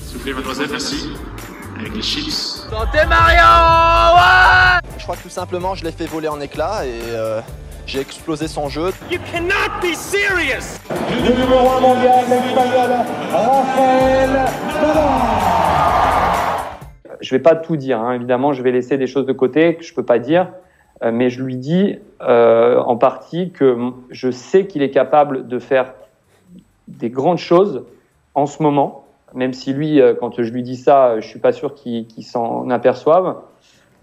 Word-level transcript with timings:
Soufflez, 0.00 0.32
mademoiselle, 0.32 0.68
merci. 0.70 1.10
Avec 1.78 1.94
les 1.94 2.02
chips. 2.02 2.66
Santé 2.70 2.98
Marion 3.08 4.16
ouais 4.16 4.80
Je 4.96 5.02
crois 5.02 5.16
que 5.16 5.22
tout 5.22 5.28
simplement, 5.28 5.74
je 5.74 5.84
l'ai 5.84 5.92
fait 5.92 6.06
voler 6.06 6.28
en 6.28 6.40
éclats 6.40 6.86
et 6.86 7.00
euh, 7.10 7.40
j'ai 7.86 8.00
explosé 8.00 8.48
son 8.48 8.68
jeu. 8.68 8.90
You 9.10 9.18
cannot 9.32 9.80
be 9.80 9.94
serious 9.94 10.78
Le 11.10 11.30
numéro 11.30 11.70
1 11.70 11.80
mondial, 11.80 12.24
l'espagnol 12.28 12.90
Rafael 13.32 14.44
Je 17.20 17.34
vais 17.34 17.42
pas 17.42 17.56
tout 17.56 17.76
dire, 17.76 18.00
hein. 18.00 18.12
évidemment, 18.12 18.52
je 18.52 18.62
vais 18.62 18.72
laisser 18.72 18.98
des 18.98 19.06
choses 19.06 19.26
de 19.26 19.32
côté 19.32 19.76
que 19.76 19.84
je 19.84 19.94
peux 19.94 20.04
pas 20.04 20.18
dire, 20.18 20.48
euh, 21.02 21.10
mais 21.12 21.30
je 21.30 21.42
lui 21.42 21.56
dis 21.56 21.98
euh, 22.22 22.78
en 22.78 22.96
partie 22.96 23.50
que 23.50 23.76
je 24.10 24.30
sais 24.30 24.66
qu'il 24.66 24.82
est 24.82 24.90
capable 24.90 25.48
de 25.48 25.58
faire 25.58 25.94
des 26.86 27.10
grandes 27.10 27.38
choses 27.38 27.84
en 28.34 28.46
ce 28.46 28.62
moment, 28.62 29.04
même 29.34 29.52
si 29.52 29.72
lui, 29.72 30.00
euh, 30.00 30.14
quand 30.18 30.42
je 30.42 30.50
lui 30.52 30.62
dis 30.62 30.76
ça, 30.76 31.20
je 31.20 31.26
suis 31.26 31.38
pas 31.38 31.52
sûr 31.52 31.74
qu'il 31.74 32.06
qu'il 32.06 32.24
s'en 32.24 32.68
aperçoive, 32.70 33.36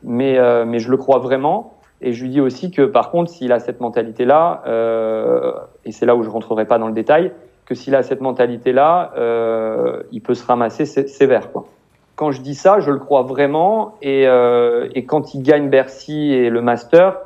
mais, 0.03 0.37
euh, 0.37 0.65
mais 0.65 0.79
je 0.79 0.89
le 0.89 0.97
crois 0.97 1.19
vraiment. 1.19 1.73
Et 2.01 2.13
je 2.13 2.23
lui 2.23 2.29
dis 2.29 2.41
aussi 2.41 2.71
que 2.71 2.83
par 2.83 3.09
contre, 3.09 3.31
s'il 3.31 3.51
a 3.51 3.59
cette 3.59 3.79
mentalité-là, 3.79 4.63
euh, 4.67 5.53
et 5.85 5.91
c'est 5.91 6.05
là 6.05 6.15
où 6.15 6.23
je 6.23 6.29
rentrerai 6.29 6.65
pas 6.65 6.77
dans 6.77 6.87
le 6.87 6.93
détail, 6.93 7.31
que 7.65 7.73
s'il 7.73 7.95
a 7.95 8.03
cette 8.03 8.21
mentalité-là, 8.21 9.13
euh, 9.17 10.03
il 10.11 10.21
peut 10.21 10.35
se 10.35 10.45
ramasser 10.45 10.85
sé- 10.85 11.07
sévère. 11.07 11.51
Quoi. 11.51 11.65
Quand 12.15 12.31
je 12.31 12.41
dis 12.41 12.53
ça, 12.53 12.79
je 12.79 12.91
le 12.91 12.99
crois 12.99 13.23
vraiment. 13.23 13.95
Et, 14.01 14.27
euh, 14.27 14.87
et 14.93 15.05
quand 15.05 15.33
il 15.33 15.41
gagne 15.41 15.69
Bercy 15.69 16.31
et 16.33 16.49
le 16.49 16.61
Master, 16.61 17.17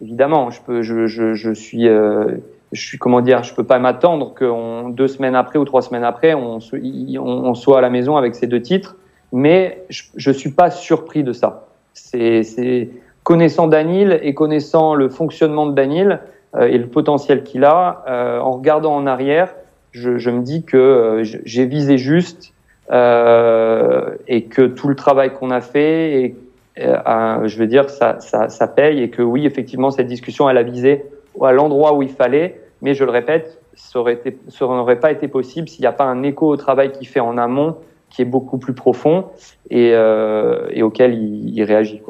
évidemment, 0.00 0.50
je 0.50 0.62
peux, 0.62 0.82
je, 0.82 1.06
je, 1.06 1.34
je 1.34 1.50
suis, 1.52 1.88
euh, 1.88 2.36
je 2.72 2.80
suis 2.84 2.98
comment 2.98 3.20
dire, 3.20 3.42
je 3.42 3.54
peux 3.54 3.64
pas 3.64 3.78
m'attendre 3.78 4.34
que 4.34 4.90
deux 4.90 5.08
semaines 5.08 5.34
après 5.34 5.58
ou 5.58 5.64
trois 5.64 5.82
semaines 5.82 6.04
après, 6.04 6.34
on, 6.34 6.58
on, 6.72 7.20
on 7.20 7.54
soit 7.54 7.78
à 7.78 7.80
la 7.80 7.90
maison 7.90 8.16
avec 8.16 8.34
ces 8.34 8.46
deux 8.46 8.62
titres. 8.62 8.96
Mais 9.32 9.84
je, 9.88 10.02
je 10.16 10.30
suis 10.30 10.50
pas 10.50 10.70
surpris 10.70 11.22
de 11.22 11.32
ça. 11.32 11.66
C'est, 11.92 12.90
connaissant 13.22 13.66
Danil 13.66 14.20
et 14.22 14.34
connaissant 14.34 14.94
le 14.94 15.08
fonctionnement 15.08 15.66
de 15.66 15.74
Danil 15.74 16.20
euh, 16.54 16.68
et 16.68 16.78
le 16.78 16.86
potentiel 16.86 17.42
qu'il 17.42 17.64
a, 17.64 18.04
euh, 18.06 18.38
en 18.38 18.52
regardant 18.52 18.94
en 18.94 19.06
arrière, 19.06 19.52
je, 19.90 20.16
je 20.16 20.30
me 20.30 20.42
dis 20.42 20.62
que 20.62 20.76
euh, 20.76 21.24
j'ai 21.24 21.66
visé 21.66 21.98
juste 21.98 22.52
euh, 22.92 24.14
et 24.28 24.44
que 24.44 24.62
tout 24.62 24.86
le 24.86 24.94
travail 24.94 25.32
qu'on 25.32 25.50
a 25.50 25.60
fait, 25.60 26.22
et, 26.22 26.36
euh, 26.78 27.48
je 27.48 27.58
veux 27.58 27.66
dire, 27.66 27.90
ça, 27.90 28.20
ça, 28.20 28.48
ça 28.48 28.68
paye 28.68 29.02
et 29.02 29.10
que 29.10 29.22
oui, 29.22 29.44
effectivement, 29.44 29.90
cette 29.90 30.06
discussion, 30.06 30.48
elle 30.48 30.58
a 30.58 30.62
visé 30.62 31.04
à 31.44 31.52
l'endroit 31.52 31.94
où 31.94 32.02
il 32.02 32.08
fallait, 32.08 32.60
mais 32.82 32.94
je 32.94 33.04
le 33.04 33.10
répète, 33.10 33.60
ça 33.74 34.00
n'aurait 34.00 35.00
pas 35.00 35.12
été 35.12 35.28
possible 35.28 35.68
s'il 35.68 35.80
n'y 35.80 35.86
a 35.86 35.92
pas 35.92 36.04
un 36.04 36.22
écho 36.22 36.48
au 36.48 36.56
travail 36.56 36.92
qu'il 36.92 37.06
fait 37.06 37.20
en 37.20 37.36
amont 37.38 37.76
qui 38.10 38.22
est 38.22 38.26
beaucoup 38.26 38.58
plus 38.58 38.74
profond 38.74 39.28
et, 39.70 39.92
euh, 39.92 40.82
auquel 40.82 41.14
il, 41.14 41.62
réagit. 41.64 42.00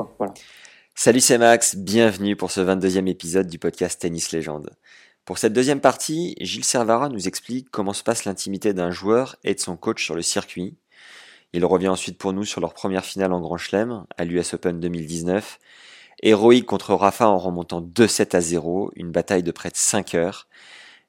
Salut, 0.94 1.20
c'est 1.20 1.38
Max, 1.38 1.77
bienvenue 1.77 2.36
pour 2.36 2.51
ce 2.51 2.61
22e 2.61 3.08
épisode 3.08 3.46
du 3.46 3.58
podcast 3.58 4.01
Tennis 4.01 4.33
Légende. 4.33 4.70
Pour 5.24 5.39
cette 5.39 5.52
deuxième 5.52 5.80
partie, 5.80 6.36
Gilles 6.40 6.64
Servara 6.64 7.08
nous 7.08 7.27
explique 7.27 7.70
comment 7.70 7.92
se 7.92 8.05
passe 8.05 8.24
l'intimité 8.24 8.72
d'un 8.74 8.90
joueur 8.90 9.36
et 9.42 9.55
de 9.55 9.61
son 9.61 9.77
coach 9.77 10.05
sur 10.05 10.14
le 10.14 10.22
circuit. 10.22 10.77
Il 11.52 11.64
revient 11.64 11.89
ensuite 11.89 12.18
pour 12.18 12.33
nous 12.33 12.45
sur 12.45 12.61
leur 12.61 12.74
première 12.74 13.05
finale 13.05 13.33
en 13.33 13.40
Grand 13.40 13.56
Chelem, 13.56 14.05
à 14.17 14.24
l'US 14.24 14.55
Open 14.55 14.78
2019. 14.78 15.58
Héroïque 16.22 16.66
contre 16.66 16.94
Rafa 16.94 17.28
en 17.28 17.38
remontant 17.38 17.82
2-7 17.82 18.36
à 18.36 18.40
0, 18.40 18.90
une 18.96 19.12
bataille 19.12 19.42
de 19.42 19.50
près 19.50 19.70
de 19.70 19.77
5 19.77 20.14
heures. 20.14 20.48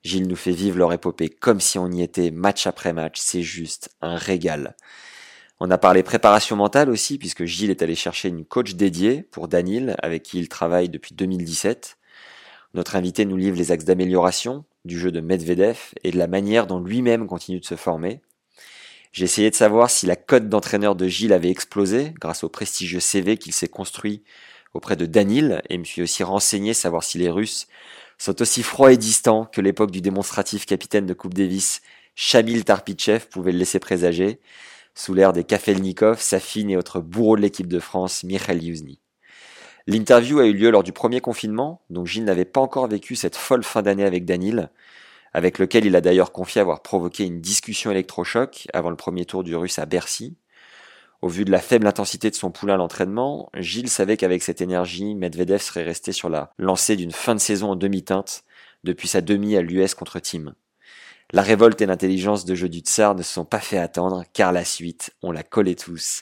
Gilles 0.03 0.27
nous 0.27 0.35
fait 0.35 0.51
vivre 0.51 0.77
leur 0.77 0.91
épopée 0.91 1.29
comme 1.29 1.61
si 1.61 1.79
on 1.79 1.89
y 1.91 2.01
était 2.01 2.31
match 2.31 2.67
après 2.67 2.93
match, 2.93 3.19
c'est 3.19 3.41
juste 3.41 3.89
un 4.01 4.15
régal. 4.15 4.75
On 5.59 5.71
a 5.71 5.77
parlé 5.77 6.03
préparation 6.03 6.55
mentale 6.55 6.89
aussi, 6.89 7.17
puisque 7.17 7.45
Gilles 7.45 7.71
est 7.71 7.81
allé 7.81 7.95
chercher 7.95 8.27
une 8.29 8.45
coach 8.45 8.75
dédiée 8.75 9.23
pour 9.23 9.47
Danil, 9.47 9.95
avec 10.03 10.23
qui 10.23 10.37
il 10.37 10.49
travaille 10.49 10.89
depuis 10.89 11.15
2017. 11.15 11.97
Notre 12.73 12.95
invité 12.95 13.25
nous 13.25 13.37
livre 13.37 13.57
les 13.57 13.71
axes 13.71 13.85
d'amélioration 13.85 14.65
du 14.85 14.99
jeu 14.99 15.11
de 15.11 15.19
Medvedev 15.19 15.77
et 16.03 16.11
de 16.11 16.17
la 16.17 16.27
manière 16.27 16.67
dont 16.67 16.79
lui-même 16.79 17.25
continue 17.25 17.59
de 17.59 17.65
se 17.65 17.75
former. 17.75 18.21
J'ai 19.13 19.23
essayé 19.23 19.49
de 19.49 19.55
savoir 19.55 19.89
si 19.89 20.05
la 20.05 20.15
cote 20.15 20.47
d'entraîneur 20.47 20.95
de 20.95 21.07
Gilles 21.07 21.33
avait 21.33 21.49
explosé 21.49 22.13
grâce 22.19 22.43
au 22.43 22.49
prestigieux 22.49 22.99
CV 22.99 23.37
qu'il 23.37 23.53
s'est 23.53 23.67
construit 23.67 24.23
auprès 24.77 24.95
de 24.95 25.05
Danil 25.05 25.61
et 25.69 25.77
me 25.77 25.83
suis 25.83 26.01
aussi 26.01 26.23
renseigné 26.23 26.73
savoir 26.73 27.03
si 27.03 27.17
les 27.17 27.29
Russes 27.29 27.67
sont 28.17 28.41
aussi 28.41 28.63
froids 28.63 28.93
et 28.93 28.97
distants 28.97 29.45
que 29.45 29.59
l'époque 29.59 29.91
du 29.91 30.01
démonstratif 30.01 30.65
capitaine 30.65 31.05
de 31.05 31.13
Coupe 31.13 31.33
Davis 31.33 31.81
Shamil 32.15 32.63
Tarpichev 32.63 33.27
pouvait 33.29 33.51
le 33.51 33.57
laisser 33.57 33.79
présager 33.79 34.39
sous 34.95 35.13
l'ère 35.13 35.33
des 35.33 35.43
Kafelnikov, 35.43 36.19
Safin 36.19 36.69
et 36.69 36.77
autres 36.77 36.99
bourreaux 36.99 37.35
de 37.35 37.41
l'équipe 37.41 37.67
de 37.67 37.79
France, 37.79 38.23
Michael 38.23 38.63
Yuzny. 38.63 38.99
L'interview 39.85 40.39
a 40.39 40.45
eu 40.45 40.53
lieu 40.53 40.71
lors 40.71 40.83
du 40.83 40.91
premier 40.91 41.21
confinement, 41.21 41.81
donc 41.89 42.07
Gilles 42.07 42.25
n'avait 42.25 42.45
pas 42.45 42.61
encore 42.61 42.87
vécu 42.87 43.15
cette 43.15 43.35
folle 43.35 43.63
fin 43.63 43.83
d'année 43.83 44.05
avec 44.05 44.25
Danil, 44.25 44.69
avec 45.33 45.59
lequel 45.59 45.85
il 45.85 45.95
a 45.95 46.01
d'ailleurs 46.01 46.31
confié 46.31 46.61
avoir 46.61 46.81
provoqué 46.81 47.25
une 47.25 47.41
discussion 47.41 47.91
électrochoc 47.91 48.67
avant 48.73 48.89
le 48.89 48.95
premier 48.95 49.25
tour 49.25 49.43
du 49.43 49.55
russe 49.55 49.79
à 49.79 49.85
Bercy. 49.85 50.35
Au 51.21 51.29
vu 51.29 51.45
de 51.45 51.51
la 51.51 51.59
faible 51.59 51.87
intensité 51.87 52.29
de 52.29 52.35
son 52.35 52.51
poulain 52.51 52.75
à 52.75 52.77
l'entraînement, 52.77 53.49
Gilles 53.55 53.89
savait 53.89 54.17
qu'avec 54.17 54.43
cette 54.43 54.61
énergie, 54.61 55.15
Medvedev 55.15 55.61
serait 55.61 55.83
resté 55.83 56.11
sur 56.11 56.29
la 56.29 56.51
lancée 56.59 56.95
d'une 56.95 57.11
fin 57.11 57.33
de 57.33 57.39
saison 57.39 57.71
en 57.71 57.75
demi-teinte 57.75 58.43
depuis 58.83 59.07
sa 59.07 59.21
demi 59.21 59.55
à 59.55 59.61
l'US 59.61 59.95
contre 59.95 60.19
Team. 60.19 60.53
La 61.33 61.41
révolte 61.41 61.81
et 61.81 61.87
l'intelligence 61.87 62.45
de 62.45 62.55
jeu 62.55 62.69
du 62.69 62.79
Tsar 62.79 63.15
ne 63.15 63.23
se 63.23 63.33
sont 63.33 63.45
pas 63.45 63.59
fait 63.59 63.79
attendre, 63.79 64.23
car 64.31 64.51
la 64.51 64.63
suite, 64.63 65.11
on 65.23 65.31
la 65.31 65.43
collait 65.43 65.75
tous. 65.75 66.21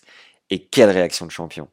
Et 0.50 0.66
quelle 0.66 0.90
réaction 0.90 1.26
de 1.26 1.32
champion. 1.32 1.68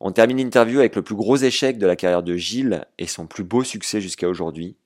On 0.00 0.10
termine 0.10 0.38
l'interview 0.38 0.80
avec 0.80 0.96
le 0.96 1.02
plus 1.02 1.14
gros 1.14 1.36
échec 1.36 1.78
de 1.78 1.86
la 1.86 1.94
carrière 1.94 2.24
de 2.24 2.36
Gilles 2.36 2.84
et 2.98 3.06
son 3.06 3.26
plus 3.26 3.44
beau 3.44 3.62
succès 3.62 4.00
jusqu'à 4.00 4.28
aujourd'hui. 4.28 4.76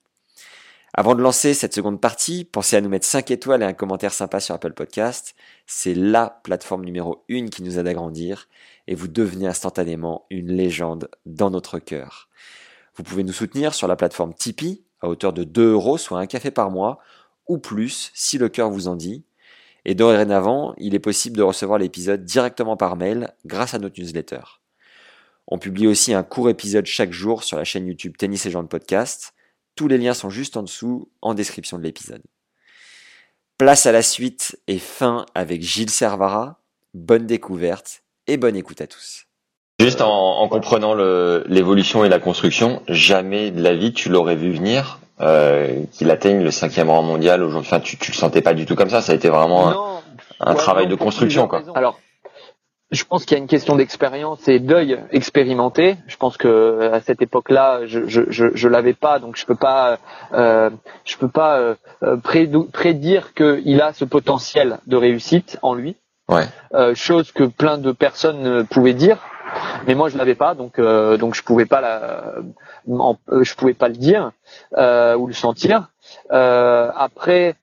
Avant 0.99 1.15
de 1.15 1.21
lancer 1.21 1.53
cette 1.53 1.75
seconde 1.75 2.01
partie, 2.01 2.47
pensez 2.47 2.75
à 2.75 2.81
nous 2.81 2.89
mettre 2.89 3.05
5 3.05 3.31
étoiles 3.31 3.61
et 3.61 3.67
un 3.67 3.75
commentaire 3.75 4.15
sympa 4.15 4.41
sur 4.41 4.55
Apple 4.55 4.73
Podcast. 4.73 5.34
C'est 5.67 5.93
LA 5.93 6.41
plateforme 6.43 6.87
numéro 6.87 7.23
1 7.31 7.49
qui 7.49 7.62
nous 7.62 7.79
aide 7.79 7.87
à 7.87 7.93
grandir 7.93 8.49
et 8.87 8.95
vous 8.95 9.07
devenez 9.07 9.47
instantanément 9.47 10.25
une 10.31 10.51
légende 10.51 11.11
dans 11.27 11.51
notre 11.51 11.79
cœur. 11.81 12.31
Vous 12.95 13.03
pouvez 13.03 13.25
nous 13.25 13.34
soutenir 13.34 13.75
sur 13.75 13.89
la 13.89 13.97
plateforme 13.97 14.33
Tipeee 14.33 14.84
à 15.03 15.11
hauteur 15.11 15.34
de 15.34 15.45
2 15.45 15.73
euros, 15.73 15.99
soit 15.99 16.19
un 16.19 16.27
café 16.27 16.51
par 16.51 16.71
mois, 16.71 16.99
ou 17.47 17.59
plus 17.59 18.11
si 18.15 18.39
le 18.39 18.49
cœur 18.49 18.71
vous 18.71 18.89
en 18.89 18.97
dit. 18.97 19.23
Et 19.84 19.95
dorénavant, 19.95 20.73
il 20.78 20.95
est 20.95 20.99
possible 20.99 21.37
de 21.37 21.43
recevoir 21.43 21.78
l'épisode 21.78 22.25
directement 22.25 22.78
par 22.78 22.97
mail 22.97 23.34
grâce 23.45 23.75
à 23.75 23.78
notre 23.78 24.01
newsletter. 24.01 24.41
On 25.47 25.59
publie 25.59 25.89
aussi 25.89 26.15
un 26.15 26.23
court 26.23 26.49
épisode 26.49 26.87
chaque 26.87 27.13
jour 27.13 27.45
sur 27.45 27.59
la 27.59 27.65
chaîne 27.65 27.87
YouTube 27.87 28.17
Tennis 28.17 28.47
et 28.47 28.51
Gens 28.51 28.63
de 28.63 28.69
Podcast. 28.69 29.34
Tous 29.76 29.88
les 29.88 29.98
liens 29.98 30.14
sont 30.14 30.31
juste 30.31 30.56
en 30.56 30.62
dessous, 30.62 31.09
en 31.22 31.34
description 31.34 31.78
de 31.78 31.82
l'épisode. 31.82 32.22
Place 33.59 33.87
à 33.87 33.92
la 33.92 34.03
suite 34.03 34.59
et 34.66 34.78
fin 34.78 35.27
avec 35.34 35.62
Gilles 35.62 35.91
Servara. 35.91 36.60
Bonne 36.95 37.27
découverte 37.27 38.03
et 38.27 38.39
bonne 38.39 38.56
écoute 38.56 38.80
à 38.80 38.86
tous. 38.86 39.27
Juste 39.78 40.01
en, 40.01 40.39
en 40.41 40.48
comprenant 40.48 40.95
le- 40.95 41.45
l'évolution 41.47 42.04
et 42.04 42.09
la 42.09 42.18
construction, 42.18 42.83
jamais 42.89 43.51
de 43.51 43.62
la 43.62 43.74
vie 43.74 43.92
tu 43.92 44.09
l'aurais 44.09 44.36
vu 44.36 44.51
venir 44.53 44.98
euh, 45.21 45.83
qu'il 45.92 46.10
atteigne 46.10 46.42
le 46.42 46.51
cinquième 46.51 46.89
rang 46.89 47.03
mondial 47.03 47.42
aujourd'hui. 47.42 47.68
Enfin, 47.68 47.80
tu, 47.80 47.98
tu 47.98 48.12
le 48.12 48.16
sentais 48.16 48.41
pas 48.41 48.54
du 48.54 48.65
tout 48.65 48.74
comme 48.77 48.89
ça. 48.89 49.03
Ça 49.03 49.12
a 49.12 49.15
été 49.15 49.28
vraiment 49.28 49.68
un, 49.68 49.72
Non. 49.72 50.03
un 50.41 50.53
Ouais, 50.53 50.59
travail 50.59 50.84
non, 50.84 50.91
de 50.92 50.95
construction, 50.97 51.47
quoi. 51.48 51.59
raisons. 51.59 51.72
Alors, 51.74 52.01
je 52.91 53.04
pense 53.04 53.24
qu'il 53.24 53.36
y 53.36 53.41
a 53.41 53.42
une 53.42 53.48
question 53.48 53.74
d'expérience 53.77 54.47
et 54.48 54.59
d'œil 54.60 55.00
expérimenté. 55.10 55.97
Je 56.06 56.16
pense 56.16 56.36
que 56.36 56.91
à 56.92 57.00
cette 57.00 57.21
époque-là, 57.21 57.86
je 57.86 58.06
je 58.06 58.22
je, 58.28 58.47
je 58.54 58.68
l'avais 58.68 58.94
pas, 58.94 59.18
donc 59.18 59.36
je 59.36 59.44
peux 59.44 59.56
pas 59.56 59.98
euh, 60.33 60.71
je 61.04 61.16
peux 61.16 61.28
pas 61.28 61.59
euh, 61.59 61.74
euh, 62.04 62.16
prédire 62.72 63.34
qu'il 63.34 63.80
a 63.80 63.92
ce 63.92 64.04
potentiel 64.04 64.78
de 64.86 64.97
réussite 64.97 65.59
en 65.62 65.74
lui. 65.74 65.97
Ouais. 66.28 66.44
Euh, 66.74 66.94
chose 66.94 67.33
que 67.33 67.44
plein 67.44 67.78
de 67.78 67.92
personnes 67.92 68.66
pouvaient 68.66 68.94
dire, 68.94 69.18
mais 69.86 69.94
moi 69.94 70.09
je 70.09 70.18
l'avais 70.18 70.34
pas, 70.34 70.54
donc 70.54 70.78
euh, 70.78 71.16
donc 71.16 71.34
je 71.34 71.42
pouvais 71.42 71.66
pas 71.66 71.80
la, 71.80 72.34
en- 72.89 73.16
euh, 73.30 73.44
je 73.44 73.54
pouvais 73.54 73.74
pas 73.74 73.89
le 73.89 73.94
dire 73.94 74.32
euh, 74.77 75.16
ou 75.16 75.27
le 75.27 75.34
sentir. 75.34 75.89
Euh, 76.32 76.91
après, 76.97 77.54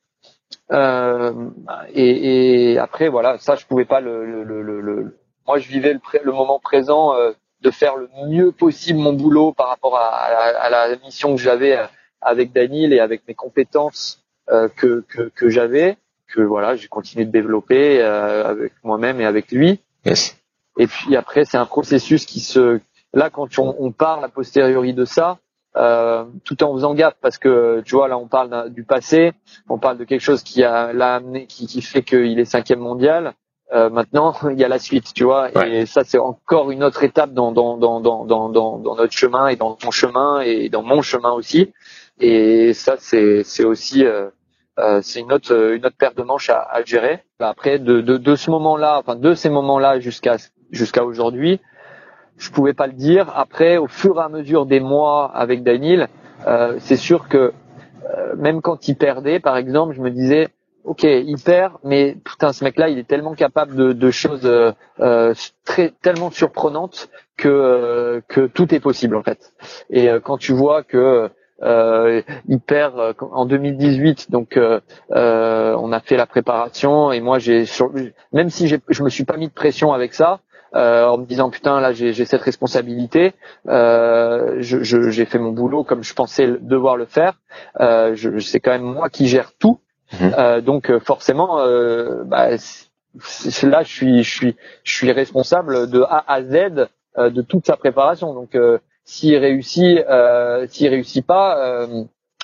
et, 0.71 2.73
et, 2.73 2.79
après, 2.79 3.09
voilà, 3.09 3.37
ça, 3.37 3.55
je 3.55 3.65
pouvais 3.65 3.85
pas 3.85 3.99
le. 3.99 4.25
le, 4.25 4.43
le, 4.43 4.81
le 4.81 5.17
moi, 5.45 5.59
je 5.59 5.67
vivais 5.67 5.93
le, 5.93 5.99
le 6.23 6.31
moment 6.31 6.59
présent 6.59 7.15
euh, 7.15 7.33
de 7.63 7.71
faire 7.71 7.95
le 7.95 8.09
mieux 8.27 8.51
possible 8.51 8.99
mon 8.99 9.13
boulot 9.13 9.53
par 9.53 9.69
rapport 9.69 9.97
à, 9.97 10.09
à, 10.09 10.69
la, 10.69 10.95
mission 10.97 11.35
que 11.35 11.41
j'avais 11.41 11.77
euh, 11.77 11.85
avec 12.21 12.51
Daniel 12.51 12.93
et 12.93 12.99
avec 12.99 13.25
mes 13.27 13.33
compétences 13.33 14.23
euh, 14.49 14.67
que, 14.67 15.03
que, 15.07 15.31
que 15.33 15.49
j'avais, 15.49 15.97
que 16.27 16.41
voilà, 16.41 16.75
j'ai 16.75 16.87
continué 16.87 17.25
de 17.25 17.31
développer 17.31 18.01
euh, 18.01 18.45
avec 18.45 18.73
moi-même 18.83 19.21
et 19.21 19.25
avec 19.25 19.51
lui. 19.51 19.79
Yes. 20.05 20.37
Et 20.77 20.87
puis 20.87 21.15
après, 21.15 21.45
c'est 21.45 21.57
un 21.57 21.65
processus 21.65 22.25
qui 22.25 22.41
se. 22.41 22.79
Là, 23.13 23.29
quand 23.29 23.59
on, 23.59 23.75
on 23.79 23.91
parle 23.91 24.25
a 24.25 24.29
posteriori 24.29 24.93
de 24.93 25.05
ça, 25.05 25.37
euh, 25.75 26.25
tout 26.43 26.63
en 26.63 26.73
faisant 26.73 26.93
gaffe 26.93 27.15
parce 27.21 27.37
que 27.39 27.81
tu 27.85 27.95
vois 27.95 28.07
là 28.07 28.17
on 28.17 28.27
parle 28.27 28.69
du 28.69 28.83
passé, 28.83 29.33
on 29.69 29.79
parle 29.79 29.97
de 29.97 30.03
quelque 30.03 30.21
chose 30.21 30.43
qui 30.43 30.63
a 30.63 30.93
l'a 30.93 31.15
amené, 31.15 31.47
qui, 31.47 31.65
qui 31.65 31.81
fait 31.81 32.03
qu'il 32.03 32.39
est 32.39 32.45
cinquième 32.45 32.79
mondial. 32.79 33.33
Euh, 33.73 33.89
maintenant 33.89 34.35
il 34.51 34.59
y 34.59 34.63
a 34.63 34.67
la 34.67 34.77
suite, 34.77 35.13
tu 35.15 35.23
vois, 35.23 35.49
et 35.67 35.85
ça 35.87 36.03
c'est 36.03 36.19
encore 36.19 36.69
une 36.69 36.83
autre 36.83 37.03
étape 37.03 37.33
dans 37.33 37.51
dans, 37.51 37.77
dans 37.77 37.99
dans 38.01 38.25
dans 38.25 38.49
dans 38.49 38.95
notre 38.95 39.13
chemin 39.13 39.47
et 39.47 39.55
dans 39.55 39.73
ton 39.73 39.89
chemin 39.89 40.41
et 40.41 40.69
dans 40.69 40.83
mon 40.83 41.01
chemin 41.01 41.31
aussi. 41.31 41.73
Et 42.19 42.73
ça 42.73 42.95
c'est 42.99 43.43
c'est 43.43 43.63
aussi 43.63 44.05
euh, 44.05 44.29
euh 44.79 45.01
c'est 45.01 45.21
une 45.21 45.33
autre 45.33 45.73
une 45.73 45.85
autre 45.87 45.97
paire 45.97 46.13
de 46.13 46.21
manches 46.21 46.51
à, 46.51 46.61
à 46.61 46.83
gérer. 46.83 47.23
Après 47.39 47.79
de, 47.79 48.01
de 48.01 48.17
de 48.17 48.35
ce 48.35 48.51
moment-là, 48.51 48.99
enfin 48.99 49.15
de 49.15 49.33
ces 49.33 49.49
moments-là 49.49 49.99
jusqu'à 49.99 50.37
jusqu'à 50.69 51.03
aujourd'hui, 51.03 51.59
je 52.37 52.51
pouvais 52.51 52.73
pas 52.73 52.87
le 52.87 52.93
dire. 52.93 53.31
Après, 53.35 53.77
au 53.77 53.87
fur 53.87 54.19
et 54.19 54.23
à 54.23 54.29
mesure 54.29 54.65
des 54.65 54.79
mois 54.79 55.31
avec 55.33 55.63
Daniel, 55.63 56.09
euh, 56.47 56.75
c'est 56.79 56.97
sûr 56.97 57.27
que 57.27 57.53
euh, 58.17 58.35
même 58.35 58.61
quand 58.61 58.87
il 58.87 58.95
perdait, 58.95 59.39
par 59.39 59.57
exemple, 59.57 59.93
je 59.95 60.01
me 60.01 60.11
disais, 60.11 60.49
ok, 60.83 61.03
il 61.03 61.37
perd, 61.43 61.73
mais 61.83 62.17
putain, 62.23 62.51
ce 62.51 62.63
mec-là, 62.63 62.89
il 62.89 62.99
est 62.99 63.07
tellement 63.07 63.33
capable 63.33 63.75
de, 63.75 63.93
de 63.93 64.11
choses 64.11 64.45
euh, 64.45 65.33
très 65.63 65.93
tellement 66.01 66.31
surprenantes 66.31 67.09
que 67.37 68.21
que 68.27 68.47
tout 68.47 68.75
est 68.75 68.79
possible 68.79 69.15
en 69.15 69.23
fait. 69.23 69.53
Et 69.89 70.09
quand 70.23 70.37
tu 70.37 70.53
vois 70.53 70.83
que 70.83 71.29
il 71.61 72.59
perd 72.59 73.15
en 73.21 73.45
2018, 73.45 74.29
donc 74.29 74.59
on 75.09 75.91
a 75.91 75.99
fait 76.01 76.17
la 76.17 76.25
préparation 76.25 77.11
et 77.11 77.21
moi 77.21 77.39
j'ai 77.39 77.63
même 78.33 78.49
si 78.49 78.67
je 78.67 79.03
me 79.03 79.09
suis 79.09 79.23
pas 79.23 79.37
mis 79.37 79.47
de 79.47 79.53
pression 79.53 79.93
avec 79.93 80.13
ça, 80.13 80.41
euh, 80.75 81.05
en 81.05 81.17
me 81.17 81.25
disant 81.25 81.49
putain 81.49 81.79
là 81.79 81.93
j'ai 81.93 82.13
cette 82.25 82.41
responsabilité, 82.41 83.33
euh, 83.67 84.57
j'ai 84.59 85.25
fait 85.25 85.37
mon 85.37 85.51
boulot 85.51 85.83
comme 85.83 86.03
je 86.03 86.13
pensais 86.13 86.47
devoir 86.59 86.97
le 86.97 87.05
faire. 87.05 87.33
Euh, 87.79 88.15
je, 88.15 88.39
c'est 88.39 88.59
quand 88.59 88.71
même 88.71 88.81
moi 88.83 89.09
qui 89.09 89.27
gère 89.27 89.51
tout, 89.59 89.79
mhm. 90.13 90.33
euh, 90.37 90.61
donc 90.61 90.89
euh, 90.89 90.99
forcément 90.99 91.59
euh, 91.59 92.23
bah, 92.25 92.49
là 92.51 92.57
je 93.83 93.83
suis 93.83 94.23
je 94.23 94.35
suis 94.35 94.55
je 94.83 94.93
suis 94.95 95.11
responsable 95.11 95.89
de 95.89 96.01
A 96.01 96.23
à 96.27 96.41
Z 96.41 96.87
de 97.17 97.41
toute 97.43 97.67
sa 97.67 97.77
préparation. 97.77 98.33
Donc 98.33 98.57
s'il 99.05 99.37
réussit, 99.37 99.99
s'il 100.69 100.87
réussit 100.89 101.25
pas, 101.25 101.87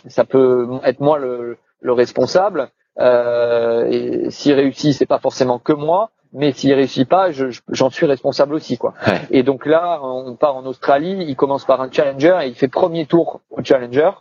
ça 0.08 0.26
peut 0.26 0.68
être 0.84 1.00
moi 1.00 1.18
le, 1.18 1.58
le 1.82 1.94
responsable. 1.94 2.70
et 3.00 4.30
s'il 4.30 4.54
réussit, 4.54 4.94
c'est 4.94 5.08
pas 5.08 5.18
forcément 5.18 5.58
que 5.58 5.74
moi 5.74 6.12
mais 6.34 6.52
s'il 6.52 6.74
réussit 6.74 7.08
pas, 7.08 7.30
j'en 7.70 7.90
suis 7.90 8.06
responsable 8.06 8.54
aussi, 8.54 8.78
quoi. 8.78 8.94
Et 9.32 9.44
donc 9.44 9.66
là, 9.66 10.00
on 10.04 10.36
part 10.36 10.56
en 10.56 10.66
Australie, 10.66 11.26
il 11.28 11.36
commence 11.36 11.66
par 11.66 11.82
un 11.82 11.92
challenger 11.92 12.38
et 12.44 12.48
il 12.48 12.56
fait 12.56 12.68
premier 12.68 13.06
tour 13.06 13.42
au 13.50 13.64
challenger. 13.64 14.12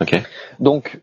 Okay. 0.00 0.22
Donc 0.58 1.00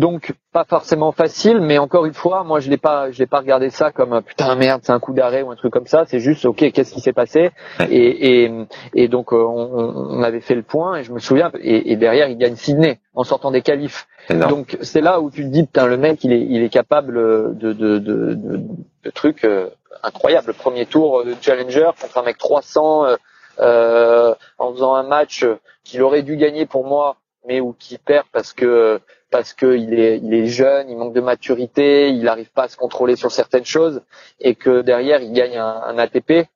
donc 0.00 0.32
pas 0.52 0.64
forcément 0.64 1.12
facile, 1.12 1.60
mais 1.60 1.76
encore 1.76 2.06
une 2.06 2.14
fois, 2.14 2.42
moi 2.42 2.58
je 2.58 2.70
l'ai 2.70 2.78
pas, 2.78 3.10
je 3.10 3.18
l'ai 3.18 3.26
pas 3.26 3.38
regardé 3.38 3.68
ça 3.68 3.92
comme 3.92 4.22
putain 4.22 4.54
merde, 4.56 4.80
c'est 4.82 4.92
un 4.92 4.98
coup 4.98 5.12
d'arrêt 5.12 5.42
ou 5.42 5.50
un 5.50 5.56
truc 5.56 5.72
comme 5.72 5.86
ça. 5.86 6.04
C'est 6.06 6.20
juste 6.20 6.46
ok, 6.46 6.72
qu'est-ce 6.72 6.94
qui 6.94 7.00
s'est 7.00 7.12
passé? 7.12 7.50
Et, 7.90 8.44
et, 8.44 8.50
et 8.94 9.08
donc 9.08 9.32
euh, 9.32 9.36
on, 9.36 10.18
on, 10.18 10.22
avait 10.22 10.40
fait 10.40 10.54
le 10.54 10.62
point 10.62 10.96
et 10.96 11.04
je 11.04 11.12
me 11.12 11.18
souviens 11.18 11.52
et, 11.60 11.92
et 11.92 11.96
derrière 11.96 12.28
il 12.28 12.38
gagne 12.38 12.56
Sydney 12.56 12.98
en 13.14 13.24
sortant 13.24 13.50
des 13.50 13.60
qualifs. 13.60 14.08
Donc 14.30 14.78
c'est 14.80 15.02
là 15.02 15.20
où 15.20 15.30
tu 15.30 15.42
te 15.44 15.48
dis 15.48 15.64
putain 15.64 15.86
le 15.86 15.98
mec 15.98 16.24
il 16.24 16.32
est 16.32 16.46
il 16.48 16.62
est 16.62 16.70
capable 16.70 17.14
de 17.58 17.72
de 17.72 17.98
de, 17.98 18.34
de, 18.34 18.60
de 19.04 19.10
trucs 19.10 19.44
euh, 19.44 19.68
incroyables. 20.02 20.54
Premier 20.54 20.86
tour 20.86 21.24
de 21.24 21.34
challenger 21.42 21.90
contre 22.00 22.16
un 22.16 22.22
mec 22.22 22.38
300 22.38 23.04
euh, 23.04 23.16
euh, 23.60 24.34
en 24.58 24.72
faisant 24.72 24.94
un 24.94 25.02
match 25.02 25.44
qu'il 25.84 26.00
aurait 26.02 26.22
dû 26.22 26.36
gagner 26.36 26.64
pour 26.64 26.86
moi 26.86 27.16
mais 27.46 27.60
où 27.60 27.72
qui 27.72 27.98
perd 27.98 28.26
parce 28.32 28.52
que 28.52 29.00
parce 29.30 29.52
que 29.52 29.76
il 29.76 29.94
est 29.94 30.18
il 30.18 30.34
est 30.34 30.46
jeune, 30.46 30.88
il 30.88 30.96
manque 30.96 31.14
de 31.14 31.20
maturité, 31.20 32.10
il 32.10 32.22
n'arrive 32.22 32.50
pas 32.50 32.64
à 32.64 32.68
se 32.68 32.76
contrôler 32.76 33.16
sur 33.16 33.30
certaines 33.30 33.64
choses 33.64 34.02
et 34.40 34.54
que 34.54 34.82
derrière 34.82 35.22
il 35.22 35.32
gagne 35.32 35.56
un, 35.56 35.82
un 35.82 35.98
ATP. 35.98 36.48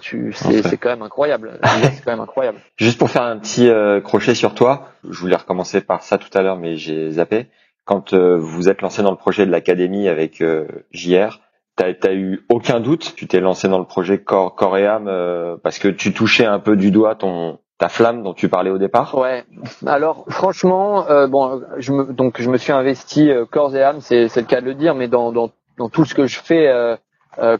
tu 0.00 0.32
c'est 0.32 0.62
c'est 0.62 0.76
quand 0.76 0.90
même 0.90 1.02
incroyable. 1.02 1.58
c'est 1.62 2.02
quand 2.04 2.12
même 2.12 2.20
incroyable. 2.20 2.60
Juste 2.76 2.98
pour 2.98 3.10
faire 3.10 3.22
un 3.22 3.38
petit 3.38 3.68
euh, 3.68 4.00
crochet 4.00 4.34
sur 4.34 4.54
toi, 4.54 4.88
je 5.08 5.18
voulais 5.18 5.36
recommencer 5.36 5.80
par 5.80 6.02
ça 6.02 6.18
tout 6.18 6.30
à 6.36 6.42
l'heure 6.42 6.56
mais 6.56 6.76
j'ai 6.76 7.12
zappé. 7.12 7.46
Quand 7.84 8.12
euh, 8.12 8.36
vous 8.36 8.68
êtes 8.68 8.82
lancé 8.82 9.02
dans 9.02 9.10
le 9.10 9.16
projet 9.16 9.46
de 9.46 9.50
l'académie 9.50 10.08
avec 10.08 10.42
euh, 10.42 10.66
JR, 10.90 11.40
t'as 11.78 12.08
as 12.08 12.12
eu 12.12 12.44
aucun 12.48 12.80
doute, 12.80 13.14
tu 13.16 13.26
t'es 13.26 13.40
lancé 13.40 13.68
dans 13.68 13.78
le 13.78 13.86
projet 13.86 14.18
corps 14.18 14.54
corps 14.54 14.76
et 14.76 14.86
âme 14.86 15.08
euh, 15.08 15.56
parce 15.62 15.78
que 15.78 15.88
tu 15.88 16.12
touchais 16.12 16.44
un 16.44 16.58
peu 16.58 16.76
du 16.76 16.90
doigt 16.90 17.14
ton 17.14 17.60
ta 17.78 17.88
flamme 17.88 18.22
dont 18.22 18.34
tu 18.34 18.48
parlais 18.48 18.70
au 18.70 18.78
départ? 18.78 19.16
Ouais. 19.16 19.44
Alors 19.86 20.24
franchement, 20.28 21.08
euh, 21.08 21.26
bon, 21.28 21.62
je 21.78 21.92
me, 21.92 22.12
donc 22.12 22.40
je 22.40 22.50
me 22.50 22.58
suis 22.58 22.72
investi 22.72 23.30
euh, 23.30 23.46
corps 23.46 23.74
et 23.74 23.82
âme, 23.82 24.00
c'est 24.00 24.34
le 24.34 24.42
cas 24.42 24.60
de 24.60 24.66
le 24.66 24.74
dire, 24.74 24.94
mais 24.94 25.08
dans, 25.08 25.50
tout 25.92 26.04
ce 26.04 26.14
que 26.14 26.26
je 26.26 26.40
fais 26.40 26.68
euh, 26.68 26.96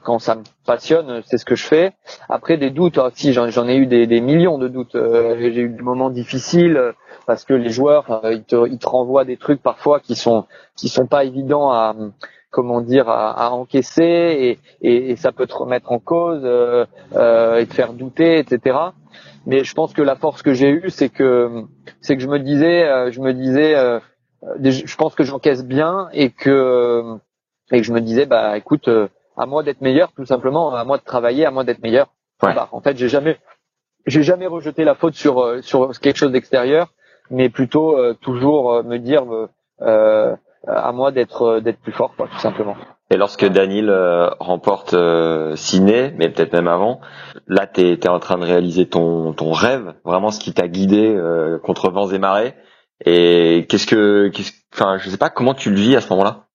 quand 0.02 0.18
ça 0.18 0.34
me 0.34 0.42
passionne, 0.66 1.22
c'est 1.24 1.38
ce 1.38 1.44
que 1.44 1.54
je 1.54 1.64
fais. 1.64 1.92
Après 2.28 2.56
des 2.56 2.70
doutes, 2.70 2.98
ah, 2.98 3.10
si 3.14 3.32
j'en 3.32 3.68
ai 3.68 3.76
eu 3.76 3.86
des, 3.86 4.20
millions 4.20 4.58
de 4.58 4.66
doutes. 4.66 4.96
J'ai 4.96 5.60
eu 5.60 5.68
des 5.68 5.82
moments 5.82 6.10
difficiles 6.10 6.94
parce 7.26 7.44
que 7.44 7.54
les 7.54 7.70
joueurs 7.70 8.22
ils 8.24 8.42
te, 8.42 8.86
renvoient 8.86 9.24
des 9.24 9.36
trucs 9.36 9.62
parfois 9.62 10.00
qui 10.00 10.16
sont 10.16 10.46
qui 10.76 10.88
sont 10.88 11.06
pas 11.06 11.22
évidents 11.24 11.70
à 11.70 11.94
comment 12.50 12.80
dire 12.80 13.08
à, 13.08 13.52
encaisser 13.52 14.58
et, 14.82 15.10
et, 15.10 15.14
ça 15.14 15.30
peut 15.30 15.46
te 15.46 15.54
remettre 15.54 15.92
en 15.92 16.00
cause 16.00 16.44
et 16.44 17.66
te 17.66 17.74
faire 17.74 17.92
douter, 17.92 18.38
etc 18.38 18.78
mais 19.48 19.64
je 19.64 19.74
pense 19.74 19.94
que 19.94 20.02
la 20.02 20.14
force 20.14 20.42
que 20.42 20.52
j'ai 20.52 20.68
eue, 20.68 20.90
c'est 20.90 21.08
que 21.08 21.64
c'est 22.02 22.16
que 22.16 22.22
je 22.22 22.28
me 22.28 22.38
disais, 22.38 22.86
euh, 22.86 23.10
je 23.10 23.20
me 23.22 23.32
disais, 23.32 23.74
euh, 23.74 23.98
je 24.62 24.96
pense 24.96 25.14
que 25.14 25.24
j'encaisse 25.24 25.64
bien 25.64 26.10
et 26.12 26.30
que 26.30 27.16
et 27.72 27.78
que 27.78 27.82
je 27.82 27.94
me 27.94 28.02
disais, 28.02 28.26
bah 28.26 28.58
écoute, 28.58 28.88
euh, 28.88 29.08
à 29.38 29.46
moi 29.46 29.62
d'être 29.62 29.80
meilleur, 29.80 30.12
tout 30.12 30.26
simplement, 30.26 30.74
à 30.74 30.84
moi 30.84 30.98
de 30.98 31.02
travailler, 31.02 31.46
à 31.46 31.50
moi 31.50 31.64
d'être 31.64 31.82
meilleur. 31.82 32.08
en 32.42 32.80
fait, 32.82 32.98
j'ai 32.98 33.08
jamais 33.08 33.38
j'ai 34.06 34.22
jamais 34.22 34.46
rejeté 34.46 34.84
la 34.84 34.94
faute 34.94 35.14
sur 35.14 35.64
sur 35.64 35.98
quelque 35.98 36.18
chose 36.18 36.32
d'extérieur, 36.32 36.92
mais 37.30 37.48
plutôt 37.48 37.96
toujours 38.16 38.84
me 38.84 38.98
dire 38.98 39.24
à 39.80 40.92
moi 40.92 41.10
d'être 41.10 41.60
d'être 41.60 41.80
plus 41.80 41.92
fort, 41.92 42.14
quoi, 42.16 42.28
tout 42.28 42.38
simplement. 42.38 42.76
Et 43.10 43.16
lorsque 43.16 43.46
Daniel 43.46 43.88
euh, 43.88 44.28
remporte 44.38 44.92
euh, 44.92 45.56
Ciné, 45.56 46.12
mais 46.18 46.28
peut-être 46.28 46.52
même 46.52 46.68
avant, 46.68 47.00
là 47.46 47.66
tu 47.66 47.80
es, 47.80 48.08
en 48.08 48.18
train 48.18 48.36
de 48.36 48.44
réaliser 48.44 48.86
ton, 48.86 49.32
ton 49.32 49.50
rêve, 49.52 49.94
vraiment 50.04 50.30
ce 50.30 50.40
qui 50.40 50.52
t'a 50.52 50.68
guidé 50.68 51.14
euh, 51.16 51.58
contre 51.58 51.90
vents 51.90 52.10
et 52.10 52.18
marées. 52.18 52.54
Et 53.06 53.66
qu'est-ce 53.68 53.86
que, 53.86 54.30
enfin, 54.74 54.98
je 54.98 55.08
sais 55.08 55.16
pas 55.16 55.30
comment 55.30 55.54
tu 55.54 55.70
le 55.70 55.76
vis 55.76 55.96
à 55.96 56.00
ce 56.00 56.10
moment-là? 56.10 56.48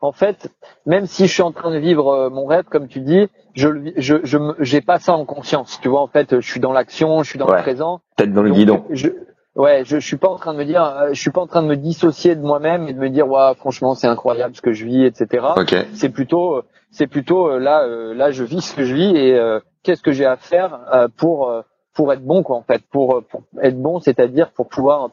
En 0.00 0.12
fait, 0.12 0.52
même 0.84 1.06
si 1.06 1.26
je 1.26 1.32
suis 1.32 1.42
en 1.42 1.52
train 1.52 1.72
de 1.72 1.78
vivre 1.78 2.08
euh, 2.08 2.30
mon 2.30 2.46
rêve, 2.46 2.64
comme 2.70 2.86
tu 2.86 3.00
dis, 3.00 3.28
je 3.54 3.68
je 3.96 4.16
je 4.22 4.38
j'ai 4.60 4.82
pas 4.82 4.98
ça 4.98 5.14
en 5.14 5.24
conscience. 5.24 5.80
Tu 5.80 5.88
vois, 5.88 6.02
en 6.02 6.06
fait, 6.06 6.38
je 6.40 6.48
suis 6.48 6.60
dans 6.60 6.72
l'action, 6.72 7.22
je 7.22 7.30
suis 7.30 7.38
dans 7.38 7.48
le 7.48 7.62
présent. 7.62 8.00
Tête 8.16 8.32
dans 8.32 8.42
le 8.42 8.50
guidon. 8.50 8.84
Je, 8.90 9.08
ouais, 9.56 9.84
je, 9.84 9.98
je 9.98 10.06
suis 10.06 10.16
pas 10.16 10.28
en 10.28 10.36
train 10.36 10.52
de 10.52 10.58
me 10.58 10.64
dire, 10.64 10.84
euh, 10.84 11.08
je 11.12 11.20
suis 11.20 11.30
pas 11.30 11.40
en 11.40 11.46
train 11.46 11.62
de 11.62 11.68
me 11.68 11.76
dissocier 11.76 12.36
de 12.36 12.42
moi-même 12.42 12.88
et 12.88 12.92
de 12.92 12.98
me 12.98 13.10
dire, 13.10 13.26
ouais, 13.28 13.54
franchement, 13.56 13.94
c'est 13.94 14.06
incroyable 14.06 14.54
ce 14.54 14.62
que 14.62 14.72
je 14.72 14.84
vis, 14.84 15.04
etc. 15.04 15.46
C'est 15.94 16.10
plutôt, 16.10 16.62
c'est 16.90 17.06
plutôt 17.06 17.48
euh, 17.48 17.58
là, 17.58 17.82
euh, 17.82 18.14
là, 18.14 18.30
je 18.30 18.44
vis 18.44 18.60
ce 18.60 18.74
que 18.74 18.84
je 18.84 18.94
vis 18.94 19.16
et 19.16 19.38
qu'est-ce 19.82 20.02
que 20.02 20.12
j'ai 20.12 20.26
à 20.26 20.36
faire 20.36 21.10
pour 21.16 21.52
pour 21.94 22.12
être 22.12 22.22
bon, 22.22 22.42
quoi, 22.42 22.56
en 22.56 22.62
fait, 22.62 22.82
pour, 22.90 23.22
pour 23.24 23.42
être 23.62 23.80
bon, 23.80 24.00
c'est-à-dire 24.00 24.50
pour 24.50 24.68
pouvoir 24.68 25.10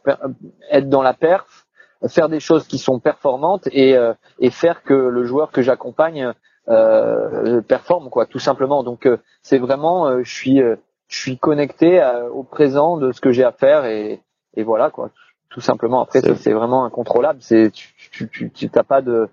être 0.69 0.89
dans 0.89 1.01
la 1.01 1.13
perf, 1.13 1.65
faire 2.07 2.27
des 2.27 2.41
choses 2.41 2.67
qui 2.67 2.77
sont 2.77 2.99
performantes 2.99 3.67
et 3.71 3.95
et 4.39 4.49
faire 4.49 4.83
que 4.83 4.93
le 4.93 5.23
joueur 5.23 5.51
que 5.51 5.61
j'accompagne 5.61 6.33
performe, 6.65 8.09
quoi, 8.09 8.25
tout 8.25 8.39
simplement. 8.39 8.83
Donc 8.83 9.07
c'est 9.43 9.59
vraiment, 9.59 10.23
je 10.23 10.33
suis 10.33 10.61
je 11.07 11.17
suis 11.17 11.37
connecté 11.37 12.03
au 12.33 12.43
présent 12.43 12.97
de 12.97 13.11
ce 13.11 13.21
que 13.21 13.31
j'ai 13.31 13.43
à 13.43 13.51
faire 13.51 13.85
et, 13.85 14.19
et 14.55 14.63
voilà 14.63 14.89
quoi. 14.89 15.09
Tout 15.49 15.61
simplement. 15.61 16.01
Après 16.01 16.21
c'est 16.35 16.53
vraiment 16.53 16.85
incontrôlable. 16.85 17.39
C'est 17.41 17.71
tu 17.71 18.29
tu 18.29 18.51
tu 18.51 18.69
t'as 18.69 18.83
pas 18.83 19.01
de 19.01 19.29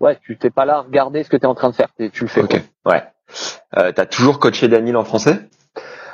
ouais 0.00 0.18
tu 0.22 0.36
t'es 0.36 0.50
pas 0.50 0.64
là 0.64 0.76
à 0.76 0.80
regarder 0.82 1.22
ce 1.24 1.30
que 1.30 1.36
tu 1.36 1.42
es 1.44 1.46
en 1.46 1.54
train 1.54 1.70
de 1.70 1.74
faire. 1.74 1.88
Tu 2.12 2.22
le 2.22 2.28
fais 2.28 2.42
Ok. 2.42 2.60
ouais. 2.86 3.02
Euh, 3.76 3.90
t'as 3.92 4.06
toujours 4.06 4.38
coaché 4.38 4.68
Daniel 4.68 4.96
en 4.96 5.04
français? 5.04 5.40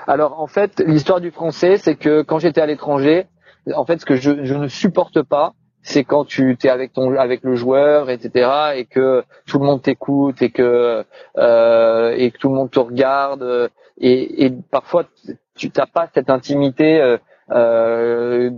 Alors 0.07 0.41
en 0.41 0.47
fait 0.47 0.81
l'histoire 0.87 1.21
du 1.21 1.31
français 1.31 1.77
c'est 1.77 1.97
que 1.97 2.23
quand 2.23 2.39
j'étais 2.39 2.61
à 2.61 2.67
l'étranger 2.67 3.27
en 3.75 3.85
fait 3.85 4.01
ce 4.01 4.07
que 4.07 4.17
je, 4.17 4.45
je 4.45 4.55
ne 4.55 4.69
supporte 4.69 5.23
pas 5.23 5.53
c'est 5.83 6.05
quand 6.05 6.25
tu 6.25 6.57
es 6.63 6.69
avec 6.69 6.93
ton 6.93 7.17
avec 7.17 7.43
le 7.43 7.55
joueur, 7.55 8.11
etc. 8.11 8.51
et 8.77 8.85
que 8.85 9.25
tout 9.47 9.59
le 9.59 9.65
monde 9.67 9.83
t'écoute 9.83 10.41
et 10.43 10.51
que 10.51 11.05
euh, 11.39 12.15
et 12.17 12.31
que 12.31 12.39
tout 12.39 12.49
le 12.49 12.55
monde 12.55 12.71
te 12.71 12.79
regarde 12.79 13.71
et, 13.99 14.45
et 14.47 14.51
parfois 14.71 15.05
tu 15.57 15.71
t'as 15.71 15.87
pas 15.87 16.09
cette 16.15 16.31
intimité 16.31 17.17
euh, 17.51 18.51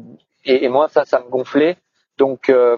et, 0.45 0.65
et, 0.65 0.69
moi 0.69 0.89
ça 0.89 1.05
ça 1.05 1.21
me 1.21 1.29
gonflait 1.31 1.77
donc 2.19 2.49
euh, 2.49 2.77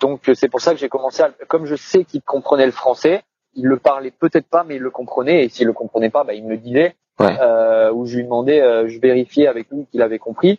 donc 0.00 0.30
c'est 0.34 0.48
pour 0.48 0.60
ça 0.60 0.72
que 0.72 0.78
j'ai 0.78 0.88
commencé 0.88 1.22
à 1.22 1.30
comme 1.48 1.66
je 1.66 1.76
sais 1.76 2.04
qu'il 2.04 2.22
comprenait 2.22 2.66
le 2.66 2.72
français 2.72 3.22
il 3.54 3.66
le 3.66 3.78
parlait 3.78 4.10
peut-être 4.10 4.48
pas 4.48 4.64
mais 4.64 4.76
il 4.76 4.82
le 4.82 4.90
comprenait 4.90 5.44
et 5.44 5.48
s'il 5.48 5.66
le 5.66 5.72
comprenait 5.72 6.10
pas 6.10 6.24
bah, 6.24 6.34
il 6.34 6.44
me 6.44 6.50
le 6.50 6.58
disait 6.58 6.94
Ouais. 7.18 7.36
euh, 7.38 7.92
où 7.92 8.06
je 8.06 8.16
lui 8.16 8.24
demandais 8.24 8.62
euh, 8.62 8.88
je 8.88 8.98
vérifiais 8.98 9.46
avec 9.46 9.68
lui 9.70 9.84
qu'il 9.92 10.00
avait 10.00 10.18
compris 10.18 10.58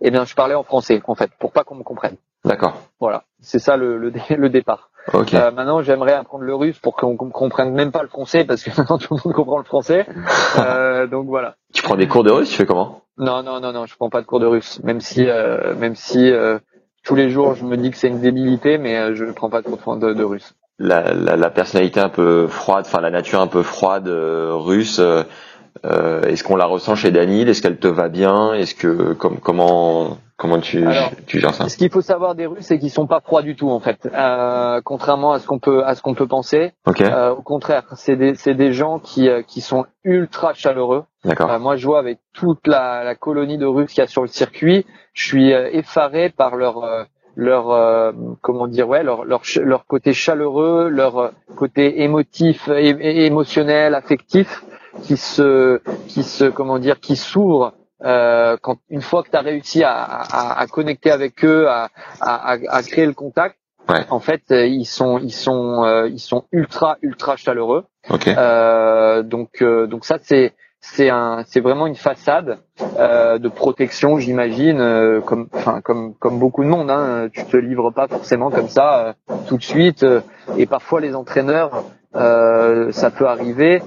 et 0.00 0.10
bien 0.10 0.24
je 0.24 0.34
parlais 0.34 0.54
en 0.54 0.62
français 0.62 1.02
en 1.06 1.14
fait 1.14 1.30
pour 1.38 1.52
pas 1.52 1.64
qu'on 1.64 1.74
me 1.74 1.82
comprenne 1.82 2.16
D'accord. 2.46 2.80
voilà 2.98 3.24
c'est 3.40 3.58
ça 3.58 3.76
le, 3.76 3.98
le, 3.98 4.10
le 4.36 4.48
départ 4.48 4.90
Ok. 5.12 5.34
euh, 5.34 5.50
maintenant, 5.50 5.82
j'aimerais 5.82 6.14
apprendre 6.14 6.44
le 6.44 6.54
russe 6.54 6.78
pour 6.78 6.96
qu'on 6.96 7.14
qu'on 7.18 7.28
comprenne 7.28 7.74
même 7.74 7.92
pas 7.92 8.00
le 8.00 8.08
français 8.08 8.44
parce 8.46 8.62
que 8.62 8.70
maintenant 8.78 8.96
tout 8.96 9.12
le 9.14 9.20
monde 9.22 9.34
comprend 9.34 9.58
le 9.58 9.64
français. 9.64 10.06
Euh, 10.58 11.06
donc 11.06 11.26
voilà. 11.26 11.56
Tu 11.84 11.88
prends 11.88 11.96
des 11.98 12.08
cours 12.08 12.24
de 12.24 12.30
russe, 12.30 12.48
tu 12.48 12.56
fais 12.56 12.64
comment? 12.64 13.02
Non, 13.18 13.42
non, 13.42 13.60
non, 13.60 13.72
non, 13.72 13.84
je 13.84 13.94
prends 13.94 14.08
pas 14.08 14.22
de 14.22 14.26
cours 14.26 14.40
de 14.40 14.46
russe. 14.46 14.80
Même 14.82 15.02
si, 15.02 15.28
euh, 15.28 15.74
même 15.76 15.94
si 15.94 16.30
euh, 16.30 16.58
tous 17.04 17.14
les 17.14 17.28
jours 17.28 17.54
je 17.56 17.64
me 17.66 17.76
dis 17.76 17.90
que 17.90 17.98
c'est 17.98 18.08
une 18.08 18.22
débilité, 18.22 18.78
mais 18.78 18.96
euh, 18.96 19.14
je 19.14 19.24
ne 19.24 19.32
prends 19.32 19.50
pas 19.50 19.60
de 19.60 19.68
cours 19.68 19.96
de, 19.98 20.14
de 20.14 20.24
russe. 20.24 20.54
la, 20.78 21.12
la, 21.12 21.36
la 21.36 21.50
personnalité 21.50 22.00
un 22.00 22.08
peu 22.08 22.46
froide, 22.46 22.84
enfin 22.86 23.02
la 23.02 23.10
nature 23.10 23.40
un 23.42 23.46
peu 23.48 23.62
froide 23.62 24.08
euh, 24.08 24.54
russe, 24.54 24.98
euh, 24.98 26.22
est-ce 26.22 26.42
qu'on 26.42 26.56
la 26.56 26.64
ressent 26.64 26.94
chez 26.94 27.10
Daniel? 27.10 27.48
Est-ce 27.48 27.60
qu'elle 27.60 27.78
te 27.78 27.88
va 27.88 28.08
bien? 28.08 28.54
Est-ce 28.54 28.74
que 28.74 29.12
comme, 29.12 29.38
comment 29.38 30.16
comment 30.36 30.60
tu 30.60 30.84
Alors, 30.86 31.10
tu 31.26 31.38
gères 31.40 31.54
ça 31.54 31.68
Ce 31.68 31.76
qu'il 31.76 31.90
faut 31.90 32.00
savoir 32.00 32.34
des 32.34 32.46
Russes, 32.46 32.64
c'est 32.66 32.78
qu'ils 32.78 32.90
sont 32.90 33.06
pas 33.06 33.20
froids 33.20 33.42
du 33.42 33.54
tout 33.56 33.70
en 33.70 33.80
fait, 33.80 34.08
euh, 34.12 34.80
contrairement 34.84 35.32
à 35.32 35.38
ce 35.38 35.46
qu'on 35.46 35.58
peut 35.58 35.84
à 35.84 35.94
ce 35.94 36.02
qu'on 36.02 36.14
peut 36.14 36.26
penser. 36.26 36.72
Ok, 36.86 37.00
Euh, 37.00 37.30
au 37.30 37.42
contraire, 37.42 37.84
c'est 37.96 38.16
des 38.16 38.34
c'est 38.34 38.54
des 38.54 38.72
gens 38.72 38.98
qui 38.98 39.28
euh, 39.28 39.42
qui 39.42 39.60
sont 39.60 39.86
ultra 40.04 40.54
chaleureux. 40.54 41.04
d'accord. 41.24 41.50
Euh, 41.50 41.58
moi, 41.58 41.76
je 41.76 41.86
vois 41.86 41.98
avec 41.98 42.18
toute 42.32 42.66
la, 42.66 43.04
la 43.04 43.14
colonie 43.14 43.58
de 43.58 43.66
Russes 43.66 43.90
qu'il 43.92 44.02
y 44.02 44.04
a 44.04 44.06
sur 44.08 44.22
le 44.22 44.28
circuit, 44.28 44.84
je 45.12 45.24
suis 45.24 45.52
euh, 45.52 45.68
effaré 45.72 46.30
par 46.30 46.56
leur 46.56 47.06
leur 47.36 47.70
euh, 47.72 48.12
comment 48.42 48.66
dire 48.68 48.88
ouais 48.88 49.02
leur 49.02 49.24
leur 49.24 49.42
leur 49.62 49.86
côté 49.86 50.12
chaleureux, 50.12 50.88
leur 50.88 51.32
côté 51.56 52.02
émotif, 52.02 52.68
émotionnel, 52.68 53.94
affectif, 53.94 54.64
qui 55.02 55.16
se 55.16 55.80
qui 56.08 56.22
se 56.22 56.44
comment 56.44 56.78
dire 56.78 57.00
qui 57.00 57.16
s'ouvre 57.16 57.72
euh, 58.04 58.56
quand 58.60 58.76
une 58.90 59.02
fois 59.02 59.22
que 59.22 59.30
tu 59.30 59.36
as 59.36 59.40
réussi 59.40 59.82
à, 59.82 59.92
à, 59.92 60.60
à 60.60 60.66
connecter 60.66 61.10
avec 61.10 61.44
eux, 61.44 61.68
à, 61.68 61.88
à, 62.20 62.82
créer 62.82 63.06
le 63.06 63.14
contact. 63.14 63.56
Ouais. 63.88 64.04
En 64.10 64.20
fait, 64.20 64.42
euh, 64.50 64.66
ils 64.66 64.86
sont 64.86 65.18
ils 65.18 65.32
sont 65.32 65.84
euh, 65.84 66.08
ils 66.08 66.18
sont 66.20 66.44
ultra 66.52 66.96
ultra 67.02 67.36
chaleureux. 67.36 67.84
Ok, 68.10 68.28
Euh, 68.28 69.22
donc 69.22 69.60
euh, 69.62 69.86
donc 69.86 70.04
ça 70.04 70.18
c'est 70.22 70.52
c'est 70.80 71.08
un 71.08 71.44
c'est 71.46 71.60
vraiment 71.60 71.86
une 71.86 71.94
façade 71.94 72.58
euh, 72.98 73.38
de 73.38 73.48
protection 73.48 74.18
j'imagine 74.18 74.80
euh, 74.80 75.20
comme 75.22 75.48
enfin 75.54 75.80
comme 75.80 76.14
comme 76.14 76.38
beaucoup 76.38 76.62
de 76.62 76.68
monde 76.68 76.90
hein, 76.90 77.28
tu 77.32 77.44
te 77.46 77.56
livres 77.56 77.90
pas 77.90 78.06
forcément 78.06 78.50
comme 78.50 78.68
ça 78.68 79.14
euh, 79.30 79.34
tout 79.48 79.56
de 79.56 79.62
suite 79.62 80.02
euh, 80.02 80.20
et 80.58 80.66
parfois 80.66 81.00
les 81.00 81.14
entraîneurs 81.14 81.84
euh, 82.16 82.92
ça 82.92 83.10
peut 83.10 83.26
arriver 83.26 83.82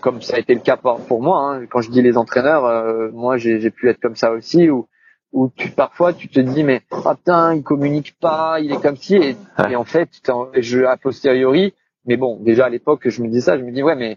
comme 0.00 0.22
ça 0.22 0.36
a 0.36 0.38
été 0.38 0.54
le 0.54 0.60
cas 0.60 0.76
pour, 0.76 1.22
moi 1.22 1.40
hein. 1.40 1.66
quand 1.66 1.80
je 1.80 1.90
dis 1.90 2.02
les 2.02 2.16
entraîneurs 2.16 2.64
euh, 2.64 3.10
moi 3.12 3.36
j'ai 3.36 3.70
pu 3.70 3.88
être 3.88 4.00
comme 4.00 4.16
ça 4.16 4.32
aussi 4.32 4.70
où 4.70 4.88
où 5.32 5.50
tu 5.54 5.70
parfois 5.70 6.14
tu 6.14 6.28
te 6.28 6.40
dis 6.40 6.64
mais 6.64 6.82
ah 7.04 7.14
putain 7.14 7.54
il 7.54 7.62
communique 7.62 8.18
pas 8.18 8.60
il 8.60 8.72
est 8.72 8.80
comme 8.80 8.96
si 8.96 9.16
et, 9.16 9.36
et 9.68 9.76
en 9.76 9.84
fait 9.84 10.08
je 10.54 10.84
a 10.84 10.96
posteriori 10.96 11.74
mais 12.08 12.16
bon, 12.16 12.38
déjà 12.40 12.64
à 12.64 12.68
l'époque, 12.70 13.06
je 13.08 13.22
me 13.22 13.28
dis 13.28 13.42
ça, 13.42 13.58
je 13.58 13.62
me 13.62 13.70
dis 13.70 13.82
ouais, 13.82 13.94
mais 13.94 14.16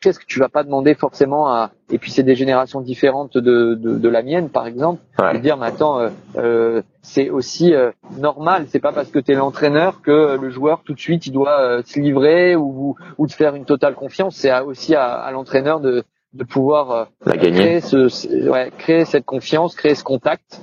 qu'est-ce 0.00 0.18
que 0.18 0.24
tu 0.26 0.38
vas 0.38 0.48
pas 0.48 0.62
demander 0.62 0.94
forcément 0.94 1.48
à 1.52 1.70
Et 1.90 1.98
puis 1.98 2.10
c'est 2.10 2.22
des 2.22 2.34
générations 2.34 2.80
différentes 2.80 3.36
de, 3.36 3.74
de, 3.74 3.98
de 3.98 4.08
la 4.08 4.22
mienne, 4.22 4.48
par 4.48 4.66
exemple. 4.66 5.00
Ouais. 5.18 5.34
De 5.34 5.38
dire, 5.38 5.56
mais 5.56 5.66
attends, 5.66 5.98
euh, 6.00 6.08
euh, 6.36 6.82
c'est 7.02 7.30
aussi 7.30 7.74
euh, 7.74 7.90
normal. 8.18 8.66
C'est 8.68 8.80
pas 8.80 8.92
parce 8.92 9.10
que 9.10 9.18
tu 9.18 9.32
es 9.32 9.34
l'entraîneur 9.34 10.00
que 10.02 10.36
le 10.40 10.50
joueur 10.50 10.82
tout 10.84 10.94
de 10.94 11.00
suite 11.00 11.26
il 11.26 11.32
doit 11.32 11.60
euh, 11.60 11.82
se 11.84 11.98
livrer 12.00 12.56
ou, 12.56 12.96
ou 13.18 13.26
de 13.26 13.32
faire 13.32 13.54
une 13.54 13.64
totale 13.64 13.94
confiance. 13.94 14.36
C'est 14.36 14.56
aussi 14.60 14.94
à, 14.94 15.12
à 15.14 15.30
l'entraîneur 15.32 15.80
de, 15.80 16.04
de 16.34 16.44
pouvoir 16.44 16.90
euh, 16.90 17.04
la 17.26 17.36
gagner. 17.36 17.58
créer, 17.58 17.80
ce- 17.80 18.48
ouais, 18.48 18.70
créer 18.78 19.04
cette 19.04 19.24
confiance, 19.24 19.74
créer 19.74 19.94
ce 19.94 20.04
contact. 20.04 20.60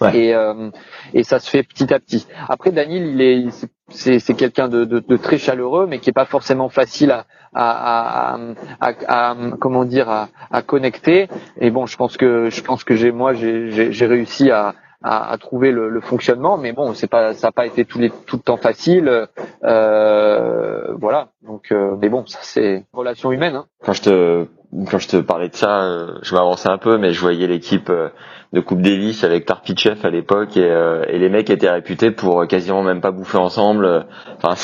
Ouais. 0.00 0.16
Et, 0.16 0.34
euh, 0.34 0.70
et 1.14 1.24
ça 1.24 1.38
se 1.38 1.48
fait 1.50 1.62
petit 1.62 1.92
à 1.92 1.98
petit. 1.98 2.26
Après, 2.48 2.70
Daniel, 2.72 3.06
il 3.06 3.20
est, 3.20 3.50
c'est- 3.90 4.18
c'est, 4.18 4.34
quelqu'un 4.34 4.68
de, 4.68 4.84
de, 4.84 4.98
de 5.00 5.16
très 5.16 5.38
chaleureux, 5.38 5.86
mais 5.88 5.98
qui 6.00 6.10
est 6.10 6.12
pas 6.12 6.24
forcément 6.24 6.68
facile 6.68 7.10
à, 7.12 7.24
à, 7.54 8.38
à, 8.80 8.92
à, 9.30 9.36
comment 9.60 9.84
dire, 9.84 10.08
à, 10.10 10.28
à 10.50 10.62
connecter. 10.62 11.28
Et 11.60 11.70
bon, 11.70 11.86
je 11.86 11.96
pense 11.96 12.16
que, 12.16 12.50
je 12.50 12.60
pense 12.62 12.84
que 12.84 12.94
j'ai, 12.96 13.12
moi, 13.12 13.32
j'ai, 13.34 13.70
j'ai, 13.70 13.92
j'ai 13.92 14.06
réussi 14.06 14.50
à, 14.50 14.74
à, 15.02 15.30
à 15.32 15.38
trouver 15.38 15.70
le, 15.72 15.88
le 15.88 16.00
fonctionnement, 16.00 16.58
mais 16.58 16.72
bon, 16.72 16.92
c'est 16.94 17.06
pas, 17.06 17.32
ça 17.34 17.48
n'a 17.48 17.52
pas 17.52 17.66
été 17.66 17.84
tout, 17.84 17.98
les, 17.98 18.10
tout 18.10 18.36
le 18.36 18.42
temps 18.42 18.56
facile. 18.56 19.28
Euh, 19.64 20.94
voilà. 20.98 21.28
Donc, 21.42 21.70
euh, 21.70 21.96
mais 22.00 22.08
bon, 22.08 22.26
ça 22.26 22.38
c'est 22.42 22.84
relation 22.92 23.30
humaine. 23.32 23.54
Hein. 23.56 23.66
Quand 23.84 23.92
je 23.92 24.02
te 24.02 24.46
quand 24.90 24.98
je 24.98 25.08
te 25.08 25.16
parlais 25.18 25.48
de 25.48 25.54
ça, 25.56 25.82
euh, 25.82 26.18
je 26.22 26.34
m'avançais 26.34 26.68
un 26.68 26.78
peu, 26.78 26.98
mais 26.98 27.12
je 27.12 27.20
voyais 27.20 27.46
l'équipe 27.46 27.88
euh, 27.90 28.08
de 28.52 28.60
Coupe 28.60 28.80
Davis 28.80 29.24
avec 29.24 29.46
Tarpichev 29.46 30.04
à 30.04 30.10
l'époque 30.10 30.56
et, 30.56 30.64
euh, 30.64 31.04
et 31.08 31.18
les 31.18 31.28
mecs 31.28 31.50
étaient 31.50 31.70
réputés 31.70 32.10
pour 32.10 32.42
euh, 32.42 32.46
quasiment 32.46 32.82
même 32.82 33.00
pas 33.00 33.10
bouffer 33.10 33.38
ensemble. 33.38 34.06
Enfin, 34.42 34.54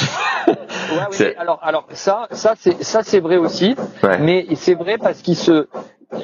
Ouais, 0.49 0.55
oui, 1.19 1.27
alors, 1.39 1.59
alors 1.63 1.87
ça, 1.91 2.27
ça 2.31 2.55
c'est, 2.57 2.83
ça 2.83 3.03
c'est 3.03 3.21
vrai 3.21 3.37
aussi. 3.37 3.75
ouais. 4.03 4.19
Mais 4.19 4.47
c'est 4.55 4.75
vrai 4.75 4.99
parce 4.99 5.23
qu'il 5.23 5.37
se 5.37 5.67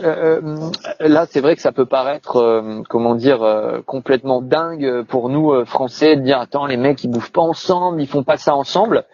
euh, 0.05 0.71
là, 1.01 1.25
c'est 1.31 1.41
vrai 1.41 1.57
que 1.57 1.63
ça 1.63 1.73
peut 1.73 1.87
paraître, 1.87 2.37
euh, 2.37 2.83
comment 2.91 3.15
dire, 3.15 3.43
euh, 3.43 3.81
complètement 3.87 4.43
dingue 4.43 5.03
pour 5.09 5.31
nous 5.31 5.53
euh, 5.53 5.65
Français 5.65 6.17
de 6.17 6.21
dire 6.23 6.39
attends 6.41 6.67
les 6.67 6.77
mecs 6.77 7.03
ils 7.05 7.09
bouffent 7.11 7.33
pas 7.33 7.41
ensemble, 7.41 8.03
ils 8.03 8.07
font 8.07 8.23
pas 8.23 8.37
ça 8.37 8.55
ensemble. 8.55 9.05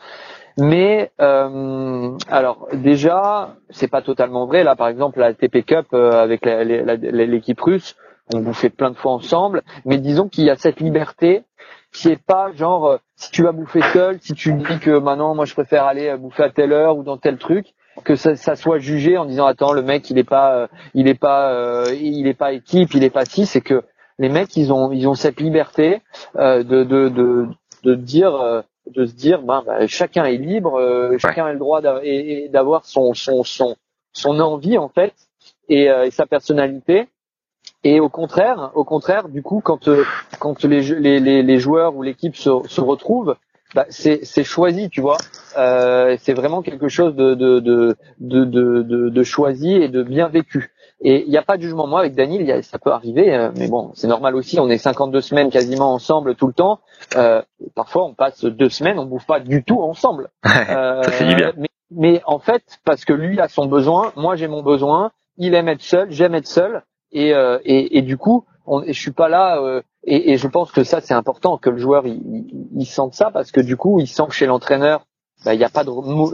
Mais 0.57 1.11
euh, 1.21 2.17
alors 2.29 2.69
déjà, 2.73 3.57
c'est 3.71 3.89
pas 3.89 4.03
totalement 4.03 4.47
vrai. 4.47 4.63
Là, 4.65 4.77
par 4.77 4.89
exemple, 4.89 5.19
la 5.19 5.35
TP 5.35 5.65
Cup 5.65 5.87
euh, 5.93 6.13
avec 6.13 6.47
l'équipe 6.47 7.61
russe, 7.61 7.97
on 8.33 8.41
bouffait 8.41 8.71
plein 8.71 8.91
de 8.91 8.97
fois 8.97 9.13
ensemble. 9.13 9.63
Mais 9.85 9.99
disons 9.99 10.29
qu'il 10.29 10.45
y 10.45 10.51
a 10.51 10.57
cette 10.57 10.81
liberté 10.81 11.43
qui 11.93 12.09
est 12.09 12.23
pas 12.23 12.53
genre 12.53 12.87
euh, 12.87 12.97
si 13.17 13.31
tu 13.31 13.43
vas 13.43 13.53
bouffer 13.53 13.81
seul, 13.93 14.19
si 14.21 14.35
tu 14.35 14.53
dis 14.53 14.79
que 14.81 14.99
maintenant 14.99 15.35
moi 15.35 15.45
je 15.45 15.55
préfère 15.55 15.85
aller 15.85 16.09
euh, 16.09 16.17
bouffer 16.17 16.43
à 16.43 16.51
telle 16.51 16.73
heure 16.73 16.97
ou 16.99 17.03
dans 17.05 17.17
tel 17.17 17.39
truc, 17.39 17.75
que 18.03 18.17
ça, 18.17 18.35
ça 18.35 18.57
soit 18.57 18.79
jugé 18.79 19.17
en 19.17 19.25
disant 19.25 19.47
attends 19.47 19.73
le 19.73 19.83
mec 19.83 20.11
il 20.11 20.19
est 20.19 20.29
pas 20.29 20.55
euh, 20.57 20.67
il 20.95 21.07
est 21.07 21.19
pas 21.19 21.53
euh, 21.53 21.95
il 21.95 22.27
est 22.27 22.35
pas 22.35 22.53
équipe, 22.53 22.95
il 22.95 23.05
est 23.05 23.11
pas 23.11 23.25
si, 23.25 23.47
c'est 23.47 23.61
que 23.61 23.83
les 24.19 24.29
mecs 24.29 24.57
ils 24.57 24.73
ont 24.73 24.91
ils 24.91 25.07
ont 25.07 25.15
cette 25.15 25.41
liberté 25.41 26.03
euh, 26.37 26.65
de, 26.65 26.83
de 26.83 27.09
de 27.09 27.47
de 27.85 27.95
dire 27.95 28.65
de 28.91 29.07
se 29.07 29.15
dire 29.15 29.43
ben 29.43 29.63
bah, 29.67 29.87
chacun 29.87 30.25
est 30.25 30.37
libre, 30.37 30.79
euh, 30.79 31.17
chacun 31.19 31.47
a 31.47 31.53
le 31.53 31.59
droit 31.59 31.81
d'avoir 31.81 32.85
son 32.85 33.15
son 33.15 33.43
son 33.45 33.77
son 34.13 34.41
envie 34.41 34.79
en 34.79 34.89
fait 34.89 35.15
et, 35.69 35.91
euh, 35.91 36.05
et 36.05 36.11
sa 36.11 36.27
personnalité. 36.27 37.09
Et 37.83 38.01
au 38.01 38.09
contraire, 38.09 38.71
au 38.75 38.85
contraire, 38.85 39.29
du 39.29 39.43
coup, 39.43 39.61
quand 39.63 39.89
euh, 39.89 40.05
quand 40.39 40.65
les, 40.65 40.81
les, 40.81 41.21
les, 41.21 41.43
les 41.43 41.59
joueurs 41.59 41.95
ou 41.97 42.03
l'équipe 42.03 42.37
se, 42.37 42.51
se 42.67 42.81
retrouvent, 42.81 43.37
bah, 43.75 43.87
c'est 43.91 44.25
c'est 44.25 44.45
choisi, 44.45 44.89
tu 44.91 45.01
vois. 45.01 45.17
Euh, 45.59 46.17
c'est 46.21 46.33
vraiment 46.35 46.63
quelque 46.63 46.89
chose 46.89 47.15
de 47.15 47.35
de 47.35 47.61
de, 47.61 47.95
de, 48.45 49.09
de 49.09 49.23
choisi 49.23 49.73
et 49.73 49.89
de 49.89 50.03
bien 50.03 50.29
vécu. 50.29 50.74
Et 51.07 51.23
il 51.25 51.31
n'y 51.31 51.37
a 51.37 51.43
pas 51.43 51.57
de 51.59 51.63
jugement. 51.63 51.87
Moi, 51.87 52.01
avec 52.01 52.15
Daniel, 52.15 52.41
il 52.41 52.49
y 52.49 52.53
a- 52.53 52.63
ça 52.63 52.79
peut 52.79 52.91
arriver, 52.91 53.33
euh, 53.35 53.51
mais 53.57 53.69
bon, 53.69 53.91
c'est 53.95 54.07
normal 54.09 54.35
aussi. 54.35 54.59
On 54.59 54.69
est 54.71 54.79
52 54.79 55.21
semaines 55.21 55.51
quasiment 55.51 55.93
ensemble 55.93 56.35
tout 56.35 56.47
le 56.47 56.55
temps. 56.55 56.81
Euh, 57.17 57.43
parfois, 57.75 58.07
on 58.07 58.15
passe 58.15 58.45
deux 58.45 58.71
semaines, 58.71 58.99
on 58.99 59.05
bouffe 59.05 59.27
pas 59.27 59.39
du 59.41 59.63
tout 59.65 59.81
ensemble. 59.83 60.31
Euh, 60.71 61.03
Ça 61.03 61.25
bien. 61.25 61.53
Mais, 61.59 61.69
mais 61.91 62.23
en 62.27 62.39
fait, 62.39 62.63
parce 62.85 63.05
que 63.05 63.13
lui 63.13 63.39
a 63.41 63.49
son 63.49 63.67
besoin, 63.67 64.13
moi 64.17 64.35
j'ai 64.37 64.49
mon 64.49 64.63
besoin. 64.63 65.11
Il 65.37 65.55
aime 65.55 65.69
être 65.69 65.83
seul, 65.83 66.11
j'aime 66.11 66.35
être 66.35 66.47
seul, 66.47 66.83
et 67.13 67.35
euh, 67.35 67.59
et, 67.65 67.99
et 67.99 68.03
du 68.03 68.17
coup, 68.17 68.47
on, 68.67 68.83
je 68.87 68.93
suis 68.93 69.11
pas 69.13 69.29
là. 69.29 69.61
euh, 69.61 69.83
et, 70.05 70.33
et 70.33 70.37
je 70.39 70.49
pense 70.49 70.71
que 70.73 70.85
ça 70.85 71.01
c'est 71.01 71.15
important 71.15 71.59
que 71.59 71.71
le 71.71 71.77
joueur 71.79 72.07
il, 72.07 72.15
il, 72.15 72.67
il 72.77 72.87
sente 72.87 73.15
ça 73.15 73.31
parce 73.31 73.51
que 73.53 73.61
du 73.61 73.77
coup, 73.77 74.01
il 74.01 74.07
sent 74.07 74.25
que 74.29 74.35
chez 74.35 74.47
l'entraîneur, 74.47 75.05
bah, 75.45 75.55
il 75.55 75.59
n'y 75.59 75.65
a 75.65 75.69
pas 75.69 75.85
de 75.85 75.91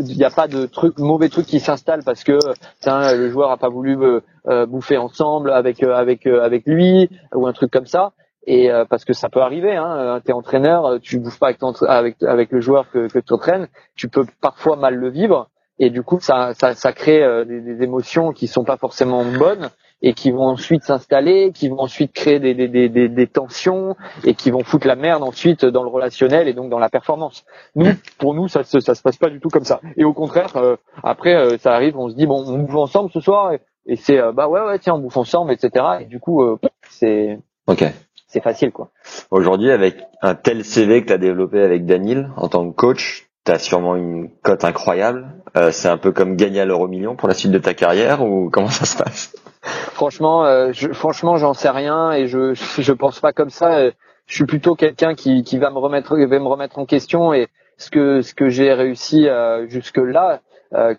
il 0.09 0.25
a 0.25 0.31
pas 0.31 0.47
de 0.47 0.67
truc 0.67 0.99
mauvais 0.99 1.29
truc 1.29 1.47
qui 1.47 1.59
s'installe 1.61 2.03
parce 2.05 2.23
que 2.23 2.39
le 2.87 3.31
joueur 3.31 3.51
a 3.51 3.57
pas 3.57 3.69
voulu 3.69 3.99
euh, 4.47 4.67
bouffer 4.67 4.99
ensemble 4.99 5.51
avec 5.51 5.83
euh, 5.83 5.95
avec 5.95 6.27
euh, 6.27 6.43
avec 6.43 6.67
lui 6.67 7.11
ou 7.35 7.47
un 7.47 7.53
truc 7.53 7.71
comme 7.71 7.87
ça. 7.87 8.13
Et 8.47 8.71
parce 8.89 9.05
que 9.05 9.13
ça 9.13 9.29
peut 9.29 9.43
arriver, 9.43 9.77
hein, 9.77 10.19
t'es 10.25 10.33
entraîneur, 10.33 10.99
tu 11.03 11.19
bouffes 11.19 11.39
pas 11.39 11.49
avec, 11.49 11.63
avec 11.87 12.23
avec 12.23 12.53
le 12.53 12.61
joueur 12.61 12.91
que, 12.91 13.07
que 13.07 13.19
tu 13.19 13.35
entraînes, 13.35 13.69
tu 13.97 14.09
peux 14.09 14.25
parfois 14.41 14.77
mal 14.77 14.95
le 14.95 15.11
vivre 15.11 15.51
et 15.79 15.91
du 15.91 16.03
coup 16.03 16.21
ça 16.21 16.55
ça, 16.55 16.75
ça 16.75 16.93
crée 16.95 17.21
des, 17.45 17.83
émotions 17.83 18.33
qui 18.33 18.47
sont 18.49 18.65
pas 18.65 18.79
forcément 18.79 19.27
bonnes 19.27 19.69
et 20.03 20.15
qui 20.15 20.31
vont 20.31 20.45
ensuite 20.47 20.83
s'installer, 20.85 21.53
qui 21.53 21.69
vont 21.69 21.81
ensuite 21.81 22.13
créer 22.13 22.41
des, 22.41 22.55
des, 22.55 22.69
des, 22.69 23.09
des, 23.09 23.27
tensions 23.27 23.97
et 24.25 24.35
qui 24.35 24.51
vont 24.51 24.65
foutre 24.65 24.87
la 24.87 24.97
merde 24.97 25.23
ensuite 25.23 25.65
dans 25.65 25.83
le 25.83 25.89
relationnel 25.91 26.49
et 26.49 26.55
donc 26.55 26.71
dans 26.71 26.79
la 26.79 26.89
performance. 26.89 27.45
Nous, 27.75 27.93
pour 28.19 28.35
nous, 28.35 28.49
ça, 28.49 28.65
se- 28.65 28.81
ça 28.81 28.95
se 28.95 29.03
passe 29.03 29.17
pas 29.17 29.29
du 29.31 29.41
tout 29.41 29.49
comme 29.51 29.65
ça. 29.65 29.81
Et 29.97 30.05
au 30.05 30.13
contraire, 30.13 30.57
euh, 30.57 30.77
après, 31.03 31.35
euh, 31.35 31.59
ça 31.59 31.75
arrive, 31.75 31.97
on 31.99 32.09
se 32.09 32.15
dit 32.15 32.27
bon, 32.27 32.45
on 32.47 32.59
bouffe 32.61 32.77
ensemble 32.77 33.11
ce 33.13 33.21
soir 33.21 33.53
et, 33.53 33.61
et 33.87 33.97
c'est 33.97 34.19
euh, 34.19 34.33
bah 34.33 34.49
ouais 34.49 34.61
ouais 34.61 34.79
tiens, 34.79 34.95
on 34.95 34.99
bouffe 35.01 35.17
ensemble, 35.17 35.53
etc. 35.53 35.85
Et 36.01 36.05
du 36.07 36.19
coup, 36.21 36.43
euh, 36.43 36.59
c'est 36.89 37.39
Ok. 37.67 37.85
c'est 38.27 38.43
facile 38.43 38.73
quoi. 38.73 38.91
Aujourd'hui, 39.31 39.71
avec 39.71 39.97
un 40.23 40.35
tel 40.35 40.65
CV 40.65 41.03
que 41.03 41.09
tu 41.09 41.13
as 41.13 41.19
développé 41.19 41.61
avec 41.61 41.85
Daniel 41.87 42.31
en 42.37 42.49
tant 42.49 42.69
que 42.71 42.75
coach, 42.75 43.30
tu 43.45 43.53
as 43.53 43.59
sûrement 43.59 43.97
une 43.97 44.31
cote 44.43 44.65
incroyable. 44.65 45.35
Euh, 45.57 45.71
c'est 45.71 45.89
un 45.89 45.97
peu 45.99 46.13
comme 46.13 46.37
gagner 46.37 46.61
à 46.61 46.65
l'euro 46.65 46.89
million 46.89 47.17
pour 47.17 47.29
la 47.29 47.35
suite 47.35 47.53
de 47.53 47.59
ta 47.59 47.75
carrière 47.75 48.23
ou 48.23 48.51
comment 48.51 48.69
ça 48.69 48.85
se 48.85 48.97
passe? 48.97 49.35
Franchement, 49.63 50.45
euh, 50.45 50.71
je, 50.73 50.93
franchement, 50.93 51.37
j'en 51.37 51.55
sais 51.55 51.71
rien 51.71 52.13
et 52.13 52.27
je 52.27 52.55
je 52.79 52.93
pense 52.93 53.21
pas 53.21 53.33
comme 53.33 53.51
ça. 53.51 53.75
Euh, 53.79 53.91
Je 54.27 54.35
suis 54.35 54.47
plutôt 54.47 54.75
quelqu'un 54.77 55.15
qui 55.15 55.43
qui 55.43 55.59
va 55.59 55.71
me 55.71 55.79
remettre 55.79 56.17
va 56.17 56.39
me 56.39 56.47
remettre 56.49 56.79
en 56.79 56.87
question 56.87 57.33
et 57.35 57.49
ce 57.79 57.91
que 57.91 58.23
ce 58.23 58.35
que 58.35 58.49
j'ai 58.49 58.73
réussi 58.73 59.27
euh, 59.29 59.67
jusque 59.69 59.97
là, 59.99 60.41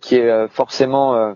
qui 0.01 0.15
est 0.15 0.29
euh, 0.29 0.47
forcément 0.49 1.15
euh, 1.15 1.33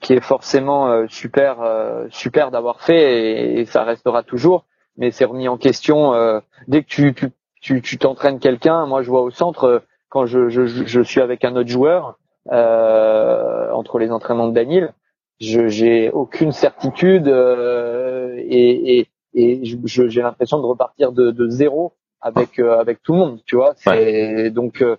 qui 0.00 0.12
est 0.12 0.20
forcément 0.20 0.88
euh, 0.88 1.06
super 1.08 1.60
euh, 1.60 2.06
super 2.10 2.50
d'avoir 2.50 2.80
fait 2.80 3.58
et, 3.60 3.64
ça 3.66 3.84
restera 3.84 4.22
toujours. 4.22 4.64
Mais 4.96 5.10
c'est 5.10 5.24
remis 5.24 5.48
en 5.48 5.56
question 5.58 6.14
euh, 6.14 6.40
dès 6.68 6.82
que 6.82 6.88
tu 6.88 7.14
tu 7.60 7.82
tu 7.82 7.98
t'entraînes 7.98 8.38
quelqu'un. 8.38 8.86
Moi, 8.86 9.02
je 9.02 9.10
vois 9.10 9.22
au 9.22 9.30
centre 9.30 9.64
euh, 9.64 9.78
quand 10.08 10.26
je 10.26 10.48
je 10.48 10.66
je 10.66 11.00
suis 11.00 11.20
avec 11.20 11.44
un 11.44 11.56
autre 11.56 11.68
joueur 11.68 12.18
euh, 12.50 13.70
entre 13.72 13.98
les 13.98 14.10
entraînements 14.10 14.48
de 14.48 14.54
Daniel 14.54 14.94
je 15.40 15.68
j'ai 15.68 16.10
aucune 16.10 16.52
certitude 16.52 17.28
euh, 17.28 18.34
et, 18.38 18.98
et, 18.98 19.08
et 19.34 19.60
j'ai 19.64 20.22
l'impression 20.22 20.58
de 20.58 20.64
repartir 20.66 21.12
de, 21.12 21.30
de 21.30 21.48
zéro 21.48 21.92
avec 22.20 22.58
euh, 22.58 22.78
avec 22.80 23.02
tout 23.02 23.12
le 23.12 23.18
monde 23.18 23.40
tu 23.44 23.56
vois. 23.56 23.74
C'est 23.76 24.50
donc 24.50 24.82
euh, 24.82 24.96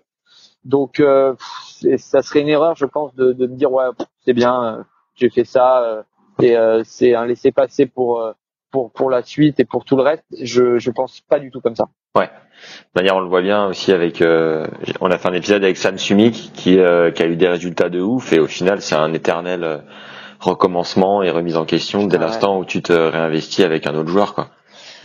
donc 0.64 1.00
euh, 1.00 1.36
ça 1.98 2.22
serait 2.22 2.42
une 2.42 2.50
erreur 2.50 2.76
je 2.76 2.86
pense 2.86 3.14
de, 3.16 3.34
de 3.34 3.48
me 3.48 3.56
dire 3.56 3.72
ouais 3.72 3.86
c'est 4.24 4.34
bien 4.34 4.64
euh, 4.64 4.84
j'ai 5.16 5.30
fait 5.30 5.46
ça 5.46 5.84
euh, 5.84 6.04
et 6.42 6.56
euh, 6.56 6.84
c'est 6.86 7.16
un 7.16 7.26
laisser 7.26 7.52
passer 7.52 7.86
pour 7.86 8.24
pour 8.72 8.92
pour 8.92 9.10
la 9.10 9.24
suite 9.24 9.60
et 9.60 9.66
pour 9.66 9.84
tout 9.84 9.98
le 9.98 10.04
reste. 10.04 10.24
Je 10.40 10.78
je 10.78 10.92
pense 10.92 11.20
pas 11.22 11.40
du 11.40 11.52
tout 11.52 11.60
comme 11.60 11.76
ça 11.76 11.90
D'ailleurs, 12.96 13.18
on 13.18 13.22
le 13.22 13.28
voit 13.28 13.42
bien 13.42 13.68
aussi 13.68 13.92
avec. 13.92 14.22
euh, 14.22 14.68
on 15.00 15.10
a 15.12 15.18
fait 15.18 15.30
un 15.30 15.34
épisode 15.34 15.64
avec 15.64 15.78
Sam 15.78 15.98
Sumik 15.98 16.52
qui, 16.54 16.78
euh, 16.80 17.12
qui 17.12 17.24
a 17.24 17.26
eu 17.28 17.36
des 17.36 17.48
résultats 17.48 17.90
de 17.90 18.02
ouf 18.02 18.34
et 18.34 18.40
au 18.40 18.48
final, 18.48 18.82
c'est 18.82 18.96
un 18.96 19.14
éternel 19.14 19.64
euh, 19.64 19.78
recommencement 20.40 21.24
et 21.24 21.30
remise 21.30 21.56
en 21.56 21.66
question 21.66 22.06
dès 22.08 22.18
Ouais. 22.18 22.26
l'instant 22.26 22.60
où 22.60 22.66
tu 22.66 22.82
te 22.82 22.92
réinvestis 22.92 23.64
avec 23.64 23.88
un 23.88 23.96
autre 23.96 24.10
joueur, 24.10 24.34
quoi. 24.34 24.50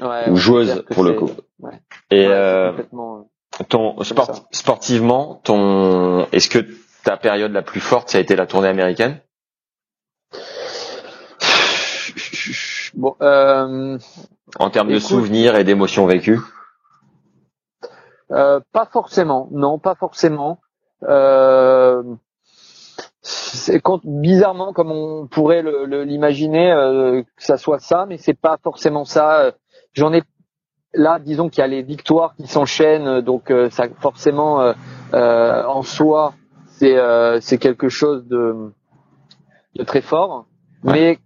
ouais, 0.00 0.28
Ou 0.28 0.32
ouais, 0.32 0.36
joueuse, 0.36 0.84
pour 0.90 1.04
le 1.04 1.12
coup. 1.12 1.30
ouais. 1.60 1.72
Et 2.10 2.26
Ouais, 2.26 2.32
euh, 2.32 2.70
complètement, 2.70 3.28
ton 3.68 4.02
sport, 4.02 4.46
sportivement, 4.50 5.40
ton, 5.44 6.26
est-ce 6.32 6.48
que 6.50 6.58
ta 7.04 7.16
période 7.16 7.52
la 7.52 7.62
plus 7.62 7.80
forte, 7.80 8.08
ça 8.10 8.18
a 8.18 8.20
été 8.20 8.34
la 8.34 8.46
tournée 8.46 8.68
américaine? 8.68 9.20
Bon 12.94 13.14
euh, 13.20 13.98
en 14.58 14.70
termes 14.70 14.88
de 14.92 14.98
souvenirs 14.98 15.56
et 15.56 15.64
d'émotions 15.64 16.06
vécues? 16.06 16.40
Euh, 18.30 18.60
pas 18.72 18.86
forcément, 18.86 19.48
non, 19.52 19.78
pas 19.78 19.94
forcément. 19.94 20.58
Euh, 21.04 22.02
c'est 23.22 23.80
quand, 23.80 24.00
bizarrement, 24.04 24.72
comme 24.72 24.90
on 24.90 25.26
pourrait 25.26 25.62
le- 25.62 25.84
le- 25.86 26.04
l'imaginer, 26.04 26.72
euh, 26.72 27.22
que 27.22 27.42
ça 27.44 27.56
soit 27.58 27.78
ça, 27.78 28.06
mais 28.06 28.18
c'est 28.18 28.34
pas 28.38 28.58
forcément 28.62 29.04
ça. 29.04 29.52
J'en 29.92 30.12
ai 30.12 30.22
là, 30.94 31.18
disons 31.18 31.48
qu'il 31.48 31.60
y 31.60 31.64
a 31.64 31.66
les 31.68 31.82
victoires 31.82 32.34
qui 32.36 32.46
s'enchaînent, 32.46 33.20
donc 33.20 33.50
euh, 33.50 33.70
ça 33.70 33.86
forcément 34.00 34.60
euh, 34.60 34.72
euh, 35.14 35.64
en 35.66 35.82
soi, 35.82 36.34
c'est 36.68 36.96
euh, 36.96 37.40
c'est 37.40 37.58
quelque 37.58 37.88
chose 37.88 38.26
de, 38.26 38.72
de 39.76 39.82
très 39.84 40.02
fort. 40.02 40.46
Mais 40.82 41.18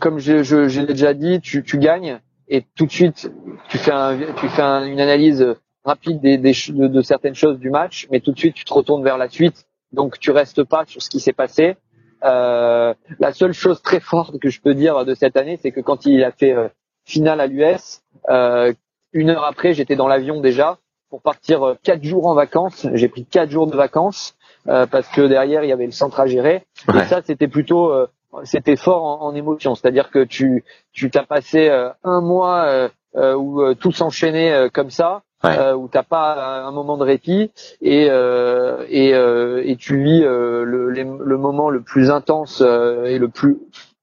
comme 0.00 0.18
je, 0.18 0.42
je, 0.42 0.68
je 0.68 0.80
l'ai 0.80 0.86
déjà 0.88 1.14
dit, 1.14 1.40
tu, 1.40 1.62
tu 1.62 1.78
gagnes 1.78 2.20
et 2.48 2.64
tout 2.76 2.86
de 2.86 2.90
suite 2.92 3.30
tu 3.68 3.78
fais 3.78 3.92
un, 3.92 4.18
tu 4.36 4.48
fais 4.48 4.62
un- 4.62 4.84
une 4.86 5.00
analyse 5.00 5.54
rapide 5.86 6.20
des, 6.20 6.36
des 6.36 6.52
de, 6.68 6.86
de 6.88 7.02
certaines 7.02 7.34
choses 7.34 7.58
du 7.58 7.70
match, 7.70 8.06
mais 8.10 8.20
tout 8.20 8.32
de 8.32 8.38
suite 8.38 8.54
tu 8.54 8.64
te 8.64 8.74
retournes 8.74 9.04
vers 9.04 9.16
la 9.16 9.28
suite, 9.28 9.66
donc 9.92 10.18
tu 10.18 10.30
restes 10.30 10.64
pas 10.64 10.84
sur 10.86 11.00
ce 11.00 11.08
qui 11.08 11.20
s'est 11.20 11.32
passé. 11.32 11.76
Euh, 12.24 12.92
la 13.20 13.32
seule 13.32 13.52
chose 13.52 13.80
très 13.82 14.00
forte 14.00 14.38
que 14.38 14.50
je 14.50 14.60
peux 14.60 14.74
dire 14.74 15.04
de 15.04 15.14
cette 15.14 15.36
année, 15.36 15.58
c'est 15.62 15.70
que 15.70 15.80
quand 15.80 16.06
il 16.06 16.24
a 16.24 16.32
fait 16.32 16.52
euh, 16.52 16.68
finale 17.04 17.40
à 17.40 17.46
l'US, 17.46 18.02
euh, 18.28 18.72
une 19.12 19.30
heure 19.30 19.44
après, 19.44 19.74
j'étais 19.74 19.96
dans 19.96 20.08
l'avion 20.08 20.40
déjà 20.40 20.78
pour 21.08 21.22
partir 21.22 21.62
euh, 21.62 21.74
quatre 21.82 22.02
jours 22.02 22.26
en 22.26 22.34
vacances. 22.34 22.86
J'ai 22.94 23.08
pris 23.08 23.24
quatre 23.24 23.50
jours 23.50 23.66
de 23.66 23.76
vacances 23.76 24.34
euh, 24.66 24.86
parce 24.86 25.08
que 25.08 25.20
derrière 25.20 25.62
il 25.62 25.68
y 25.68 25.72
avait 25.72 25.86
le 25.86 25.92
centre 25.92 26.18
à 26.18 26.26
gérer. 26.26 26.64
Ouais. 26.88 27.02
Et 27.02 27.04
ça, 27.04 27.20
c'était 27.24 27.48
plutôt, 27.48 27.92
euh, 27.92 28.08
c'était 28.42 28.76
fort 28.76 29.04
en, 29.04 29.22
en 29.22 29.34
émotion. 29.34 29.74
C'est-à-dire 29.76 30.10
que 30.10 30.24
tu, 30.24 30.64
tu 30.92 31.10
t'as 31.10 31.24
passé 31.24 31.68
euh, 31.68 31.90
un 32.02 32.20
mois 32.20 32.90
où 33.14 33.74
tout 33.74 33.92
s'enchaînait 33.92 34.52
euh, 34.52 34.68
comme 34.68 34.90
ça, 34.90 35.22
Ouais. 35.44 35.58
euh, 35.58 35.74
où 35.74 35.86
t'as 35.88 36.02
pas 36.02 36.64
un 36.66 36.70
moment 36.72 36.96
de 36.96 37.04
répit 37.04 37.50
et 37.82 38.08
euh, 38.10 38.84
et, 38.88 39.14
euh, 39.14 39.62
et 39.64 39.76
tu 39.76 40.02
vis 40.02 40.24
euh, 40.24 40.64
le, 40.64 40.90
les- 40.90 41.04
le 41.04 41.36
moment 41.36 41.68
le 41.68 41.82
plus 41.82 42.10
intense 42.10 42.62
euh, 42.64 43.04
et 43.04 43.18
le 43.18 43.28
plus, 43.28 43.58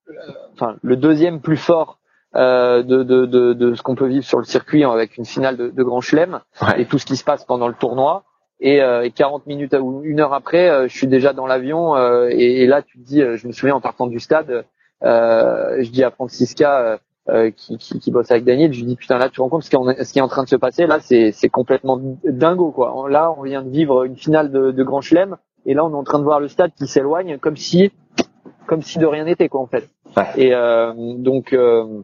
euh, 0.08 0.12
enfin 0.54 0.76
le 0.82 0.96
deuxième 0.96 1.40
plus 1.40 1.56
fort. 1.56 1.98
euh, 2.36 2.82
de, 2.82 3.02
de, 3.04 3.26
de, 3.26 3.52
de 3.52 3.74
ce 3.74 3.82
qu'on 3.82 3.94
peut 3.94 4.06
vivre 4.08 4.24
sur 4.24 4.38
le 4.38 4.44
circuit 4.44 4.82
avec 4.84 5.16
une 5.18 5.24
finale 5.24 5.56
de, 5.56 5.68
de 5.70 5.82
Grand 5.84 6.00
Chelem 6.00 6.40
Ouais. 6.62 6.80
et 6.82 6.86
tout 6.86 6.98
ce 6.98 7.06
qui 7.06 7.16
se 7.16 7.22
passe 7.24 7.44
pendant 7.44 7.68
le 7.68 7.74
tournoi. 7.74 8.24
Et, 8.60 8.82
euh, 8.82 9.02
et 9.04 9.10
40 9.12 9.46
minutes 9.46 9.74
ou 9.80 10.02
une 10.04 10.18
heure 10.20 10.32
après, 10.34 10.68
euh, 10.68 10.88
je 10.88 10.96
suis 10.96 11.06
déjà 11.06 11.32
dans 11.32 11.46
l'avion 11.46 11.94
euh, 11.96 12.28
et, 12.30 12.62
et 12.62 12.66
là 12.66 12.82
tu 12.82 12.98
te 12.98 13.04
dis, 13.04 13.22
euh, 13.22 13.36
je 13.36 13.46
me 13.46 13.52
souviens 13.52 13.74
en 13.76 13.80
partant 13.80 14.06
du 14.08 14.18
stade, 14.20 14.64
euh, 15.04 15.76
je 15.82 15.90
dis 15.90 16.02
à 16.02 16.10
Francisca 16.10 16.98
euh, 17.30 17.50
qui, 17.50 17.78
qui, 17.78 17.98
qui 18.00 18.10
bosse 18.10 18.30
avec 18.30 18.44
Daniel, 18.44 18.72
je 18.72 18.80
lui 18.80 18.86
dis 18.86 18.96
putain 18.96 19.18
là 19.18 19.28
tu 19.28 19.36
te 19.36 19.40
rends 19.40 19.48
compte 19.48 19.62
ce 19.64 19.70
qui, 19.70 19.76
est 19.76 19.78
en- 19.78 20.04
ce 20.04 20.12
qui 20.12 20.18
est 20.18 20.22
en 20.22 20.28
train 20.28 20.44
de 20.44 20.48
se 20.48 20.56
passer? 20.56 20.86
Là, 20.86 20.98
c'est 21.00 21.32
c'est 21.32 21.48
complètement 21.48 21.98
dingo 22.24 22.70
quoi. 22.70 23.08
Là 23.08 23.32
on 23.36 23.42
vient 23.42 23.62
de 23.62 23.70
vivre 23.70 24.04
une 24.04 24.16
finale 24.16 24.52
de, 24.52 24.70
de 24.72 24.82
Grand 24.84 25.00
Chelem 25.00 25.36
et 25.66 25.74
là 25.74 25.84
on 25.84 25.90
est 25.90 25.96
en 25.96 26.04
train 26.04 26.18
de 26.18 26.24
voir 26.24 26.40
le 26.40 26.48
stade 26.48 26.72
qui 26.76 26.86
s'éloigne 26.86 27.38
comme 27.38 27.56
si 27.56 27.92
comme 28.66 28.82
si 28.82 28.98
de 28.98 29.06
rien 29.06 29.24
n'était 29.24 29.48
quoi 29.48 29.60
en 29.60 29.66
fait. 29.66 29.88
Ouais. 30.16 30.24
Et 30.36 30.54
euh, 30.54 30.92
donc 31.16 31.52
euh, 31.52 32.02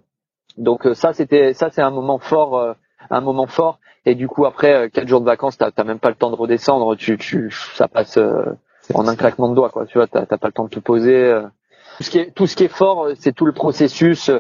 donc 0.59 0.87
euh, 0.87 0.95
ça 0.95 1.13
c'était 1.13 1.53
ça 1.55 1.71
c'est 1.71 1.83
un 1.83 1.91
moment 1.91 2.19
fort 2.19 2.59
euh, 2.59 2.73
un 3.11 3.21
moment 3.21 3.47
fort 3.47 3.79
et 4.07 4.15
du 4.15 4.27
coup 4.27 4.47
après 4.47 4.91
quatre 4.91 5.07
jours 5.09 5.21
de 5.21 5.27
vacances 5.27 5.59
t'as 5.59 5.85
même 5.85 5.99
pas 5.99 6.09
le 6.09 6.15
temps 6.17 6.31
de 6.31 6.37
redescendre 6.37 6.97
tu 6.97 7.19
tu 7.19 7.51
ça 7.75 7.87
passe 7.89 8.17
euh, 8.17 8.45
en 8.95 9.07
un 9.07 9.15
claquement 9.17 9.49
de 9.49 9.55
doigts 9.55 9.69
quoi 9.71 9.87
tu 9.87 9.99
vois 9.99 10.07
t'as 10.07 10.25
pas 10.27 10.47
le 10.49 10.53
temps 10.53 10.65
de 10.65 10.71
te 10.71 10.81
poser 10.81 11.15
euh. 11.17 11.43
tout 11.99 12.03
ce 12.05 12.11
qui 12.11 12.19
est 12.19 12.31
tout 12.35 12.47
ce 12.47 12.57
qui 12.57 12.65
est 12.65 12.69
fort 12.69 13.09
c'est 13.19 13.33
tout 13.33 13.45
le 13.47 13.53
processus 13.53 14.31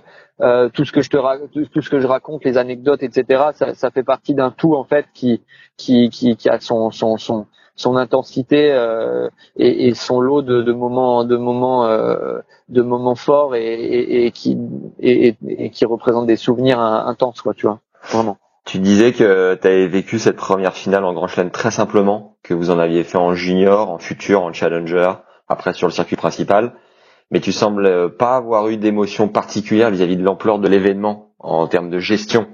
euh, 0.42 0.68
tout 0.68 0.84
ce 0.84 0.92
que 0.92 1.02
je 1.02 1.10
te 1.10 1.16
tout, 1.48 1.82
ce 1.82 1.90
que 1.90 2.00
je 2.00 2.06
raconte 2.06 2.44
les 2.44 2.56
anecdotes 2.58 3.02
etc 3.02 3.44
ça, 3.54 3.74
ça 3.74 3.90
fait 3.90 4.02
partie 4.02 4.34
d'un 4.34 4.50
tout 4.50 4.74
en 4.74 4.84
fait 4.84 5.06
qui 5.14 5.42
qui 5.76 6.10
qui, 6.10 6.36
qui 6.36 6.48
a 6.48 6.60
son 6.60 6.90
son 6.90 7.16
son 7.16 7.46
son 7.76 7.96
intensité 7.96 8.72
euh, 8.72 9.28
et, 9.56 9.88
et 9.88 9.94
son 9.94 10.20
lot 10.20 10.42
de, 10.42 10.62
de 10.62 10.72
moments 10.72 11.24
de 11.24 11.36
moments 11.36 11.86
euh, 11.86 12.38
de 12.68 12.82
moments 12.82 13.14
forts 13.14 13.54
et, 13.56 13.74
et, 13.74 14.26
et 14.26 14.30
qui 14.32 14.58
et, 15.00 15.36
qui 15.70 15.84
représentent 15.86 16.26
des 16.26 16.36
souvenirs 16.36 16.78
in- 16.78 17.06
intenses 17.06 17.40
quoi 17.42 17.54
tu 17.54 17.66
vois 17.66 17.80
vraiment. 18.10 18.36
Tu 18.66 18.78
disais 18.78 19.12
que 19.12 19.54
tu 19.54 19.66
avais 19.66 19.86
vécu 19.88 20.18
cette 20.18 20.36
première 20.36 20.74
finale 20.74 21.04
en 21.04 21.14
Grand 21.14 21.26
Chelem 21.26 21.50
très 21.50 21.70
simplement, 21.70 22.36
que 22.42 22.52
vous 22.52 22.70
en 22.70 22.78
aviez 22.78 23.04
fait 23.04 23.16
en 23.18 23.34
junior, 23.34 23.90
en 23.90 23.98
futur, 23.98 24.42
en 24.42 24.52
challenger, 24.52 25.12
après 25.48 25.72
sur 25.72 25.86
le 25.88 25.92
circuit 25.92 26.16
principal, 26.16 26.74
mais 27.30 27.40
tu 27.40 27.52
sembles 27.52 27.86
euh, 27.86 28.08
pas 28.08 28.36
avoir 28.36 28.68
eu 28.68 28.76
d'émotion 28.76 29.28
particulière 29.28 29.90
vis-à-vis 29.90 30.16
de 30.16 30.22
l'ampleur 30.24 30.58
de 30.58 30.68
l'événement 30.68 31.32
en 31.38 31.66
termes 31.66 31.90
de 31.90 31.98
gestion. 31.98 32.46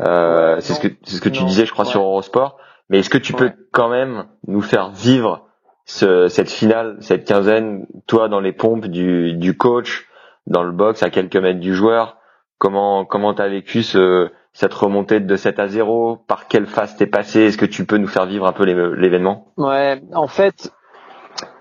Euh, 0.00 0.54
Ouais, 0.56 0.60
c'est 0.60 0.74
ce 0.74 0.80
que 0.80 0.88
c'est 1.04 1.16
ce 1.16 1.20
que 1.20 1.28
tu 1.28 1.40
Non, 1.42 1.46
disais, 1.48 1.66
je 1.66 1.72
crois, 1.72 1.84
ouais. 1.84 1.90
sur 1.90 2.02
Eurosport. 2.02 2.58
Mais 2.90 3.00
est-ce 3.00 3.10
que 3.10 3.18
tu 3.18 3.32
peux 3.32 3.52
quand 3.72 3.88
même 3.88 4.24
nous 4.46 4.62
faire 4.62 4.90
vivre 4.90 5.46
ce, 5.84 6.28
cette 6.28 6.50
finale, 6.50 6.96
cette 7.00 7.26
quinzaine, 7.26 7.86
toi 8.06 8.28
dans 8.28 8.40
les 8.40 8.52
pompes 8.52 8.86
du, 8.86 9.34
du 9.34 9.56
coach, 9.56 10.06
dans 10.46 10.62
le 10.62 10.72
box 10.72 11.02
à 11.02 11.10
quelques 11.10 11.36
mètres 11.36 11.60
du 11.60 11.74
joueur, 11.74 12.16
comment 12.58 13.04
comment 13.04 13.34
t'as 13.34 13.48
vécu 13.48 13.82
ce 13.82 14.30
cette 14.54 14.72
remontée 14.74 15.20
de 15.20 15.36
7 15.36 15.58
à 15.58 15.68
0 15.68 16.16
Par 16.26 16.48
quelle 16.48 16.66
phase 16.66 16.96
t'es 16.96 17.06
passé? 17.06 17.42
Est-ce 17.42 17.58
que 17.58 17.66
tu 17.66 17.84
peux 17.84 17.98
nous 17.98 18.08
faire 18.08 18.26
vivre 18.26 18.46
un 18.46 18.52
peu 18.52 18.64
l'é- 18.64 18.96
l'événement? 18.96 19.52
Ouais, 19.56 20.00
en 20.14 20.26
fait, 20.26 20.72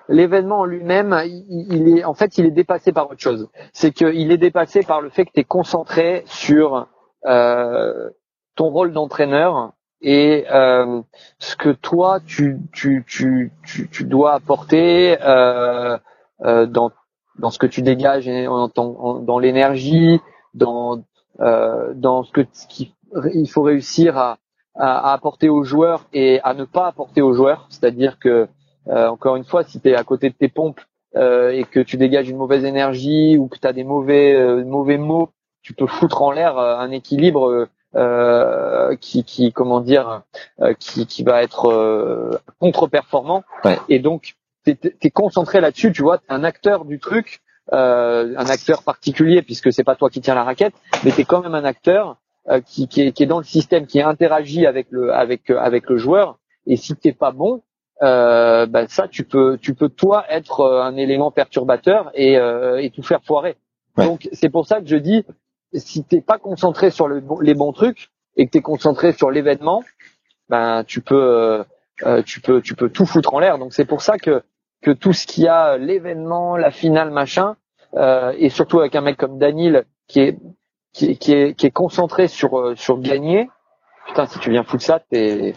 l'événement 0.09 0.59
en 0.59 0.65
lui-même, 0.65 1.15
il, 1.25 1.97
est, 1.97 2.03
en 2.03 2.13
fait, 2.13 2.37
il 2.37 2.45
est 2.45 2.51
dépassé 2.51 2.91
par 2.91 3.09
autre 3.09 3.19
chose. 3.21 3.49
C'est 3.73 3.91
qu'il 3.91 4.31
est 4.31 4.37
dépassé 4.37 4.83
par 4.83 5.01
le 5.01 5.09
fait 5.09 5.25
que 5.25 5.31
tu 5.33 5.39
es 5.41 5.43
concentré 5.43 6.23
sur 6.25 6.87
euh, 7.25 8.09
ton 8.55 8.69
rôle 8.69 8.91
d'entraîneur 8.93 9.73
et 10.01 10.45
euh, 10.51 11.01
ce 11.39 11.55
que 11.55 11.69
toi 11.69 12.19
tu 12.25 12.59
tu 12.71 13.03
tu 13.07 13.51
tu, 13.65 13.89
tu 13.89 14.03
dois 14.03 14.33
apporter 14.33 15.17
euh, 15.21 15.97
euh, 16.45 16.65
dans 16.67 16.91
dans 17.39 17.49
ce 17.49 17.59
que 17.59 17.67
tu 17.67 17.81
dégages 17.81 18.27
et 18.27 18.47
en, 18.47 18.67
dans 18.67 19.39
l'énergie, 19.39 20.19
dans 20.53 21.03
euh, 21.39 21.93
dans 21.93 22.23
ce 22.23 22.31
que 22.31 22.41
il 23.33 23.47
faut 23.49 23.61
réussir 23.61 24.17
à, 24.17 24.37
à, 24.75 25.13
apporter 25.13 25.49
aux 25.49 25.63
joueurs 25.63 26.05
et 26.13 26.39
à 26.41 26.53
ne 26.53 26.65
pas 26.65 26.87
apporter 26.87 27.21
aux 27.21 27.33
joueurs. 27.33 27.67
C'est-à-dire 27.69 28.19
que 28.19 28.47
encore 28.89 29.36
une 29.36 29.43
fois, 29.43 29.63
si 29.63 29.80
tu 29.80 29.89
es 29.89 29.95
à 29.95 30.04
côté 30.04 30.30
de 30.30 30.36
tes 30.36 30.47
pompes 30.50 30.82
euh, 31.15 31.52
et 31.52 31.63
que 31.63 31.80
tu 31.80 31.97
dégages 31.97 32.30
une 32.30 32.38
mauvaise 32.38 32.65
énergie 32.65 33.38
ou 33.38 33.47
que 33.47 33.58
tu 33.58 33.67
as 33.67 33.73
des 33.73 33.84
mauvais 33.84 34.34
euh, 34.34 34.63
mauvais 34.65 34.97
mots, 34.97 35.30
tu 35.62 35.73
peux 35.73 35.88
foutre 35.88 36.21
en 36.21 36.32
l'air 36.32 36.58
euh, 36.58 36.78
un 36.78 36.91
équilibre 36.91 37.67
euh, 37.95 38.95
qui, 38.97 39.23
qui 39.23 39.54
comment 39.54 39.80
dire 39.80 40.23
qui, 40.80 41.08
qui 41.08 41.23
va 41.23 41.41
être 41.41 42.39
contre-performant. 42.60 43.43
Ouais. 43.63 43.80
Et 43.89 44.00
donc 44.00 44.36
tu 44.65 44.78
es, 45.02 45.10
concentré 45.10 45.62
là-dessus, 45.62 45.93
tu 45.93 46.02
vois, 46.04 46.17
tu 46.17 46.26
un 46.28 46.43
acteur 46.43 46.84
du 46.84 47.00
truc, 47.00 47.39
un 47.71 48.50
acteur 48.50 48.84
particulier 48.84 49.41
puisque 49.41 49.71
c'est 49.71 49.86
pas 49.86 49.95
toi 49.95 50.10
qui 50.10 50.19
tiens 50.19 50.36
la 50.36 50.43
raquette, 50.43 50.73
mais 51.06 51.12
tu 51.12 51.21
es 51.21 51.23
quand 51.23 51.41
même 51.41 51.56
un 51.56 51.63
acteur 51.63 52.17
qui, 52.65 52.88
qui, 52.89 53.02
est, 53.02 53.12
qui 53.13 53.23
est 53.23 53.28
dans 53.28 53.39
le 53.39 53.45
système, 53.45 53.88
qui 53.88 54.02
interagit 54.02 54.65
avec 54.65 54.88
le 54.91 55.13
avec 55.13 55.50
avec 55.50 55.89
le 55.89 55.97
joueur. 55.97 56.38
Et 56.65 56.76
si 56.76 56.95
t'es 56.95 57.13
pas 57.13 57.32
bon, 57.32 57.63
euh, 58.03 58.65
ben 58.67 58.88
ça 58.88 59.07
tu 59.07 59.23
peux 59.23 59.57
tu 59.57 59.73
peux 59.73 59.89
toi 59.89 60.25
être 60.29 60.62
euh, 60.62 60.83
un 60.83 60.95
élément 60.95 61.31
perturbateur 61.31 62.12
et, 62.13 62.38
euh, 62.38 62.81
et 62.81 62.91
tout 62.91 63.01
faire 63.01 63.23
foirer. 63.23 63.57
Donc 63.97 64.29
c'est 64.31 64.49
pour 64.49 64.67
ça 64.67 64.79
que 64.81 64.88
je 64.88 64.97
dis 64.97 65.25
si 65.73 66.03
t'es 66.03 66.21
pas 66.21 66.38
concentré 66.38 66.91
sur 66.91 67.07
le, 67.07 67.23
les 67.41 67.55
bons 67.55 67.73
trucs 67.73 68.10
et 68.36 68.45
que 68.45 68.51
t'es 68.51 68.62
concentré 68.62 69.13
sur 69.13 69.31
l'événement, 69.31 69.83
ben 70.49 70.83
tu 70.83 71.01
peux 71.01 71.65
euh, 72.05 72.21
tu 72.23 72.39
peux 72.41 72.62
tu 72.62 72.75
peux 72.75 72.89
tout 72.89 73.05
foutre 73.05 73.33
en 73.33 73.39
l'air. 73.39 73.57
Donc 73.57 73.73
c'est 73.73 73.86
pour 73.86 74.01
ça 74.01 74.17
que 74.17 74.43
que 74.83 74.91
tout 74.91 75.13
ce 75.13 75.25
qui 75.25 75.47
a 75.47 75.77
l'événement, 75.77 76.55
la 76.55 76.69
finale, 76.69 77.10
machin, 77.10 77.55
et 78.38 78.49
surtout 78.49 78.79
avec 78.79 78.95
un 78.95 79.01
mec 79.01 79.17
comme 79.17 79.39
Daniel 79.39 79.86
qui 80.07 80.19
est 80.19 80.38
qui 80.93 81.12
est, 81.12 81.15
qui 81.15 81.33
est, 81.33 81.53
qui 81.55 81.65
est 81.65 81.71
concentré 81.71 82.27
sur 82.27 82.73
sur 82.77 82.99
gagner. 82.99 83.49
Putain, 84.05 84.27
si 84.27 84.38
tu 84.39 84.51
viens 84.51 84.63
foutre 84.63 84.83
ça, 84.83 84.99
t'es 84.99 85.53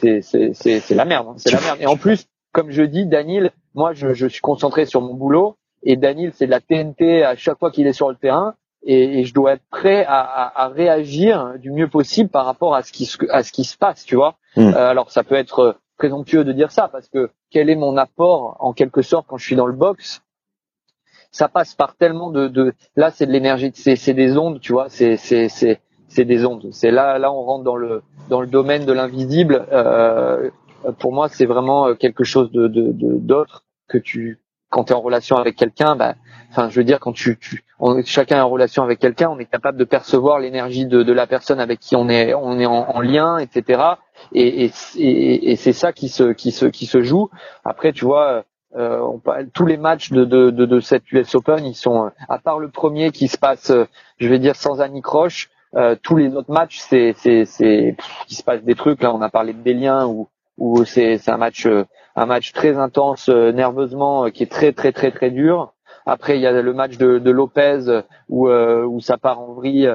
c'est 0.00 0.90
la 0.94 1.04
merde, 1.04 1.28
hein. 1.28 1.34
c'est 1.36 1.52
la 1.52 1.60
merde. 1.60 1.78
Et 1.80 1.86
en 1.86 1.96
plus, 1.96 2.26
comme 2.52 2.70
je 2.70 2.82
dis, 2.82 3.06
Daniel, 3.06 3.52
moi, 3.74 3.92
je, 3.92 4.14
je 4.14 4.26
suis 4.26 4.40
concentré 4.40 4.86
sur 4.86 5.00
mon 5.00 5.14
boulot, 5.14 5.56
et 5.82 5.96
Daniel, 5.96 6.32
c'est 6.34 6.46
de 6.46 6.50
la 6.50 6.60
TNT 6.60 7.22
à 7.24 7.36
chaque 7.36 7.58
fois 7.58 7.70
qu'il 7.70 7.86
est 7.86 7.92
sur 7.92 8.08
le 8.08 8.16
terrain, 8.16 8.54
et, 8.82 9.20
et 9.20 9.24
je 9.24 9.34
dois 9.34 9.54
être 9.54 9.64
prêt 9.70 10.04
à, 10.06 10.20
à, 10.20 10.64
à, 10.64 10.68
réagir 10.68 11.54
du 11.58 11.70
mieux 11.70 11.88
possible 11.88 12.30
par 12.30 12.46
rapport 12.46 12.74
à 12.74 12.82
ce 12.82 12.92
qui, 12.92 13.10
à 13.30 13.42
ce 13.42 13.52
qui 13.52 13.64
se 13.64 13.76
passe, 13.76 14.04
tu 14.04 14.16
vois. 14.16 14.36
Hmm. 14.56 14.68
Euh, 14.68 14.90
alors, 14.90 15.10
ça 15.10 15.24
peut 15.24 15.34
être 15.34 15.78
présomptueux 15.98 16.44
de 16.44 16.52
dire 16.52 16.70
ça, 16.70 16.88
parce 16.88 17.08
que 17.08 17.30
quel 17.50 17.70
est 17.70 17.76
mon 17.76 17.96
apport, 17.96 18.56
en 18.60 18.72
quelque 18.72 19.02
sorte, 19.02 19.26
quand 19.28 19.38
je 19.38 19.44
suis 19.44 19.56
dans 19.56 19.66
le 19.66 19.72
box? 19.72 20.22
Ça 21.32 21.48
passe 21.48 21.74
par 21.74 21.96
tellement 21.96 22.30
de, 22.30 22.48
de 22.48 22.72
là 22.94 23.10
c'est 23.10 23.26
de 23.26 23.32
l'énergie 23.32 23.70
c'est 23.74 24.14
des 24.14 24.38
ondes 24.38 24.58
tu 24.58 24.72
vois 24.72 24.88
c'est 24.88 25.18
c'est 25.18 25.50
c'est 25.50 25.80
c'est 26.16 26.24
des 26.24 26.46
ondes. 26.46 26.68
C'est 26.72 26.90
là, 26.90 27.18
là, 27.18 27.30
on 27.30 27.42
rentre 27.42 27.64
dans 27.64 27.76
le 27.76 28.02
dans 28.30 28.40
le 28.40 28.46
domaine 28.46 28.86
de 28.86 28.92
l'invisible. 28.92 29.66
Euh, 29.70 30.50
pour 30.98 31.12
moi, 31.12 31.28
c'est 31.28 31.46
vraiment 31.46 31.94
quelque 31.94 32.24
chose 32.24 32.50
de 32.50 32.68
d'autre 32.68 33.64
que 33.88 33.98
tu 33.98 34.40
quand 34.70 34.84
tu 34.84 34.92
es 34.92 34.96
en 34.96 35.00
relation 35.00 35.36
avec 35.36 35.56
quelqu'un. 35.56 35.94
Bah, 35.94 36.14
enfin, 36.50 36.68
je 36.70 36.76
veux 36.80 36.84
dire, 36.84 37.00
quand 37.00 37.12
tu, 37.12 37.38
tu 37.38 37.64
on, 37.78 38.02
chacun 38.04 38.38
est 38.38 38.40
en 38.40 38.48
relation 38.48 38.82
avec 38.82 38.98
quelqu'un, 38.98 39.28
on 39.30 39.38
est 39.38 39.50
capable 39.50 39.78
de 39.78 39.84
percevoir 39.84 40.38
l'énergie 40.38 40.86
de, 40.86 41.02
de 41.02 41.12
la 41.12 41.26
personne 41.26 41.60
avec 41.60 41.80
qui 41.80 41.96
on 41.96 42.08
est 42.08 42.34
on 42.34 42.58
est 42.58 42.66
en, 42.66 43.00
lien, 43.00 43.38
etc. 43.38 43.82
Et, 44.32 44.66
et, 44.96 45.50
et, 45.50 45.56
c'est 45.56 45.72
ça 45.72 45.92
qui 45.92 46.08
se 46.08 46.32
qui 46.32 46.50
se 46.50 46.66
qui 46.66 46.86
se 46.86 47.02
joue. 47.02 47.30
Après, 47.64 47.92
tu 47.92 48.04
vois. 48.04 48.44
Euh, 48.74 49.00
on, 49.00 49.22
tous 49.54 49.64
les 49.64 49.78
matchs 49.78 50.10
de, 50.10 50.26
de, 50.26 50.50
de, 50.50 50.66
de, 50.66 50.80
cette 50.80 51.10
US 51.10 51.34
Open, 51.34 51.64
ils 51.64 51.74
sont, 51.74 52.10
à 52.28 52.38
part 52.38 52.58
le 52.58 52.68
premier 52.68 53.10
qui 53.10 53.26
se 53.26 53.38
passe, 53.38 53.72
je 54.18 54.28
vais 54.28 54.38
dire 54.38 54.54
sans 54.54 54.82
anicroche, 54.82 55.48
euh, 55.76 55.94
tous 56.02 56.16
les 56.16 56.34
autres 56.34 56.52
matchs, 56.52 56.78
c'est 56.78 57.12
c'est 57.16 57.44
c'est 57.44 57.96
il 58.30 58.34
se 58.34 58.42
passe 58.42 58.62
des 58.62 58.74
trucs. 58.74 59.02
Là, 59.02 59.14
on 59.14 59.20
a 59.20 59.28
parlé 59.28 59.52
de 59.52 59.58
Bélien 59.58 60.06
où 60.06 60.28
où 60.56 60.84
c'est 60.84 61.18
c'est 61.18 61.30
un 61.30 61.36
match 61.36 61.66
euh, 61.66 61.84
un 62.14 62.26
match 62.26 62.52
très 62.52 62.78
intense 62.78 63.28
euh, 63.28 63.52
nerveusement 63.52 64.30
qui 64.30 64.42
est 64.42 64.50
très 64.50 64.72
très 64.72 64.92
très 64.92 65.10
très 65.10 65.30
dur. 65.30 65.74
Après, 66.06 66.36
il 66.38 66.40
y 66.40 66.46
a 66.46 66.52
le 66.52 66.72
match 66.72 66.96
de, 66.98 67.18
de 67.18 67.30
Lopez 67.30 68.02
où 68.28 68.48
où 68.48 69.00
ça 69.00 69.18
part 69.18 69.40
en 69.40 69.52
vrille 69.54 69.92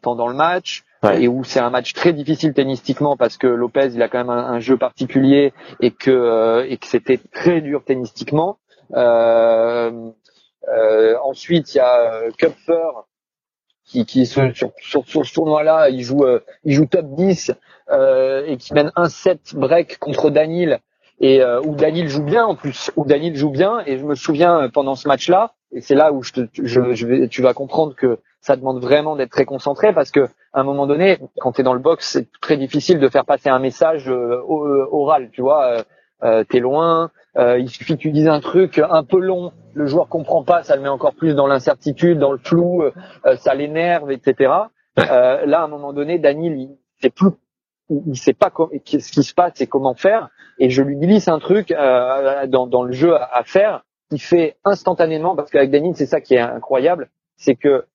pendant 0.00 0.28
le 0.28 0.34
match. 0.34 0.84
et 1.14 1.26
où 1.26 1.42
c'est 1.42 1.58
un 1.58 1.70
match 1.70 1.94
très 1.94 2.12
difficile 2.12 2.54
tennistiquement 2.54 3.16
parce 3.16 3.36
que 3.36 3.48
Lopez 3.48 3.88
il 3.92 4.02
a 4.02 4.08
quand 4.08 4.18
même 4.18 4.30
un, 4.30 4.60
jeu 4.60 4.76
particulier 4.76 5.52
et 5.80 5.90
que 5.90 6.64
et 6.68 6.76
que 6.76 6.86
c'était 6.86 7.18
très 7.32 7.60
dur 7.60 7.82
tennistiquement. 7.84 8.58
Euh, 8.94 10.12
ensuite 11.24 11.74
il 11.74 11.78
y 11.78 11.80
a 11.80 12.30
Kupfer 12.38 13.02
qui, 13.92 14.06
qui 14.06 14.26
sur, 14.26 14.54
sur, 14.56 14.72
sur, 15.06 15.26
ce 15.26 15.34
tournoi-là, 15.34 15.90
il 15.90 16.02
joue, 16.02 16.24
euh, 16.24 16.40
il 16.64 16.72
joue 16.72 16.86
top 16.86 17.06
10 17.14 17.52
euh, 17.90 18.44
et 18.46 18.56
qui 18.56 18.72
mène 18.74 18.90
un 18.96 19.08
set 19.08 19.54
break 19.54 19.98
contre 19.98 20.30
Daniel 20.30 20.80
et 21.20 21.42
euh, 21.42 21.60
où 21.60 21.74
Daniel 21.74 22.08
joue 22.08 22.24
bien 22.24 22.44
en 22.44 22.54
plus, 22.54 22.90
où 22.96 23.04
Daniel 23.04 23.36
joue 23.36 23.50
bien 23.50 23.82
et 23.86 23.98
je 23.98 24.04
me 24.04 24.14
souviens 24.14 24.62
euh, 24.62 24.68
pendant 24.68 24.94
ce 24.94 25.06
match-là 25.06 25.52
et 25.72 25.80
c'est 25.80 25.94
là 25.94 26.12
où 26.12 26.22
je, 26.22 26.32
te, 26.32 26.40
je, 26.54 26.94
je 26.94 27.06
vais, 27.06 27.28
tu 27.28 27.42
vas 27.42 27.52
comprendre 27.54 27.94
que 27.94 28.18
ça 28.40 28.56
demande 28.56 28.80
vraiment 28.80 29.14
d'être 29.14 29.30
très 29.30 29.44
concentré 29.44 29.92
parce 29.92 30.10
que 30.10 30.28
à 30.54 30.60
un 30.60 30.64
moment 30.64 30.86
donné, 30.86 31.18
quand 31.38 31.52
tu 31.52 31.60
es 31.60 31.64
dans 31.64 31.72
le 31.74 31.80
box, 31.80 32.10
c'est 32.12 32.28
très 32.40 32.56
difficile 32.56 32.98
de 32.98 33.08
faire 33.08 33.24
passer 33.24 33.48
un 33.48 33.58
message 33.58 34.10
oral, 34.10 35.30
tu 35.32 35.40
vois. 35.40 35.84
Euh, 36.24 36.44
t'es 36.44 36.60
loin, 36.60 37.10
euh, 37.38 37.58
il 37.58 37.68
suffit 37.68 37.96
que 37.96 38.02
tu 38.02 38.10
dises 38.10 38.28
un 38.28 38.40
truc 38.40 38.78
un 38.78 39.04
peu 39.04 39.18
long, 39.18 39.52
le 39.74 39.86
joueur 39.86 40.08
comprend 40.08 40.44
pas, 40.44 40.62
ça 40.62 40.76
le 40.76 40.82
met 40.82 40.88
encore 40.88 41.14
plus 41.14 41.34
dans 41.34 41.46
l'incertitude, 41.46 42.18
dans 42.18 42.32
le 42.32 42.38
flou, 42.38 42.82
euh, 42.82 43.36
ça 43.36 43.54
l'énerve, 43.54 44.10
etc. 44.10 44.52
Euh, 44.98 45.46
là, 45.46 45.62
à 45.62 45.64
un 45.64 45.68
moment 45.68 45.94
donné, 45.94 46.18
Daniel, 46.18 46.52
il 46.54 46.76
sait 47.00 47.08
plus, 47.08 47.30
il 47.88 48.14
sait 48.14 48.34
pas 48.34 48.52
ce 48.84 48.94
qui 48.94 49.22
se 49.22 49.32
passe 49.32 49.58
et 49.62 49.66
comment 49.66 49.94
faire, 49.94 50.28
et 50.58 50.68
je 50.68 50.82
lui 50.82 50.96
glisse 50.96 51.28
un 51.28 51.38
truc 51.38 51.70
dans, 51.70 52.66
dans, 52.66 52.82
le 52.82 52.92
jeu 52.92 53.14
à, 53.14 53.42
faire, 53.42 53.86
qui 54.10 54.18
fait 54.18 54.58
instantanément, 54.66 55.34
parce 55.34 55.50
qu'avec 55.50 55.70
Daniel, 55.70 55.94
c'est 55.96 56.04
ça 56.04 56.20
qui 56.20 56.34
est 56.34 56.40
incroyable, 56.40 57.08
c'est 57.38 57.54
que 57.54 57.86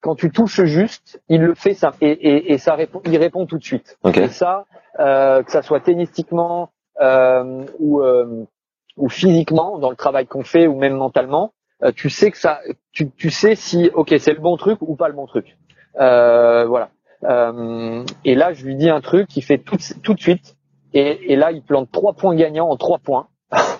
quand 0.00 0.14
tu 0.14 0.30
touches 0.30 0.62
juste, 0.62 1.20
il 1.28 1.40
le 1.40 1.54
fait 1.54 1.74
ça 1.74 1.92
et, 2.00 2.12
et, 2.12 2.52
et 2.52 2.58
ça 2.58 2.76
répond, 2.76 3.02
il 3.04 3.16
répond 3.16 3.46
tout 3.46 3.58
de 3.58 3.64
suite. 3.64 3.98
Et 4.14 4.28
ça, 4.28 4.66
euh, 5.00 5.42
que 5.42 5.50
ça 5.50 5.62
soit 5.62 5.80
tennistiquement 5.80 6.70
euh, 7.00 7.64
ou 7.80 8.00
ou 8.96 9.08
physiquement 9.08 9.78
dans 9.78 9.90
le 9.90 9.96
travail 9.96 10.26
qu'on 10.26 10.44
fait 10.44 10.66
ou 10.66 10.76
même 10.78 10.94
mentalement, 10.94 11.52
euh, 11.82 11.92
tu 11.94 12.10
sais 12.10 12.30
que 12.30 12.38
ça, 12.38 12.60
tu, 12.92 13.10
tu 13.10 13.30
sais 13.30 13.54
si 13.56 13.90
ok 13.94 14.14
c'est 14.18 14.32
le 14.34 14.40
bon 14.40 14.56
truc 14.56 14.78
ou 14.82 14.96
pas 14.96 15.08
le 15.08 15.14
bon 15.14 15.26
truc. 15.26 15.56
Euh, 16.00 16.64
voilà. 16.66 16.90
Euh, 17.24 18.04
et 18.24 18.34
là 18.34 18.52
je 18.52 18.64
lui 18.64 18.76
dis 18.76 18.90
un 18.90 19.00
truc 19.00 19.28
qui 19.28 19.40
fait 19.42 19.58
tout, 19.58 19.78
tout 20.02 20.14
de 20.14 20.20
suite 20.20 20.56
et, 20.92 21.32
et 21.32 21.36
là 21.36 21.52
il 21.52 21.62
plante 21.62 21.90
trois 21.90 22.12
points 22.12 22.34
gagnants 22.34 22.68
en 22.68 22.76
trois 22.76 22.98
points 22.98 23.28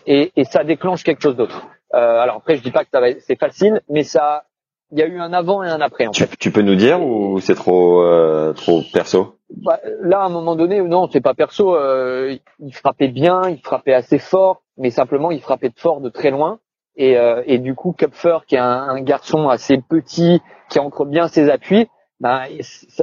et, 0.07 0.33
et 0.37 0.45
ça 0.45 0.65
déclenche 0.65 1.03
quelque 1.05 1.23
chose 1.23 1.37
d'autre. 1.37 1.67
Euh, 1.95 2.19
alors 2.21 2.37
après 2.37 2.57
je 2.57 2.63
dis 2.63 2.71
pas 2.73 2.85
que 2.85 2.91
c'est 3.21 3.39
facile, 3.39 3.81
mais 3.89 4.03
ça, 4.03 4.47
il 4.91 4.99
y 4.99 5.03
a 5.03 5.07
eu 5.07 5.21
un 5.21 5.33
avant 5.33 5.63
et 5.63 5.69
un 5.69 5.81
après. 5.81 6.07
En 6.07 6.11
tu, 6.11 6.25
fait. 6.25 6.37
tu 6.39 6.51
peux 6.51 6.63
nous 6.63 6.75
dire 6.75 7.01
ou 7.03 7.39
c'est 7.41 7.55
trop 7.55 8.03
euh, 8.03 8.53
trop 8.53 8.83
perso? 8.93 9.37
Bah, 9.57 9.79
Là 10.01 10.23
à 10.23 10.25
un 10.25 10.29
moment 10.31 10.57
donné 10.57 10.81
non 10.81 11.09
c'est 11.13 11.21
pas 11.21 11.35
perso. 11.35 11.77
Euh, 11.77 12.37
il 12.59 12.75
frappait 12.75 13.09
bien, 13.09 13.49
il 13.49 13.61
frappait 13.61 13.95
assez 13.95 14.19
fort 14.19 14.63
mais 14.77 14.91
simplement 14.91 15.31
il 15.31 15.41
frappait 15.41 15.69
de 15.69 15.79
fort 15.79 16.01
de 16.01 16.09
très 16.09 16.31
loin. 16.31 16.59
Et, 16.97 17.17
euh, 17.17 17.43
et 17.47 17.59
du 17.59 17.75
coup, 17.75 17.93
Kupfer, 17.93 18.39
qui 18.47 18.55
est 18.55 18.61
un, 18.61 19.01
garçon 19.01 19.49
assez 19.49 19.79
petit, 19.79 20.41
qui 20.71 20.79
ancre 20.79 21.05
bien 21.05 21.27
ses 21.27 21.51
appuis, 21.51 21.89
ben, 22.21 22.45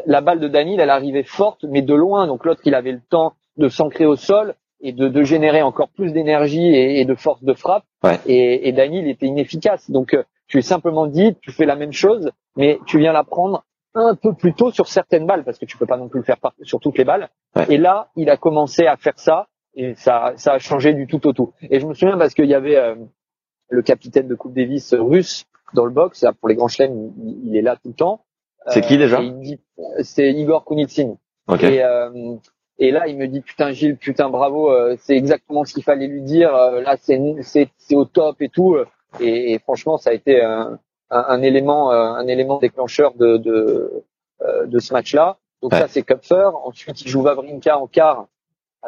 la 0.06 0.22
balle 0.22 0.40
de 0.40 0.48
Daniel, 0.48 0.80
elle 0.80 0.90
arrivait 0.90 1.24
forte, 1.24 1.66
mais 1.68 1.82
de 1.82 1.94
loin. 1.94 2.26
Donc 2.28 2.46
l'autre, 2.46 2.62
il 2.66 2.74
avait 2.74 2.94
le 2.94 3.02
temps 3.02 3.34
de 3.58 3.68
s'ancrer 3.68 4.06
au 4.06 4.16
sol 4.16 4.56
et 4.80 4.94
de, 4.94 5.10
de 5.10 5.24
générer 5.24 5.62
encore 5.62 5.90
plus 5.90 6.14
d'énergie 6.14 6.74
et, 6.74 7.04
de 7.06 7.16
force 7.16 7.44
de 7.44 7.54
frappe. 7.54 7.84
Et, 8.26 8.70
et 8.70 8.72
Daniel 8.72 9.08
était 9.08 9.28
inefficace. 9.28 9.92
Donc 9.92 10.14
euh, 10.14 10.24
tu 10.48 10.58
es 10.58 10.62
simplement 10.62 11.06
dit, 11.06 11.36
tu 11.42 11.52
fais 11.52 11.66
la 11.66 11.76
même 11.76 11.92
chose, 11.92 12.32
mais 12.56 12.80
tu 12.88 12.98
viens 12.98 13.12
la 13.14 13.24
prendre 13.24 13.64
un 13.94 14.16
peu 14.16 14.34
plus 14.34 14.54
tôt 14.54 14.72
sur 14.72 14.88
certaines 14.88 15.26
balles, 15.26 15.44
parce 15.44 15.60
que 15.60 15.66
tu 15.66 15.78
peux 15.78 15.86
pas 15.86 15.98
non 15.98 16.08
plus 16.08 16.20
le 16.20 16.26
faire 16.26 16.38
sur 16.64 16.80
toutes 16.80 16.98
les 16.98 17.04
balles. 17.04 17.30
Et 17.70 17.78
là, 17.78 18.10
il 18.16 18.30
a 18.30 18.38
commencé 18.38 18.86
à 18.86 18.96
faire 18.96 19.20
ça 19.20 19.48
et 19.74 19.96
ça, 19.96 20.34
ça 20.36 20.54
a 20.54 20.60
changé 20.60 20.94
du 20.94 21.08
tout 21.08 21.26
au 21.28 21.34
tout. 21.34 21.54
Et 21.62 21.80
je 21.80 21.86
me 21.86 21.94
souviens 21.94 22.18
parce 22.18 22.34
qu'il 22.34 22.46
y 22.46 22.54
avait 22.54 22.76
euh, 22.76 22.96
le 23.70 23.82
capitaine 23.82 24.28
de 24.28 24.36
Coupe 24.36 24.54
Davis 24.54 24.94
russe 24.94 25.46
dans 25.74 25.86
le 25.86 25.92
box, 25.92 26.26
pour 26.40 26.50
les 26.50 26.56
grands 26.56 26.68
chelems, 26.68 27.14
il, 27.46 27.56
est 27.56 27.62
là 27.62 27.78
tout 27.78 27.90
le 27.90 27.94
temps. 27.94 28.26
C'est 28.68 28.82
qui 28.82 28.98
déjà 28.98 29.22
C'est 30.02 30.32
Igor 30.34 30.66
Kunitsin. 30.66 31.16
Et, 31.62 31.84
euh, 31.84 32.36
et 32.78 32.92
là, 32.92 33.08
il 33.08 33.18
me 33.18 33.28
dit 33.28 33.42
putain 33.42 33.72
Gilles, 33.72 33.98
putain 33.98 34.30
bravo, 34.30 34.72
euh, 34.72 34.96
c'est 35.00 35.16
exactement 35.16 35.64
ce 35.64 35.74
qu'il 35.74 35.84
fallait 35.84 36.08
lui 36.08 36.22
dire. 36.22 36.52
là, 36.52 36.98
c'est 37.00 37.20
c'est 37.42 37.96
au 37.96 38.06
top 38.06 38.42
et 38.42 38.50
tout. 38.50 38.76
Et, 39.20 39.58
franchement, 39.60 39.98
ça 39.98 40.10
a 40.10 40.14
été 40.14 40.42
un, 40.44 40.80
un, 41.10 41.42
élément 41.42 41.92
un 41.92 42.28
élément 42.28 42.60
déclencheur 42.60 43.14
de 43.16 43.38
de, 43.38 44.04
de 44.66 44.80
ce 44.80 44.94
match-là. 44.94 45.38
Donc 45.62 45.74
ça, 45.74 45.88
c'est 45.88 46.04
Kupfer. 46.04 46.50
Ensuite, 46.66 47.02
il 47.02 47.08
joue 47.08 47.22
Vavrinka 47.22 47.80
en 47.80 47.88
quart 47.88 48.28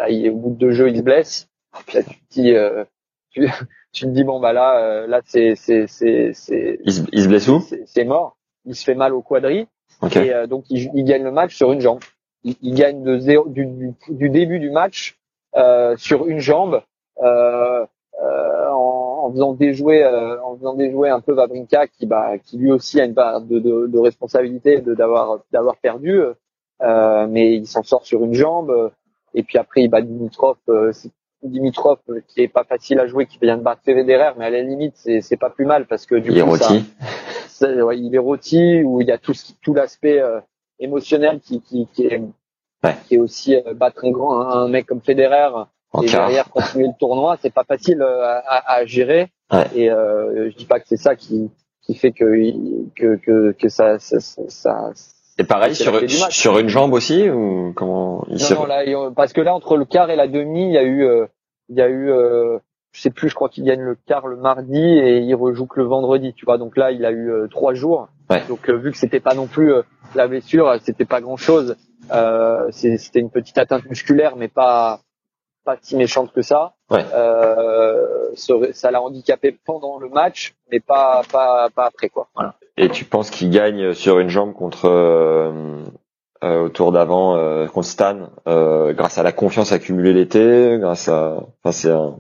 il, 0.10 0.30
au 0.30 0.36
bout 0.36 0.50
de 0.52 0.56
deux 0.56 0.72
jeux, 0.72 0.90
il 0.90 0.98
se 0.98 1.02
blesse. 1.04 1.48
puis 1.88 1.98
là, 1.98 2.04
tu 2.04 2.16
te 2.20 2.34
dis, 2.34 2.52
euh, 2.54 2.84
tu, 3.32 3.48
tu 3.94 4.06
te 4.06 4.10
dis 4.10 4.24
bon 4.24 4.40
bah 4.40 4.54
là, 4.54 4.78
euh, 4.80 5.08
là 5.08 5.22
c'est 5.26 5.56
c'est 5.56 5.88
c'est 5.88 6.32
c'est 6.34 6.80
Il 6.84 6.94
se, 6.94 7.02
il 7.12 7.24
se 7.24 7.28
blesse 7.28 7.48
où? 7.48 7.62
C'est 7.86 8.04
mort. 8.06 8.38
Il 8.66 8.76
se 8.76 8.84
fait 8.84 8.96
mal 8.96 9.14
au 9.14 9.22
quadri 9.22 9.68
Ok. 10.02 10.16
et 10.18 10.34
euh, 10.34 10.48
donc 10.48 10.66
il, 10.70 10.90
il 10.94 11.04
gagne 11.04 11.24
le 11.24 11.32
match 11.32 11.56
sur 11.56 11.72
une 11.72 11.82
jambe. 11.82 12.00
Il, 12.44 12.56
il 12.62 12.76
gagne 12.76 13.04
de 13.04 13.18
zéro 13.18 13.48
du, 13.48 13.66
du, 13.66 13.94
du 14.10 14.30
début 14.30 14.60
du 14.60 14.70
match 14.72 15.18
euh, 15.56 15.96
sur 15.98 16.28
une 16.28 16.40
jambe 16.40 16.82
euh, 17.22 17.86
euh, 18.22 18.70
en, 18.70 19.26
en 19.26 19.32
faisant 19.32 19.54
déjouer 19.54 20.04
euh, 20.04 20.42
en 20.44 20.56
faisant 20.58 20.74
déjouer 20.76 21.10
un 21.10 21.20
peu 21.22 21.34
Vavrinka 21.34 21.88
qui 21.88 22.06
bah 22.06 22.38
qui 22.38 22.58
lui 22.58 22.72
aussi 22.72 23.00
a 23.00 23.06
une 23.06 23.14
part 23.14 23.42
de, 23.42 23.60
de, 23.60 23.88
de 23.88 24.00
responsabilité 24.00 24.82
de 24.82 24.94
d'avoir 24.96 25.40
d'avoir 25.52 25.78
perdu 25.78 26.22
euh, 26.82 27.28
mais 27.28 27.56
il 27.56 27.68
s'en 27.68 27.84
sort 27.84 28.06
sur 28.06 28.24
une 28.24 28.34
jambe 28.34 28.92
et 29.34 29.44
puis 29.44 29.58
après 29.58 29.82
il 29.82 29.90
bat 29.90 30.02
Dimitrov 30.02 30.58
euh, 30.70 30.92
Dimitrov 31.44 32.00
euh, 32.10 32.22
qui 32.28 32.42
est 32.42 32.48
pas 32.48 32.64
facile 32.64 33.00
à 33.00 33.08
jouer 33.08 33.26
qui 33.26 33.38
vient 33.42 33.58
de 33.58 33.64
battre 33.64 33.82
Federer 33.84 34.32
mais 34.38 34.46
à 34.46 34.50
la 34.50 34.62
limite 34.62 34.94
c'est 34.96 35.22
c'est 35.22 35.38
pas 35.38 35.50
plus 35.50 35.66
mal 35.66 35.86
parce 35.88 36.06
que 36.06 36.16
du 36.16 36.32
Il 36.32 36.38
est 36.38 36.42
coup 36.42 36.56
ça, 36.58 36.68
rôti. 36.68 36.86
c'est- 37.48 37.82
ouais, 37.82 38.00
il 38.00 38.14
est 38.16 38.20
rôti 38.20 38.82
où 38.84 39.02
il 39.02 39.08
y 39.08 39.12
a 39.12 39.18
tout 39.18 39.34
ce 39.34 39.54
tout 39.62 39.74
l'aspect 39.74 40.20
euh, 40.22 40.40
émotionnel 40.80 41.40
qui 41.40 41.62
qui 41.62 41.88
qui 41.94 42.06
est 42.08 42.22
Ouais. 42.84 42.96
qui 43.08 43.16
est 43.16 43.20
aussi 43.20 43.56
euh, 43.56 43.74
battre 43.74 44.04
un 44.04 44.12
grand 44.12 44.42
un, 44.42 44.68
mec 44.68 44.86
comme 44.86 45.00
Federer 45.00 45.48
En 45.94 46.02
et 46.02 46.06
quart. 46.08 46.28
derrière 46.28 46.50
continuer 46.50 46.88
le 46.88 46.94
tournoi 47.00 47.38
c'est 47.42 47.54
pas 47.54 47.64
facile 47.64 48.02
euh, 48.02 48.24
à, 48.26 48.40
à, 48.40 48.74
à 48.80 48.86
gérer 48.86 49.30
Ouais. 49.54 49.66
et 49.76 49.90
euh, 49.92 50.50
je 50.50 50.56
dis 50.58 50.66
pas 50.66 50.80
que 50.82 50.88
c'est 50.88 50.98
ça 50.98 51.16
qui 51.16 51.50
qui 51.82 51.96
fait 51.96 52.12
que 52.12 52.26
que 52.96 53.16
que, 53.18 53.52
que 53.54 53.70
ça 53.70 54.00
ça, 54.00 54.20
ça, 54.20 54.42
ça- 54.50 54.92
Et 55.40 55.44
pareil 55.44 55.76
sur 55.76 56.00
sur 56.32 56.60
une 56.60 56.70
jambe 56.70 56.94
aussi 56.94 57.30
ou 57.30 57.74
comment 57.76 58.26
il 58.30 58.38
non, 58.38 58.62
non, 58.62 58.66
là, 58.66 59.12
parce 59.16 59.34
que 59.34 59.42
là 59.42 59.54
entre 59.56 59.78
le 59.78 59.86
quart 59.86 60.10
et 60.12 60.16
la 60.16 60.28
demi 60.28 60.68
il 60.68 60.74
y 60.74 60.78
a 60.78 60.84
eu 60.84 61.04
euh, 61.06 61.26
il 61.70 61.78
y 61.78 61.82
a 61.82 61.88
eu 61.88 62.12
euh, 62.12 62.60
je 62.92 63.02
sais 63.02 63.10
plus 63.10 63.30
je 63.30 63.36
crois 63.36 63.50
qu'il 63.50 63.64
gagne 63.64 63.82
le 63.82 63.98
quart 64.06 64.28
le 64.28 64.36
mardi 64.36 64.78
et 64.78 65.20
il 65.20 65.34
rejoue 65.34 65.66
que 65.66 65.80
le 65.80 65.88
vendredi 65.88 66.34
tu 66.36 66.46
vois. 66.46 66.60
Donc 66.60 66.78
là 66.78 66.92
il 66.92 67.04
a 67.04 67.12
eu 67.12 67.32
euh, 67.32 67.48
trois 67.48 67.74
jours. 67.74 68.10
Ouais. 68.30 68.44
donc 68.48 68.70
euh, 68.70 68.78
vu 68.78 68.92
que 68.92 68.98
c'était 68.98 69.20
pas 69.20 69.34
non 69.34 69.48
plus 69.48 69.74
euh, 69.74 69.82
la 70.16 70.28
blessure 70.28 70.76
c'était 70.82 71.06
pas 71.06 71.20
grand 71.20 71.36
chose 71.38 71.76
euh, 72.12 72.68
c'était 72.72 73.20
une 73.20 73.32
petite 73.32 73.58
atteinte 73.58 73.86
musculaire 73.90 74.36
mais 74.38 74.48
pas 74.48 75.02
pas 75.64 75.78
si 75.82 75.96
méchante 75.96 76.32
que 76.34 76.42
ça 76.42 76.74
Ouais. 76.92 77.04
euh, 77.14 78.30
ça 78.74 78.92
l'a 78.92 79.02
handicapé 79.02 79.58
pendant 79.66 79.98
le 79.98 80.10
match 80.10 80.54
mais 80.72 80.80
pas 80.80 81.22
pas 81.32 81.70
pas 81.74 81.86
après 81.86 82.10
quoi 82.10 82.28
voilà 82.36 82.56
Et 82.78 82.90
tu 82.90 83.06
penses 83.06 83.30
qu'il 83.30 83.50
gagne 83.50 83.94
sur 83.94 84.20
une 84.20 84.30
jambe 84.30 84.54
contre 84.54 84.86
euh, 84.90 85.84
euh, 86.44 86.66
au 86.66 86.70
tour 86.70 86.92
d'avant 86.92 87.38
euh, 87.38 87.68
contre 87.68 87.88
Stan 87.88 88.30
euh, 88.48 88.94
grâce 88.94 89.18
à 89.18 89.24
la 89.24 89.32
confiance 89.32 89.72
accumulée 89.72 90.14
l'été, 90.14 90.78
grâce 90.80 91.08
à 91.08 91.38
enfin 91.64 91.72
c'est 91.72 91.92
un 91.92 92.16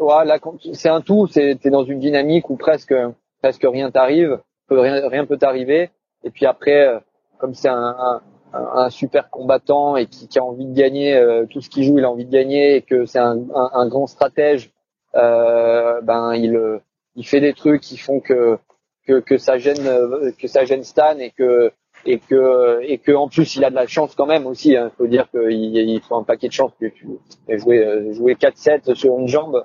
Ouais, 0.00 0.24
là, 0.24 0.38
quand- 0.38 0.56
c'est 0.72 0.88
un 0.88 1.02
tout. 1.02 1.26
C'est 1.26 1.58
t'es 1.60 1.68
dans 1.68 1.84
une 1.84 1.98
dynamique 2.00 2.48
où 2.48 2.56
presque 2.56 2.94
presque 3.42 3.66
rien 3.70 3.90
t'arrive, 3.90 4.38
rien 4.70 5.06
rien 5.08 5.26
peut 5.26 5.36
t'arriver. 5.36 5.90
Et 6.24 6.30
puis 6.30 6.46
après, 6.46 6.86
euh, 6.86 6.98
comme 7.38 7.52
c'est 7.54 7.68
un, 7.68 7.94
un, 7.98 8.20
un 8.54 8.90
super 8.90 9.30
combattant 9.30 9.96
et 9.96 10.06
qui, 10.06 10.28
qui 10.28 10.38
a 10.38 10.44
envie 10.44 10.66
de 10.66 10.74
gagner 10.74 11.14
euh, 11.14 11.46
tout 11.46 11.60
ce 11.60 11.70
qu'il 11.70 11.84
joue, 11.84 11.98
il 11.98 12.04
a 12.04 12.10
envie 12.10 12.26
de 12.26 12.30
gagner 12.30 12.76
et 12.76 12.82
que 12.82 13.06
c'est 13.06 13.18
un, 13.18 13.38
un, 13.54 13.70
un 13.72 13.88
grand 13.88 14.06
stratège. 14.06 14.70
Euh, 15.14 16.00
ben 16.00 16.34
il 16.34 16.56
euh, 16.56 16.78
il 17.16 17.26
fait 17.26 17.40
des 17.40 17.52
trucs 17.52 17.82
qui 17.82 17.98
font 17.98 18.20
que 18.20 18.58
que, 19.06 19.20
que 19.20 19.36
ça 19.36 19.58
gêne 19.58 19.86
euh, 19.86 20.32
que 20.38 20.48
ça 20.48 20.64
gêne 20.64 20.84
Stan 20.84 21.18
et 21.18 21.30
que 21.30 21.70
et 22.06 22.18
que 22.18 22.80
et 22.82 22.98
que 22.98 23.12
en 23.12 23.28
plus 23.28 23.56
il 23.56 23.64
a 23.64 23.70
de 23.70 23.74
la 23.74 23.86
chance 23.86 24.14
quand 24.14 24.26
même 24.26 24.46
aussi. 24.46 24.70
Il 24.72 24.90
faut 24.96 25.06
dire 25.06 25.30
qu'il 25.30 25.50
il 25.50 26.00
faut 26.00 26.16
un 26.16 26.24
paquet 26.24 26.48
de 26.48 26.52
chance 26.52 26.72
que 26.80 26.86
tu 26.86 27.08
jouer 27.48 28.12
jouer 28.14 28.34
4-7 28.34 28.94
sur 28.94 29.18
une 29.18 29.28
jambe. 29.28 29.64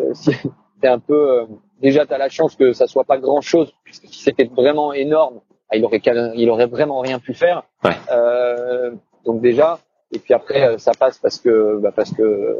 Euh, 0.00 0.12
c'est 0.14 0.88
un 0.88 1.00
peu 1.00 1.46
déjà 1.80 2.06
tu 2.06 2.14
as 2.14 2.18
la 2.18 2.28
chance 2.28 2.54
que 2.54 2.72
ça 2.72 2.86
soit 2.86 3.04
pas 3.04 3.18
grand 3.18 3.40
chose 3.40 3.72
puisque 3.82 4.06
si 4.06 4.22
c'était 4.22 4.44
vraiment 4.44 4.92
énorme 4.92 5.40
il 5.76 5.84
aurait 5.84 6.00
il 6.36 6.50
aurait 6.50 6.66
vraiment 6.66 7.00
rien 7.00 7.18
pu 7.18 7.34
faire 7.34 7.62
Ouais. 7.84 7.96
Euh, 8.10 8.90
donc 9.24 9.40
déjà 9.40 9.78
et 10.12 10.18
puis 10.18 10.34
après 10.34 10.62
euh, 10.66 10.78
ça 10.78 10.92
passe 10.98 11.18
parce 11.18 11.38
que 11.38 11.78
bah, 11.80 11.92
parce 11.94 12.12
que 12.14 12.56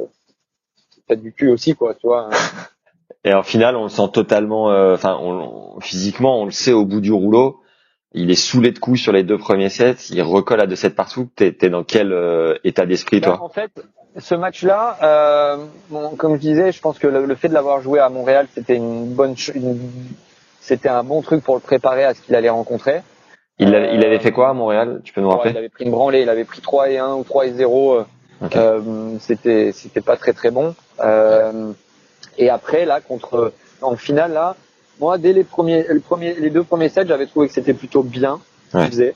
t'as 1.09 1.16
du 1.16 1.33
cul 1.33 1.49
aussi 1.51 1.75
quoi 1.75 1.94
tu 1.94 2.07
vois 2.07 2.29
et 3.25 3.33
en 3.35 3.42
finale 3.42 3.77
on 3.77 3.85
le 3.85 3.88
sent 3.88 4.09
totalement 4.12 4.71
euh, 4.71 4.94
enfin 4.94 5.18
on, 5.21 5.75
on- 5.77 5.81
physiquement 5.81 6.40
on 6.40 6.44
le 6.44 6.51
sait 6.51 6.73
au 6.73 6.85
bout 6.85 7.01
du 7.01 7.12
rouleau. 7.12 7.61
Il 8.14 8.31
est 8.31 8.37
saoulé 8.37 8.71
de 8.73 8.79
coups 8.79 8.99
sur 9.01 9.12
les 9.12 9.23
deux 9.23 9.37
premiers 9.37 9.68
sets, 9.68 10.09
il 10.11 10.23
recolle 10.23 10.62
à 10.62 10.66
2-7 10.66 10.90
partout. 10.94 11.29
T'es 11.37 11.53
t'es 11.53 11.68
dans 11.68 11.85
quel 11.85 12.11
euh, 12.12 12.57
état 12.64 12.87
d'esprit 12.87 13.21
toi? 13.21 13.38
En 13.42 13.51
fait 13.51 13.71
ce 14.16 14.35
match 14.35 14.62
là 14.64 14.97
euh, 15.03 15.64
bon, 15.90 16.16
comme 16.16 16.35
je 16.37 16.40
disais 16.40 16.73
je 16.73 16.81
pense 16.81 16.99
que 16.99 17.07
le, 17.07 17.27
le 17.27 17.35
fait 17.35 17.49
de 17.49 17.55
l'avoir 17.55 17.81
joué 17.83 18.01
à 18.01 18.09
Montréal 18.09 18.47
c'était 18.55 18.77
une 18.77 19.14
bonne 19.14 19.35
une- 19.55 19.79
c'était 20.68 20.88
un 20.90 21.02
bon 21.02 21.22
truc 21.22 21.42
pour 21.42 21.54
le 21.54 21.61
préparer 21.61 22.04
à 22.04 22.12
ce 22.14 22.20
qu'il 22.20 22.35
allait 22.35 22.50
rencontrer 22.50 23.00
il, 23.59 23.74
avait, 23.74 23.94
il 23.94 24.02
euh, 24.02 24.07
avait 24.07 24.18
fait 24.20 24.31
quoi 24.33 24.50
à 24.50 24.52
Montréal? 24.52 25.00
Tu 25.02 25.12
peux 25.12 25.20
nous 25.20 25.28
Ouais, 25.31 25.35
rappeler? 25.37 25.50
il 25.52 25.57
avait 25.59 25.68
pris 25.68 25.85
une 25.85 25.90
branlée, 25.90 26.22
il 26.22 26.28
avait 26.28 26.44
pris 26.44 26.61
3 26.61 26.90
et 26.90 26.98
1 26.98 27.14
ou 27.14 27.24
3 27.24 27.46
et 27.46 27.52
0. 27.52 27.94
euh, 27.94 28.04
Ok. 28.40 28.54
euh, 28.54 28.81
c'était 29.18 29.72
c'était 29.72 30.00
pas 30.00 30.16
très 30.16 30.33
très 30.33 30.50
bon. 30.52 30.76
Euh, 31.00 31.72
et 32.37 32.50
après 32.50 32.85
là 32.85 33.00
contre 33.00 33.52
en 33.83 33.96
finale 33.96 34.33
là, 34.33 34.54
moi 35.00 35.18
dès 35.18 35.33
les 35.33 35.42
premiers 35.42 35.85
le 35.88 35.98
premier 36.00 36.35
les 36.35 36.50
deux 36.50 36.62
premiers 36.62 36.88
sets, 36.88 37.07
j'avais 37.09 37.26
trouvé 37.26 37.48
que 37.48 37.54
c'était 37.54 37.74
plutôt 37.74 38.02
bien 38.04 38.38
ce 38.66 38.70
qu'il 38.72 38.81
Ouais. 38.81 38.87
faisait. 38.90 39.14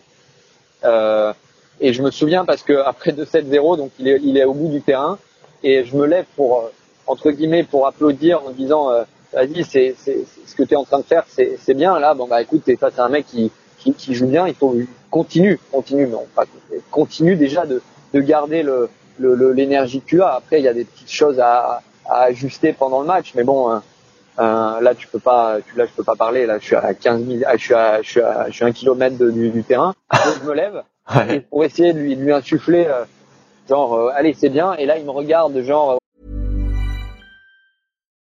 Euh, 0.84 1.32
et 1.80 1.92
je 1.92 2.02
me 2.02 2.10
souviens 2.10 2.44
parce 2.44 2.62
que 2.62 2.72
après 2.84 3.12
2-7-0, 3.12 3.76
donc 3.76 3.90
il 4.00 4.08
est 4.08 4.18
il 4.22 4.36
est 4.38 4.44
au 4.44 4.54
bout 4.54 4.68
du 4.68 4.82
terrain 4.82 5.18
et 5.62 5.84
je 5.84 5.96
me 5.96 6.06
lève 6.06 6.26
pour 6.36 6.58
euh, 6.58 6.72
entre 7.06 7.30
guillemets 7.30 7.62
pour 7.62 7.86
applaudir 7.86 8.42
en 8.44 8.50
disant 8.50 8.90
euh, 8.90 9.04
vas-y 9.32 9.64
c'est 9.64 9.94
ce 10.46 10.54
que 10.54 10.62
tu 10.62 10.74
es 10.74 10.76
en 10.76 10.84
train 10.84 10.98
de 10.98 11.04
faire 11.04 11.24
c'est 11.28 11.74
bien. 11.74 11.98
Là 11.98 12.14
bon 12.14 12.26
bah 12.26 12.42
écoute 12.42 12.62
t'es 12.64 12.76
face 12.76 12.98
à 12.98 13.04
un 13.04 13.08
mec 13.08 13.26
qui 13.26 13.50
qui, 13.78 13.92
qui 13.94 14.14
joue 14.14 14.26
bien 14.26 14.46
il 14.46 14.54
faut 14.54 14.74
continue 15.10 15.58
continue 15.72 16.06
non 16.06 16.24
pas 16.34 16.44
continue 16.90 17.36
déjà 17.36 17.66
de 17.66 17.82
de 18.14 18.20
garder 18.20 18.62
le 18.62 18.88
le- 19.18 19.34
le- 19.34 19.52
l'énergie 19.52 20.00
que 20.00 20.06
tu 20.06 20.22
as. 20.22 20.34
Après 20.34 20.58
il 20.60 20.64
y 20.64 20.68
a 20.68 20.74
des 20.74 20.84
petites 20.84 21.10
choses 21.10 21.38
à, 21.40 21.82
à 22.08 22.22
ajuster 22.24 22.72
pendant 22.72 23.00
le 23.00 23.06
match 23.06 23.32
mais 23.34 23.44
bon 23.44 23.70
euh, 23.70 23.78
euh, 24.38 24.80
là 24.80 24.94
tu 24.94 25.06
peux 25.08 25.18
pas 25.18 25.58
tu, 25.66 25.76
là 25.76 25.84
je 25.86 25.92
peux 25.92 26.04
pas 26.04 26.16
parler. 26.16 26.46
Là 26.46 26.58
je 26.58 26.64
suis 26.64 26.76
à 26.76 26.94
15 26.94 27.26
000 27.26 27.38
ah, 27.46 27.56
je 27.56 27.62
suis 27.64 27.74
à 27.74 28.02
je 28.02 28.08
suis 28.10 28.20
à 28.20 28.46
je 28.48 28.52
suis 28.54 28.64
à 28.64 28.68
un 28.68 28.72
kilomètre 28.72 29.18
de- 29.18 29.30
du, 29.30 29.50
du 29.50 29.62
terrain. 29.64 29.94
Donc 30.12 30.34
je 30.42 30.48
me 30.48 30.54
lève 30.54 30.82
et 31.14 31.18
Ouais. 31.18 31.40
pour 31.50 31.64
essayer 31.64 31.92
de 31.92 31.98
lui, 31.98 32.14
de 32.16 32.22
lui 32.22 32.32
insuffler 32.32 32.86
euh, 32.88 33.04
genre 33.68 33.94
euh, 33.94 34.10
allez 34.14 34.34
c'est 34.38 34.48
bien. 34.50 34.74
Et 34.74 34.86
là 34.86 34.96
il 34.98 35.04
me 35.04 35.10
regarde 35.10 35.60
genre 35.62 35.98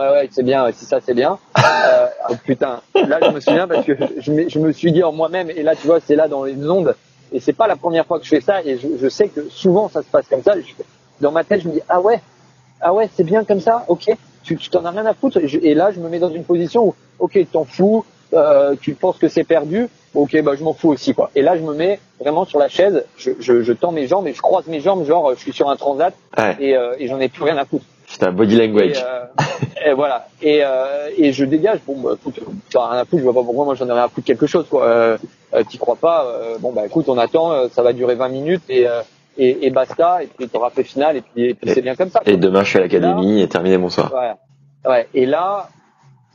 Ouais 0.00 0.08
ouais 0.10 0.28
c'est 0.32 0.42
bien 0.42 0.64
ouais, 0.64 0.72
si 0.72 0.84
ça 0.84 0.98
c'est 1.04 1.14
bien. 1.14 1.38
Euh, 1.58 2.06
oh, 2.30 2.34
putain. 2.44 2.80
Là 2.94 3.18
je 3.22 3.30
me 3.30 3.40
souviens 3.40 3.68
parce 3.68 3.84
que 3.84 3.92
je, 4.18 4.32
me- 4.32 4.48
je 4.48 4.58
me 4.58 4.72
suis 4.72 4.92
dit 4.92 5.02
en 5.02 5.12
moi-même 5.12 5.50
et 5.50 5.62
là 5.62 5.74
tu 5.76 5.86
vois 5.86 6.00
c'est 6.00 6.16
là 6.16 6.28
dans 6.28 6.44
les 6.44 6.54
ondes 6.68 6.94
et 7.32 7.40
c'est 7.40 7.52
pas 7.52 7.66
la 7.68 7.76
première 7.76 8.06
fois 8.06 8.18
que 8.18 8.24
je 8.24 8.30
fais 8.30 8.40
ça 8.40 8.62
et 8.64 8.76
je, 8.78 8.88
je 9.00 9.08
sais 9.08 9.28
que 9.28 9.48
souvent 9.48 9.88
ça 9.88 10.02
se 10.02 10.08
passe 10.08 10.26
comme 10.28 10.42
ça. 10.42 10.54
Je- 10.58 10.82
dans 11.20 11.32
ma 11.32 11.44
tête 11.44 11.60
je 11.62 11.68
me 11.68 11.74
dis 11.74 11.82
ah 11.88 12.00
ouais 12.00 12.20
ah 12.80 12.92
ouais 12.94 13.08
c'est 13.14 13.24
bien 13.24 13.44
comme 13.44 13.60
ça 13.60 13.84
ok. 13.88 14.06
Tu 14.42 14.56
t'en 14.70 14.84
as 14.86 14.90
rien 14.90 15.04
à 15.06 15.14
foutre 15.14 15.38
et, 15.38 15.74
là 15.74 15.90
je 15.92 16.00
me 16.00 16.08
mets 16.08 16.18
dans 16.18 16.30
une 16.30 16.44
position 16.44 16.86
où 16.88 16.94
ok 17.18 17.38
t'en 17.52 17.64
fous 17.64 18.04
euh, 18.32 18.74
tu 18.80 18.94
penses 18.94 19.18
que 19.18 19.28
c'est 19.28 19.44
perdu 19.44 19.88
ok 20.14 20.40
bah 20.42 20.52
je 20.58 20.64
m'en 20.64 20.72
fous 20.72 20.88
aussi 20.88 21.14
quoi. 21.14 21.30
Et 21.36 21.42
là 21.42 21.56
je 21.56 21.62
me 21.62 21.74
mets 21.74 22.00
vraiment 22.18 22.44
sur 22.46 22.58
la 22.58 22.68
chaise 22.68 23.04
je, 23.18 23.32
je, 23.38 23.62
je 23.62 23.72
tends 23.72 23.92
mes 23.92 24.06
jambes 24.06 24.26
et 24.26 24.32
je 24.32 24.40
croise 24.40 24.66
mes 24.66 24.80
jambes 24.80 25.04
genre 25.06 25.34
je 25.34 25.40
suis 25.40 25.52
sur 25.52 25.68
un 25.70 25.76
transat 25.76 26.14
Ouais. 26.38 26.56
et, 26.58 26.76
euh, 26.76 26.94
et 26.98 27.06
j'en 27.06 27.20
ai 27.20 27.28
plus 27.28 27.44
rien 27.44 27.56
à 27.58 27.64
foutre 27.64 27.84
C'est 28.10 28.24
un 28.24 28.32
body 28.32 28.56
et, 28.60 28.66
language. 28.66 29.04
euh, 29.06 29.24
et 29.86 29.92
voilà. 29.94 30.26
Et, 30.42 30.60
euh, 30.64 31.08
et 31.16 31.32
je 31.32 31.44
dégage. 31.44 31.78
Bon, 31.86 31.96
bah, 32.00 32.10
écoute, 32.14 32.40
t'en 32.72 32.82
as 32.84 32.90
rien 32.90 33.00
à 33.00 33.04
foutre. 33.04 33.18
Je 33.18 33.22
vois 33.24 33.32
pas 33.34 33.42
pourquoi 33.44 33.64
moi 33.64 33.74
j'en 33.76 33.86
ai 33.88 33.92
rien 33.92 34.04
à 34.04 34.08
foutre 34.08 34.26
quelque 34.26 34.46
chose. 34.46 34.66
Quoi. 34.68 34.84
Euh, 34.84 35.18
euh, 35.54 35.62
T'y 35.64 35.78
crois 35.78 35.96
pas 35.96 36.24
euh, 36.26 36.58
Bon 36.58 36.72
bah 36.72 36.84
écoute, 36.86 37.08
on 37.08 37.16
attend. 37.18 37.52
euh, 37.52 37.68
ça 37.72 37.82
va 37.82 37.92
durer 37.92 38.14
20 38.16 38.28
minutes 38.28 38.62
et 38.68 38.86
euh, 38.88 39.00
et, 39.38 39.66
et 39.66 39.70
basta. 39.70 40.22
Et 40.22 40.26
puis 40.26 40.48
t'auras 40.48 40.70
fait 40.70 40.82
finale. 40.84 41.16
Et 41.18 41.20
puis, 41.22 41.44
et 41.50 41.54
puis 41.54 41.70
Et- 41.70 41.74
c'est 41.74 41.82
bien 41.82 41.94
comme 41.94 42.10
ça. 42.10 42.20
quoi. 42.20 42.32
Et 42.32 42.36
demain, 42.36 42.62
je 42.64 42.68
suis 42.70 42.78
à 42.78 42.82
l'académie 42.82 43.40
et 43.42 43.48
terminé, 43.48 43.78
bonsoir. 43.78 44.12
Ouais. 44.12 44.90
Ouais. 44.90 45.08
Et 45.14 45.24
là, 45.26 45.68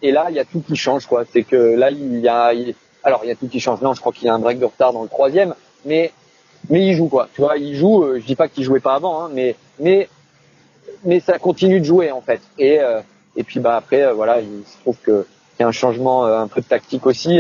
et 0.02 0.12
là, 0.12 0.28
il 0.30 0.36
y 0.36 0.40
a 0.40 0.46
tout 0.46 0.62
qui 0.66 0.76
change, 0.76 1.06
quoi. 1.08 1.24
C'est 1.32 1.44
que 1.44 1.56
là, 1.56 1.92
il 1.92 2.20
y 2.20 2.28
a, 2.30 2.54
il- 2.54 2.74
alors 3.04 3.22
il 3.24 3.28
y 3.28 3.32
a 3.32 3.36
tout 3.36 3.48
qui 3.48 3.60
change. 3.60 3.82
Non, 3.82 3.94
je 3.94 4.00
crois 4.00 4.12
qu'il 4.14 4.26
y 4.26 4.30
a 4.30 4.34
un 4.34 4.40
break 4.40 4.60
de 4.60 4.66
retard 4.66 4.94
dans 4.94 5.04
le 5.04 5.10
troisième, 5.10 5.54
mais 5.86 6.12
mais 6.70 6.86
il 6.88 6.96
joue 6.96 7.08
quoi. 7.10 7.28
Tu 7.36 7.42
vois, 7.42 7.58
il 7.58 7.76
joue. 7.76 8.06
je 8.16 8.26
dis 8.26 8.36
pas 8.36 8.48
qu'il 8.48 8.64
jouait 8.64 8.80
pas 8.80 8.96
avant, 8.96 9.26
hein, 9.26 9.30
mais 9.34 9.56
mais 9.80 10.08
mais 11.04 11.20
ça 11.20 11.38
continue 11.40 11.80
de 11.80 11.86
jouer 11.86 12.12
en 12.12 12.22
fait. 12.22 12.42
Et 12.58 12.80
et 13.36 13.44
puis 13.44 13.60
bah 13.60 13.76
après 13.78 14.12
voilà, 14.14 14.40
il 14.42 14.64
se 14.66 14.78
trouve 14.82 14.98
que 15.04 15.26
il 15.58 15.62
y 15.62 15.66
a 15.66 15.68
un 15.68 15.72
changement 15.72 16.26
un 16.26 16.48
peu 16.48 16.62
de 16.62 16.66
tactique 16.66 17.06
aussi. 17.06 17.40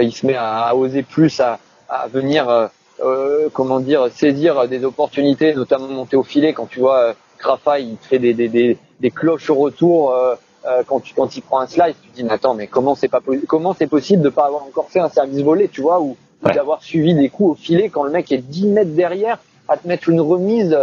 il 0.00 0.12
se 0.12 0.26
met 0.26 0.34
à, 0.34 0.66
à 0.66 0.74
oser 0.74 1.02
plus, 1.02 1.40
à, 1.40 1.58
à 1.88 2.08
venir 2.08 2.70
euh, 3.00 3.48
comment 3.52 3.80
dire, 3.80 4.08
saisir 4.12 4.68
des 4.68 4.84
opportunités, 4.84 5.54
notamment 5.54 5.88
monter 5.88 6.16
au 6.16 6.22
filet. 6.22 6.52
Quand 6.52 6.66
tu 6.66 6.80
vois 6.80 6.98
euh, 6.98 7.12
Grafa, 7.38 7.80
il 7.80 7.96
fait 8.00 8.18
des, 8.18 8.34
des, 8.34 8.48
des, 8.48 8.78
des 9.00 9.10
cloches 9.10 9.50
au 9.50 9.56
retour 9.56 10.12
euh, 10.12 10.34
euh, 10.66 10.82
quand 10.86 11.00
tu 11.00 11.12
quand 11.14 11.36
il 11.36 11.42
prend 11.42 11.60
un 11.60 11.66
slice, 11.66 11.96
tu 12.02 12.08
te 12.08 12.16
dis 12.16 12.24
mais 12.24 12.32
attends, 12.32 12.54
mais 12.54 12.66
comment 12.66 12.94
c'est 12.94 13.08
pas 13.08 13.20
comment 13.48 13.74
c'est 13.74 13.86
possible 13.86 14.22
de 14.22 14.30
pas 14.30 14.46
avoir 14.46 14.62
encore 14.62 14.88
fait 14.90 15.00
un 15.00 15.08
service 15.08 15.40
volé, 15.40 15.68
tu 15.68 15.82
vois, 15.82 16.00
ou, 16.00 16.16
d'avoir 16.42 16.82
suivi 16.82 17.14
des 17.14 17.30
coups 17.30 17.52
au 17.52 17.54
filet 17.54 17.88
quand 17.88 18.04
le 18.04 18.10
mec 18.10 18.30
est 18.30 18.38
10 18.38 18.66
mètres 18.68 18.94
derrière 18.94 19.38
à 19.68 19.76
te 19.76 19.88
mettre 19.88 20.08
une 20.08 20.20
remise. 20.20 20.78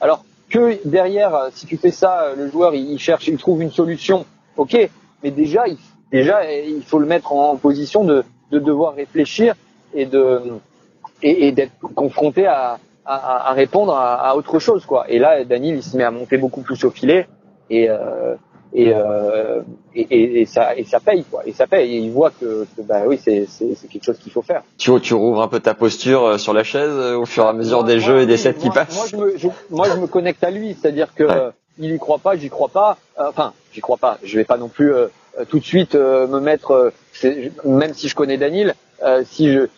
alors 0.00 0.24
que 0.52 0.78
derrière, 0.86 1.48
si 1.52 1.66
tu 1.66 1.76
fais 1.76 1.90
ça, 1.90 2.34
le 2.36 2.48
joueur 2.50 2.74
il, 2.74 2.98
cherche, 2.98 3.26
il 3.26 3.38
trouve 3.38 3.62
une 3.62 3.70
solution. 3.70 4.26
Ok, 4.56 4.76
mais 5.22 5.30
déjà, 5.30 5.66
il, 5.66 5.78
déjà 6.10 6.52
il 6.52 6.82
faut 6.82 6.98
le 6.98 7.06
mettre 7.06 7.32
en 7.32 7.56
position 7.56 8.04
de, 8.04 8.22
de 8.50 8.58
devoir 8.58 8.94
réfléchir 8.94 9.54
et 9.94 10.06
de 10.06 10.40
et, 11.22 11.48
et 11.48 11.52
d'être 11.52 11.72
confronté 11.94 12.46
à, 12.46 12.78
à, 13.04 13.50
à 13.50 13.52
répondre 13.52 13.94
à, 13.94 14.28
à, 14.28 14.34
autre 14.36 14.58
chose 14.58 14.84
quoi. 14.84 15.06
Et 15.08 15.18
là, 15.18 15.44
Daniel 15.44 15.76
il 15.76 15.82
se 15.82 15.96
met 15.96 16.04
à 16.04 16.10
monter 16.10 16.36
beaucoup 16.36 16.62
plus 16.62 16.84
au 16.84 16.90
filet 16.90 17.26
et 17.70 17.88
euh, 17.88 18.34
et, 18.74 18.92
euh, 18.94 19.60
et, 19.94 20.40
et, 20.40 20.46
ça 20.46 20.76
et 20.76 20.84
ça 20.84 21.00
paye 21.00 21.24
quoi. 21.24 21.42
Et 21.46 21.52
ça 21.52 21.66
paye. 21.66 21.94
Et 21.94 21.98
il 21.98 22.10
voit 22.10 22.30
que, 22.30 22.66
que 22.76 22.82
bah 22.82 23.02
oui, 23.06 23.18
c'est 23.22 23.46
c'est 23.46 23.74
quelque 23.88 24.04
chose 24.04 24.18
qu'il 24.18 24.32
faut 24.32 24.42
faire. 24.42 24.62
Tu 24.78 24.90
tu 25.00 25.14
rouvres 25.14 25.42
un 25.42 25.48
peu 25.48 25.60
ta 25.60 25.74
posture 25.74 26.24
euh, 26.24 26.38
sur 26.38 26.52
la 26.52 26.64
chaise 26.64 26.90
euh, 26.90 27.16
au 27.16 27.26
fur 27.26 27.44
et 27.44 27.48
à 27.48 27.52
mesure 27.52 27.84
des 27.84 28.00
jeux 28.00 28.20
et 28.20 28.26
des 28.26 28.36
sets 28.36 28.54
qui 28.54 28.70
passent. 28.70 28.96
Moi 28.96 29.06
je 29.08 29.16
me 29.16 29.36
je, 29.36 29.48
moi 29.70 29.88
je 29.90 30.00
me 30.00 30.06
connecte 30.06 30.42
à 30.44 30.50
lui, 30.50 30.74
c'est-à-dire 30.80 31.14
que 31.14 31.24
ouais. 31.24 31.50
il 31.78 31.92
y 31.92 31.98
croit 31.98 32.18
pas, 32.18 32.36
j'y 32.36 32.48
crois 32.48 32.68
pas. 32.68 32.96
Enfin, 33.18 33.52
j'y 33.72 33.80
crois 33.80 33.98
pas. 33.98 34.18
Je 34.22 34.36
vais 34.38 34.44
pas 34.44 34.56
non 34.56 34.68
plus 34.68 34.94
euh, 34.94 35.08
tout 35.48 35.58
de 35.58 35.64
suite 35.64 35.94
me 35.94 36.40
mettre, 36.40 36.92
même 37.64 37.94
si 37.94 38.08
je 38.08 38.14
connais 38.14 38.36
Daniel, 38.38 38.74
si 39.24 39.52
je 39.52 39.68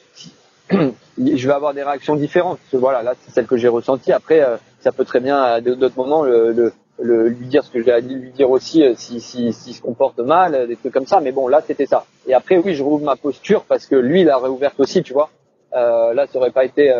je 1.18 1.46
vais 1.46 1.52
avoir 1.52 1.74
des 1.74 1.82
réactions 1.82 2.16
différentes. 2.16 2.58
voilà, 2.72 3.02
là, 3.02 3.14
c'est 3.24 3.32
celle 3.32 3.46
que 3.46 3.56
j'ai 3.56 3.68
ressentie. 3.68 4.12
Après, 4.12 4.40
euh, 4.40 4.56
ça 4.80 4.92
peut 4.92 5.04
très 5.04 5.20
bien, 5.20 5.40
à 5.40 5.60
d'autres 5.60 5.96
moments, 5.96 6.22
le, 6.22 6.52
le, 6.52 6.72
lui 7.00 7.46
dire 7.46 7.64
ce 7.64 7.70
que 7.70 7.82
j'ai 7.82 8.00
lui 8.00 8.30
dire 8.30 8.50
aussi 8.50 8.84
euh, 8.84 8.94
si, 8.96 9.20
si, 9.20 9.52
si 9.52 9.72
se 9.72 9.82
comporte 9.82 10.18
mal, 10.20 10.54
euh, 10.54 10.66
des 10.66 10.76
trucs 10.76 10.92
comme 10.92 11.06
ça. 11.06 11.20
Mais 11.20 11.32
bon, 11.32 11.48
là, 11.48 11.60
c'était 11.66 11.86
ça. 11.86 12.04
Et 12.26 12.34
après, 12.34 12.56
oui, 12.58 12.74
je 12.74 12.82
rouvre 12.82 13.04
ma 13.04 13.16
posture 13.16 13.64
parce 13.64 13.86
que 13.86 13.96
lui, 13.96 14.22
il 14.22 14.30
a 14.30 14.38
réouverte 14.38 14.78
aussi, 14.78 15.02
tu 15.02 15.12
vois. 15.12 15.30
Euh, 15.74 16.14
là, 16.14 16.26
ça 16.26 16.38
aurait 16.38 16.52
pas 16.52 16.64
été. 16.64 16.92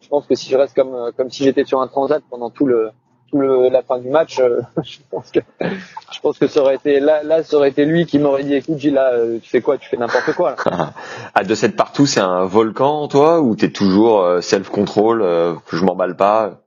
je 0.00 0.08
pense 0.08 0.26
que 0.26 0.34
si 0.34 0.50
je 0.50 0.56
reste 0.56 0.74
comme 0.74 1.12
comme 1.16 1.30
si 1.30 1.44
j'étais 1.44 1.64
sur 1.64 1.80
un 1.80 1.86
transat 1.86 2.22
pendant 2.30 2.50
tout 2.50 2.66
le 2.66 2.90
tout 3.30 3.38
le, 3.38 3.68
la 3.68 3.82
fin 3.82 3.98
du 3.98 4.08
match, 4.08 4.38
euh, 4.40 4.60
je 4.82 4.98
pense 5.10 5.30
que 5.30 5.40
je 6.12 6.20
pense 6.20 6.38
que 6.38 6.46
ça 6.46 6.60
aurait 6.60 6.76
été 6.76 7.00
là, 7.00 7.22
là 7.22 7.42
ça 7.42 7.56
aurait 7.56 7.68
été 7.68 7.84
lui 7.84 8.06
qui 8.06 8.18
m'aurait 8.18 8.44
dit 8.44 8.54
écoute 8.54 8.78
Gilles 8.78 8.94
là 8.94 9.12
euh, 9.12 9.38
tu 9.42 9.50
fais 9.50 9.60
quoi? 9.60 9.78
Tu 9.78 9.88
fais 9.88 9.96
n'importe 9.96 10.32
quoi 10.34 10.56
là. 10.56 10.92
à 11.34 11.44
de 11.44 11.54
cette 11.54 11.76
partout 11.76 12.06
c'est 12.06 12.20
un 12.20 12.44
volcan 12.44 13.08
toi 13.08 13.40
ou 13.40 13.54
t'es 13.54 13.70
toujours 13.70 14.22
euh, 14.22 14.40
self 14.40 14.70
control 14.70 15.20
je 15.70 15.84
m'emballe 15.84 16.16
pas? 16.16 16.60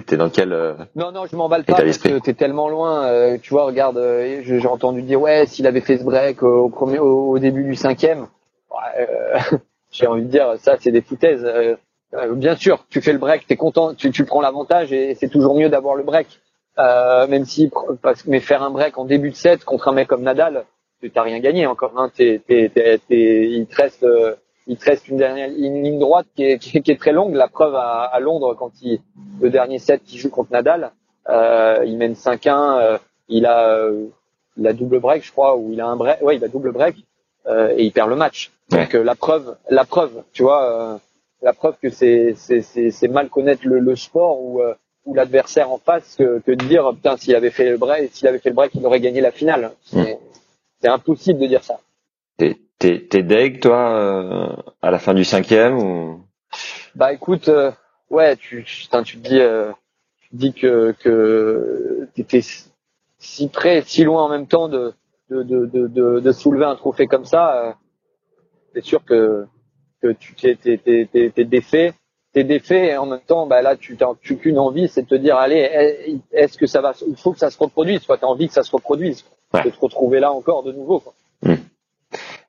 T'es 0.00 0.14
es 0.14 0.18
dans 0.18 0.30
quel 0.30 0.50
non 0.96 1.12
non 1.12 1.26
je 1.26 1.36
m'emballe 1.36 1.64
pas 1.64 1.74
parce 1.74 1.98
que 1.98 2.18
t'es 2.18 2.34
tellement 2.34 2.68
loin 2.68 3.36
tu 3.38 3.50
vois 3.50 3.64
regarde 3.64 4.00
j'ai 4.42 4.66
entendu 4.66 5.02
dire 5.02 5.20
ouais 5.20 5.46
s'il 5.46 5.66
avait 5.66 5.80
fait 5.80 5.98
ce 5.98 6.04
break 6.04 6.42
au 6.42 6.68
premier 6.68 6.98
au, 6.98 7.38
début 7.38 7.64
du 7.64 7.74
cinquième 7.74 8.26
j'ai 9.90 10.06
envie 10.06 10.22
de 10.22 10.28
dire 10.28 10.54
ça 10.58 10.76
c'est 10.80 10.92
des 10.92 11.02
foutaises 11.02 11.46
euh, 12.14 12.34
bien 12.34 12.56
sûr, 12.56 12.84
tu 12.90 13.00
fais 13.00 13.12
le 13.12 13.18
break, 13.18 13.46
tu 13.46 13.52
es 13.54 13.56
content, 13.56 13.94
tu, 13.94 14.10
tu 14.10 14.24
prends 14.24 14.40
l'avantage 14.40 14.92
et 14.92 15.14
c'est 15.14 15.28
toujours 15.28 15.54
mieux 15.56 15.68
d'avoir 15.68 15.94
le 15.94 16.02
break. 16.02 16.40
Euh, 16.78 17.26
même 17.26 17.44
si, 17.44 17.70
parce, 18.02 18.26
mais 18.26 18.40
faire 18.40 18.62
un 18.62 18.70
break 18.70 18.98
en 18.98 19.04
début 19.04 19.30
de 19.30 19.36
set 19.36 19.64
contre 19.64 19.88
un 19.88 19.92
mec 19.92 20.08
comme 20.08 20.22
Nadal, 20.22 20.64
tu 21.00 21.10
t'as 21.10 21.22
rien 21.22 21.38
gagné 21.40 21.66
encore. 21.66 21.92
Hein, 21.96 22.10
t'es, 22.14 22.40
t'es, 22.46 22.70
t'es, 22.70 22.98
il 23.50 23.66
te 23.66 23.76
reste, 23.76 24.02
euh, 24.04 24.34
il 24.66 24.76
te 24.76 24.84
reste 24.84 25.08
une 25.08 25.16
dernière 25.16 25.48
une 25.48 25.82
ligne 25.82 25.98
droite 25.98 26.26
qui 26.36 26.44
est, 26.44 26.58
qui 26.58 26.90
est, 26.90 26.98
très 26.98 27.12
longue. 27.12 27.34
La 27.34 27.48
preuve 27.48 27.74
à, 27.74 28.04
à, 28.04 28.20
Londres 28.20 28.54
quand 28.54 28.72
il, 28.82 29.00
le 29.40 29.50
dernier 29.50 29.78
set 29.78 30.02
qu'il 30.04 30.18
joue 30.18 30.30
contre 30.30 30.52
Nadal, 30.52 30.92
euh, 31.28 31.82
il 31.86 31.96
mène 31.96 32.14
5-1, 32.14 32.80
euh, 32.80 32.98
il 33.28 33.46
a, 33.46 33.88
il 34.56 34.66
a 34.66 34.72
double 34.72 35.00
break, 35.00 35.24
je 35.24 35.32
crois, 35.32 35.56
ou 35.56 35.72
il 35.72 35.80
a 35.80 35.86
un 35.86 35.96
break, 35.96 36.22
ouais, 36.22 36.36
il 36.36 36.44
a 36.44 36.48
double 36.48 36.72
break 36.72 36.96
et 37.48 37.82
il 37.82 37.90
perd 37.90 38.08
le 38.08 38.14
match. 38.14 38.52
Donc 38.70 38.92
la 38.92 39.14
preuve, 39.16 39.56
la 39.68 39.84
preuve, 39.84 40.22
tu 40.32 40.44
vois 40.44 41.00
la 41.42 41.52
preuve 41.52 41.76
que 41.82 41.90
c'est 41.90 42.34
c'est 42.36 43.08
mal 43.08 43.28
connaître 43.28 43.66
le, 43.66 43.80
le 43.80 43.96
sport 43.96 44.40
ou 44.40 44.62
euh, 44.62 44.74
ou 45.04 45.14
l'adversaire 45.14 45.70
en 45.72 45.78
face 45.78 46.14
que, 46.16 46.38
que 46.40 46.52
de 46.52 46.64
dire 46.64 46.90
putain 46.94 47.16
s'il 47.16 47.34
avait 47.34 47.50
fait 47.50 47.68
le 47.68 47.76
break 47.76 48.10
s'il 48.12 48.28
avait 48.28 48.38
fait 48.38 48.50
le 48.50 48.54
break 48.54 48.72
il 48.74 48.86
aurait 48.86 49.00
gagné 49.00 49.20
la 49.20 49.32
finale 49.32 49.72
c'est 49.84 50.88
impossible 50.88 51.40
de 51.40 51.46
dire 51.46 51.64
ça 51.64 51.80
t'es 52.36 52.58
t'es 52.78 53.22
deg 53.22 53.60
toi 53.60 53.96
euh, 53.96 54.56
à 54.80 54.90
la 54.90 54.98
fin 54.98 55.14
du 55.14 55.24
cinquième 55.24 55.78
ou? 55.78 56.20
Bah 56.94 57.12
écoute 57.12 57.48
euh, 57.48 57.70
ouais 58.10 58.36
tu 58.36 58.62
putain, 58.62 59.02
tu 59.02 59.18
te 59.18 59.28
dis 59.28 59.40
tu 60.20 60.28
te 60.30 60.36
dis 60.36 60.52
que 60.52 60.92
que 61.00 62.08
t'étais 62.14 62.42
si 63.18 63.48
près 63.48 63.82
si 63.82 64.04
loin 64.04 64.24
en 64.24 64.28
même 64.28 64.46
temps 64.46 64.68
de 64.68 64.92
de 65.30 65.42
de 65.42 65.66
de, 65.66 66.20
de 66.20 66.32
soulever 66.32 66.64
un 66.64 66.76
trophée 66.76 67.06
comme 67.06 67.24
ça 67.24 67.76
c'est 68.74 68.84
sûr 68.84 69.04
que 69.04 69.46
que 70.02 70.12
tu 70.12 70.34
t'es 70.34 70.56
t'es 70.56 70.76
t'es 70.76 71.44
défait. 71.44 71.94
T'es 72.34 72.44
défait 72.44 72.86
et 72.86 72.96
en 72.96 73.04
même 73.04 73.20
temps 73.20 73.46
bah 73.46 73.60
là 73.60 73.76
tu 73.76 73.94
n'as 74.00 74.14
qu'une 74.14 74.58
envie 74.58 74.88
c'est 74.88 75.02
de 75.02 75.06
te 75.06 75.14
dire 75.14 75.36
allez 75.36 76.18
est-ce 76.32 76.56
que 76.56 76.66
ça 76.66 76.80
va 76.80 76.94
il 77.06 77.16
faut 77.16 77.32
que 77.32 77.38
ça 77.38 77.50
se 77.50 77.58
reproduise 77.58 78.00
tu 78.00 78.10
as 78.10 78.26
envie 78.26 78.48
que 78.48 78.54
ça 78.54 78.62
se 78.62 78.72
reproduise. 78.72 79.24
De 79.52 79.68
te 79.68 79.78
retrouver 79.78 80.18
là 80.18 80.32
encore 80.32 80.62
de 80.62 80.72
nouveau 80.72 80.98
quoi. 81.00 81.12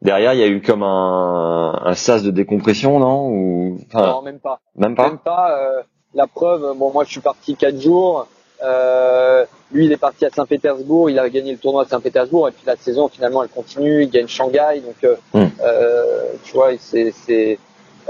Derrière, 0.04 0.34
il 0.34 0.40
y 0.40 0.44
a 0.44 0.48
eu 0.48 0.62
comme 0.62 0.84
un, 0.84 1.80
un 1.82 1.94
sas 1.96 2.24
de 2.24 2.30
décompression, 2.30 3.00
non 3.00 3.30
Ou 3.30 3.80
non, 3.94 4.22
même 4.22 4.40
pas. 4.40 4.60
Même 4.76 4.96
pas. 4.96 5.08
Même 5.08 5.18
pas. 5.18 5.58
Euh, 5.58 5.82
la 6.14 6.28
preuve, 6.28 6.78
bon, 6.78 6.92
moi, 6.92 7.06
je 7.06 7.12
suis 7.12 7.22
parti 7.22 7.56
quatre 7.56 7.82
jours. 7.82 8.28
Euh, 8.62 9.46
lui, 9.72 9.86
il 9.86 9.92
est 9.92 9.98
parti 9.98 10.26
à 10.26 10.30
Saint-Pétersbourg, 10.30 11.10
il 11.10 11.20
a 11.20 11.30
gagné 11.30 11.54
le 11.54 11.58
tournoi 11.58 11.84
à 11.84 11.86
Saint-Pétersbourg, 11.86 12.50
et 12.50 12.52
puis 12.52 12.64
la 12.66 12.76
saison, 12.76 13.08
finalement, 13.08 13.44
elle 13.44 13.50
continue, 13.50 14.04
il 14.04 14.10
gagne 14.10 14.28
Shanghai, 14.28 14.82
donc, 14.86 15.04
euh, 15.04 15.16
hmm. 15.34 15.50
euh, 15.62 16.24
tu 16.44 16.54
vois, 16.54 16.70
c'est, 16.78 17.14
c'est 17.26 17.58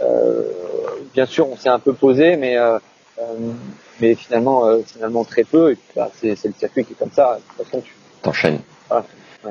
euh, 0.03 0.43
bien 1.13 1.25
sûr, 1.25 1.47
on 1.49 1.56
s'est 1.56 1.69
un 1.69 1.79
peu 1.79 1.93
posé, 1.93 2.36
mais, 2.38 2.58
euh, 2.58 2.77
mais 3.99 4.15
finalement, 4.15 4.63
finalement 4.86 5.23
très 5.23 5.43
peu, 5.43 5.71
et 5.71 5.75
puis, 5.75 5.88
bah, 5.95 6.12
c'est, 6.19 6.36
c'est 6.36 6.49
le 6.49 6.53
circuit 6.56 6.86
qui 6.86 6.93
est 6.93 6.97
comme 6.97 7.12
ça, 7.12 7.38
de 7.38 7.56
toute 7.56 7.65
façon, 7.65 7.82
tu 7.82 7.95
t'enchaînes. 8.21 8.60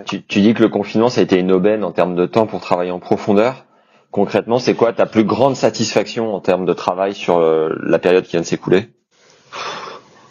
Tu, 0.07 0.23
tu 0.23 0.41
dis 0.41 0.55
que 0.55 0.63
le 0.63 0.69
confinement, 0.69 1.09
ça 1.09 1.21
a 1.21 1.25
été 1.25 1.39
une 1.39 1.53
aubaine 1.53 1.85
en 1.85 1.93
termes 1.93 2.15
de 2.15 2.27
temps 2.27 2.47
pour 2.47 2.61
travailler 2.61 2.91
en 2.91 3.01
profondeur. 3.01 3.67
Concrètement, 4.11 4.59
c'est 4.59 4.75
quoi 4.75 4.93
ta 4.93 5.07
plus 5.07 5.25
grande 5.25 5.57
satisfaction 5.57 6.35
en 6.35 6.41
termes 6.41 6.67
de 6.67 6.73
travail 6.73 7.15
sur 7.15 7.41
la 7.41 7.99
période 7.99 8.25
qui 8.25 8.33
vient 8.33 8.41
de 8.41 8.47
s'écouler? 8.47 8.91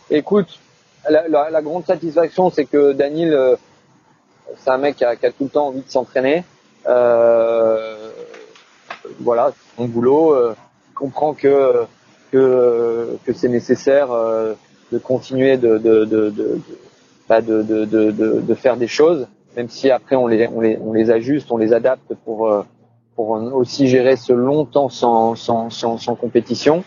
Écoute, 0.10 0.60
la, 1.10 1.28
la, 1.28 1.50
la, 1.50 1.62
grande 1.62 1.86
satisfaction, 1.86 2.50
c'est 2.52 2.65
que 2.65 2.91
Daniel, 2.91 3.34
euh, 3.34 3.56
c'est 4.58 4.69
un 4.69 4.78
mec 4.78 4.97
qui 4.97 5.06
a, 5.06 5.15
qui 5.15 5.26
a, 5.26 5.32
tout 5.32 5.45
le 5.45 5.50
temps 5.50 5.67
envie 5.67 5.82
de 5.82 5.89
s'entraîner. 5.89 6.43
Euh, 6.88 8.12
voilà, 9.19 9.52
son 9.78 9.86
boulot. 9.86 10.34
Euh, 10.34 10.56
comprend 10.93 11.34
que 11.34 11.86
que, 12.32 13.17
que 13.26 13.34
c'est 13.34 13.50
nécessaire 13.50 14.12
euh, 14.12 14.54
de 14.91 14.97
continuer 15.00 15.58
de 15.58 15.78
de 15.78 16.06
de 16.06 16.30
de, 16.30 16.62
bah 17.28 17.41
de, 17.41 17.63
de, 17.63 17.86
de, 17.86 18.12
de, 18.12 18.54
faire 18.54 18.78
des 18.78 18.88
choses, 18.88 19.28
même 19.55 19.69
si 19.69 19.89
après 19.91 20.15
on 20.15 20.27
les, 20.27 20.47
on 20.47 20.61
les, 20.61 20.77
on 20.77 20.93
les 20.93 21.11
ajuste, 21.11 21.51
on 21.51 21.57
les 21.57 21.73
adapte 21.73 22.13
pour, 22.25 22.47
euh, 22.47 22.63
pour 23.15 23.29
aussi 23.29 23.87
gérer 23.87 24.15
ce 24.15 24.33
long 24.33 24.65
temps 24.65 24.89
sans, 24.89 25.35
sans, 25.35 25.69
sans, 25.69 25.97
sans 25.97 26.15
compétition. 26.15 26.83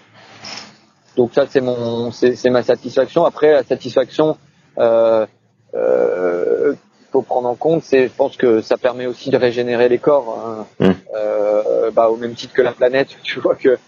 Donc 1.17 1.33
ça 1.33 1.47
c'est 1.49 1.61
mon 1.61 2.11
c'est 2.11 2.51
ma 2.51 2.63
satisfaction. 2.63 3.25
Après 3.25 3.53
la 3.53 3.63
satisfaction 3.63 4.37
euh, 4.79 5.27
euh, 5.75 6.75
faut 7.15 7.23
prendre 7.23 7.49
en 7.49 7.55
compte, 7.55 7.85
c'est 7.85 8.09
je 8.09 8.13
pense 8.13 8.37
que 8.37 8.61
ça 8.61 8.77
permet 8.77 9.07
aussi 9.07 9.31
de 9.31 9.37
régénérer 9.37 9.89
les 9.89 9.99
corps, 9.99 10.37
hein. 10.37 10.67
mmh. 10.81 10.91
euh, 11.15 11.91
bah, 11.93 12.11
au 12.11 12.17
même 12.17 12.35
titre 12.35 12.53
que 12.53 12.63
la 12.63 12.73
planète. 12.73 13.11
Tu 13.23 13.39
vois 13.39 13.55
que, 13.55 13.79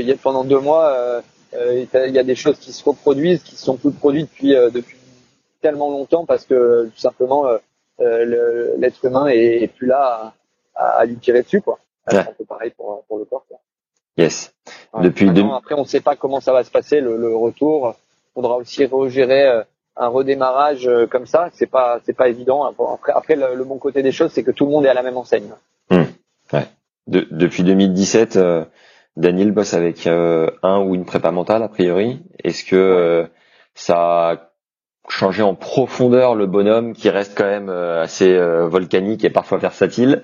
y 0.00 0.10
a, 0.10 0.16
pendant 0.16 0.42
deux 0.42 0.58
mois, 0.58 0.86
euh, 0.86 1.20
euh, 1.54 1.84
il 2.08 2.14
y 2.14 2.18
a 2.18 2.22
des 2.22 2.34
choses 2.34 2.58
qui 2.58 2.72
se 2.72 2.82
reproduisent, 2.82 3.42
qui 3.42 3.56
se 3.56 3.64
sont 3.64 3.76
toutes 3.76 3.98
produites 3.98 4.30
depuis 4.30 4.56
euh, 4.56 4.70
depuis 4.70 4.96
tellement 5.60 5.90
longtemps 5.90 6.24
parce 6.24 6.46
que 6.46 6.86
tout 6.86 7.00
simplement 7.00 7.44
l'être 7.98 9.04
humain 9.04 9.26
est, 9.28 9.68
plus 9.74 9.86
là 9.86 10.34
à, 10.74 10.86
à, 10.98 11.04
lui 11.04 11.16
tirer 11.16 11.42
dessus 11.42 11.60
quoi. 11.60 11.78
C'est 12.08 12.18
un 12.18 12.24
peu 12.36 12.44
pareil 12.44 12.72
pour 12.76 13.04
pour 13.06 13.18
le 13.18 13.24
corps. 13.24 13.44
Quoi. 13.48 13.58
Yes. 14.16 14.54
Depuis 15.00 15.28
Après, 15.28 15.74
on 15.74 15.82
ne 15.82 15.86
sait 15.86 16.00
pas 16.00 16.16
comment 16.16 16.40
ça 16.40 16.52
va 16.52 16.64
se 16.64 16.70
passer 16.70 17.00
le, 17.00 17.16
le 17.16 17.34
retour. 17.34 17.94
Il 18.30 18.34
faudra 18.34 18.56
aussi 18.56 18.84
regérer 18.84 19.46
euh, 19.46 19.62
un 19.96 20.08
redémarrage 20.08 20.86
euh, 20.86 21.06
comme 21.06 21.26
ça. 21.26 21.48
C'est 21.52 21.66
pas, 21.66 22.00
c'est 22.04 22.12
pas 22.12 22.28
évident. 22.28 22.64
Après, 22.64 23.12
après 23.14 23.36
le, 23.36 23.64
bon 23.64 23.78
côté 23.78 24.02
des 24.02 24.12
choses, 24.12 24.32
c'est 24.32 24.42
que 24.42 24.50
tout 24.50 24.66
le 24.66 24.70
monde 24.70 24.84
est 24.84 24.90
à 24.90 24.94
la 24.94 25.02
même 25.02 25.16
enseigne. 25.16 25.50
Mmh. 25.90 26.02
Ouais. 26.52 26.66
De, 27.06 27.26
depuis 27.30 27.62
2017, 27.62 28.36
euh, 28.36 28.64
Daniel 29.16 29.52
bosse 29.52 29.74
avec 29.74 30.06
un 30.06 30.80
ou 30.80 30.94
une 30.94 31.04
prépa 31.04 31.30
mentale 31.30 31.62
a 31.62 31.68
priori. 31.68 32.22
Est-ce 32.44 32.64
que 32.64 33.28
ça 33.74 34.30
a 34.30 34.51
changé 35.08 35.42
en 35.42 35.54
profondeur 35.54 36.34
le 36.34 36.46
bonhomme 36.46 36.92
qui 36.94 37.10
reste 37.10 37.36
quand 37.36 37.44
même 37.44 37.68
assez 37.68 38.38
volcanique 38.38 39.24
et 39.24 39.30
parfois 39.30 39.58
versatile 39.58 40.22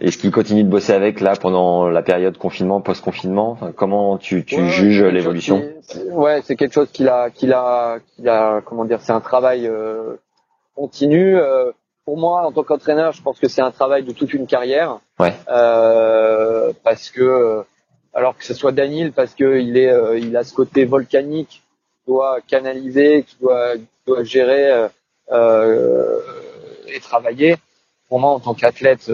est-ce 0.00 0.16
qu'il 0.16 0.30
continue 0.30 0.62
de 0.62 0.68
bosser 0.68 0.92
avec 0.92 1.20
là 1.20 1.34
pendant 1.34 1.88
la 1.88 2.02
période 2.02 2.38
confinement, 2.38 2.80
post-confinement 2.80 3.50
enfin, 3.50 3.72
Comment 3.72 4.16
tu, 4.16 4.44
tu 4.44 4.68
juges 4.68 5.02
l'évolution 5.02 5.64
Ouais, 6.10 6.40
c'est 6.44 6.54
quelque 6.54 6.72
chose 6.72 6.90
qu'il 6.92 7.08
a, 7.08 7.30
qu'il 7.30 7.52
a, 7.52 7.98
qu'il 8.14 8.28
a, 8.28 8.60
comment 8.64 8.84
dire, 8.84 9.00
c'est 9.00 9.12
un 9.12 9.20
travail 9.20 9.66
euh, 9.66 10.14
continu. 10.76 11.36
Euh, 11.36 11.72
pour 12.04 12.16
moi, 12.16 12.46
en 12.46 12.52
tant 12.52 12.62
qu'entraîneur, 12.62 13.12
je 13.12 13.22
pense 13.22 13.40
que 13.40 13.48
c'est 13.48 13.60
un 13.60 13.72
travail 13.72 14.04
de 14.04 14.12
toute 14.12 14.32
une 14.32 14.46
carrière. 14.46 15.00
Ouais. 15.18 15.34
Euh, 15.48 16.72
parce 16.84 17.10
que, 17.10 17.64
alors 18.14 18.36
que 18.36 18.44
ce 18.44 18.54
soit 18.54 18.72
Daniel, 18.72 19.12
parce 19.12 19.34
que 19.34 19.58
il 19.58 19.76
est, 19.76 19.90
euh, 19.90 20.16
il 20.16 20.36
a 20.36 20.44
ce 20.44 20.54
côté 20.54 20.84
volcanique, 20.84 21.64
doit 22.08 22.40
canaliser, 22.40 23.22
qui 23.22 23.36
doit, 23.40 23.74
doit 24.06 24.24
gérer 24.24 24.88
et 25.30 27.00
travailler. 27.00 27.56
Pour 28.08 28.18
moi, 28.18 28.30
en 28.30 28.40
tant 28.40 28.54
qu'athlète 28.54 29.10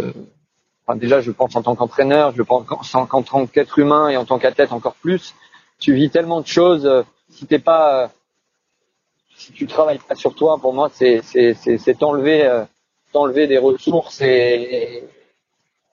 déjà, 0.94 1.20
je 1.20 1.30
pense 1.30 1.56
en 1.56 1.62
tant 1.62 1.74
qu'entraîneur, 1.74 2.32
je 2.36 2.42
pense 2.42 2.94
en, 2.94 3.06
tant 3.06 3.46
qu'être 3.46 3.78
humain 3.78 4.08
et 4.08 4.16
en 4.16 4.24
tant 4.24 4.38
qu'athlète 4.38 4.72
encore 4.72 4.94
plus. 4.94 5.34
Tu 5.78 5.94
vis 5.94 6.10
tellement 6.10 6.40
de 6.40 6.46
choses. 6.46 6.86
Euh, 6.86 7.02
si 7.30 7.46
t'es 7.46 7.58
pas, 7.58 8.04
euh, 8.04 8.08
si 9.36 9.52
tu 9.52 9.66
travailles 9.66 9.98
pas 9.98 10.14
sur 10.14 10.34
toi, 10.34 10.58
pour 10.58 10.74
moi, 10.74 10.90
c'est 10.92 11.22
c'est 11.22 11.54
c'est 11.54 11.98
t'enlever 11.98 12.44
euh, 12.44 12.64
t'enlever 13.12 13.46
des 13.46 13.58
ressources 13.58 14.20
et, 14.20 15.04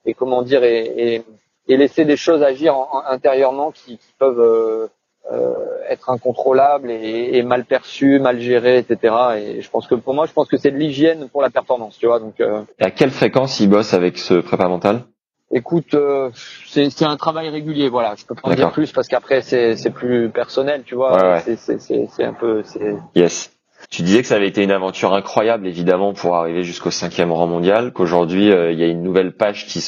et, 0.04 0.14
comment 0.14 0.42
dire 0.42 0.62
et, 0.62 1.24
et, 1.68 1.76
laisser 1.76 2.04
des 2.04 2.16
choses 2.16 2.42
agir 2.42 2.74
intérieurement 3.06 3.70
qui, 3.70 3.96
qui 3.96 4.12
peuvent 4.18 4.40
euh, 4.40 4.88
être 5.88 6.10
incontrôlable 6.10 6.90
et, 6.90 7.36
et, 7.36 7.42
mal 7.42 7.64
perçu, 7.64 8.18
mal 8.18 8.40
géré, 8.40 8.78
etc. 8.78 9.14
Et 9.38 9.60
je 9.60 9.70
pense 9.70 9.86
que 9.86 9.94
pour 9.94 10.14
moi, 10.14 10.26
je 10.26 10.32
pense 10.32 10.48
que 10.48 10.56
c'est 10.56 10.70
de 10.70 10.76
l'hygiène 10.76 11.28
pour 11.28 11.42
la 11.42 11.50
performance, 11.50 11.98
tu 11.98 12.06
vois. 12.06 12.18
Donc. 12.18 12.40
Euh, 12.40 12.62
et 12.78 12.84
à 12.84 12.90
quelle 12.90 13.10
fréquence 13.10 13.60
il 13.60 13.68
bosse 13.68 13.94
avec 13.94 14.18
ce 14.18 14.34
prépa 14.34 14.68
mental? 14.68 15.02
Écoute, 15.54 15.94
euh, 15.94 16.30
c'est 16.66 17.02
un 17.02 17.16
travail 17.16 17.50
régulier, 17.50 17.90
voilà. 17.90 18.14
Je 18.16 18.24
peux 18.24 18.34
pas 18.34 18.48
en 18.48 18.54
dire 18.54 18.72
plus 18.72 18.90
parce 18.90 19.06
qu'après 19.06 19.42
c'est 19.42 19.90
plus 19.90 20.30
personnel, 20.30 20.82
tu 20.84 20.94
vois. 20.94 21.14
Ouais, 21.14 21.42
ouais. 21.46 21.56
C'est 21.56 22.24
un 22.24 22.32
peu. 22.32 22.62
Yes. 23.14 23.52
Tu 23.90 24.02
disais 24.02 24.22
que 24.22 24.28
ça 24.28 24.36
avait 24.36 24.48
été 24.48 24.62
une 24.62 24.70
aventure 24.70 25.12
incroyable, 25.12 25.66
évidemment, 25.66 26.14
pour 26.14 26.36
arriver 26.36 26.62
jusqu'au 26.62 26.90
cinquième 26.90 27.32
rang 27.32 27.46
mondial. 27.46 27.92
Qu'aujourd'hui, 27.92 28.46
il 28.46 28.78
y 28.78 28.82
a 28.82 28.86
une 28.86 29.02
nouvelle 29.02 29.32
page 29.32 29.66
qui 29.66 29.80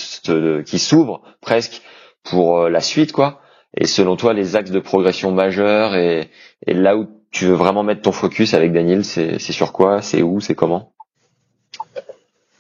qui 0.67 0.79
s'ouvre 0.79 1.23
presque 1.41 1.81
pour 2.25 2.69
la 2.69 2.81
suite, 2.81 3.13
quoi. 3.13 3.41
Et 3.77 3.87
selon 3.87 4.17
toi, 4.17 4.33
les 4.33 4.57
axes 4.57 4.71
de 4.71 4.81
progression 4.81 5.33
majeurs 5.33 5.95
et, 5.95 6.31
et 6.67 6.75
là 6.75 6.97
où 6.97 7.09
tu 7.31 7.47
veux 7.47 7.55
vraiment 7.55 7.83
mettre 7.83 8.03
ton 8.03 8.13
focus 8.13 8.55
avec 8.55 8.73
Daniel, 8.73 9.05
c'est 9.05 9.39
sur 9.39 9.73
quoi? 9.73 10.01
C'est 10.01 10.23
où? 10.23 10.41
C'est 10.41 10.55
comment? 10.55 10.93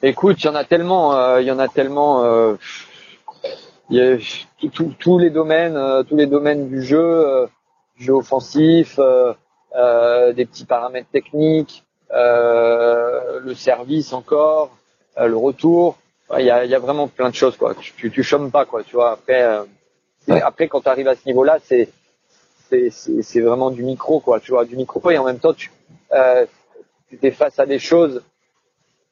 Écoute, 0.02 0.42
il 0.42 0.46
y 0.46 0.50
en 0.50 0.54
a 0.56 0.64
tellement, 0.64 1.14
euh, 1.14 1.40
il 1.40 1.46
y 1.46 1.50
en 1.50 1.58
a 1.58 1.68
tellement. 1.68 2.24
Euh, 2.24 2.56
y 3.88 4.00
a 4.00 4.16
tous 4.98 5.18
les 5.18 5.30
domaines, 5.30 5.76
euh, 5.76 6.02
tous 6.02 6.16
les 6.16 6.26
domaines 6.26 6.68
du 6.68 6.82
jeu, 6.82 7.00
euh, 7.00 7.46
jeu 7.96 8.12
offensif, 8.12 8.98
des 8.98 10.44
petits 10.44 10.64
paramètres 10.64 11.08
techniques, 11.10 11.84
le 12.10 13.54
service 13.54 14.12
encore, 14.12 14.76
le 15.16 15.36
retour. 15.36 15.96
Il 16.36 16.44
y 16.44 16.50
a, 16.50 16.64
y 16.64 16.74
a, 16.74 16.78
vraiment 16.78 17.06
plein 17.06 17.30
de 17.30 17.34
choses 17.34 17.56
quoi. 17.56 17.74
Tu, 17.74 17.92
tu, 17.96 18.10
tu 18.10 18.22
chômes 18.22 18.50
pas 18.50 18.64
quoi. 18.64 18.82
Tu 18.82 18.96
vois 18.96 19.12
après 19.12 19.64
après, 20.32 20.68
quand 20.68 20.80
tu 20.82 20.88
arrives 20.88 21.08
à 21.08 21.14
ce 21.14 21.26
niveau-là, 21.26 21.58
c'est 21.62 21.88
c'est 22.90 23.40
vraiment 23.40 23.70
du 23.70 23.82
micro, 23.82 24.20
quoi. 24.20 24.40
Tu 24.40 24.50
vois, 24.50 24.64
du 24.64 24.76
micro 24.76 25.00
et 25.10 25.18
en 25.18 25.24
même 25.24 25.38
temps, 25.38 25.54
tu 25.54 25.70
euh, 26.12 26.46
es 27.22 27.30
face 27.30 27.58
à 27.58 27.66
des 27.66 27.78
choses 27.78 28.22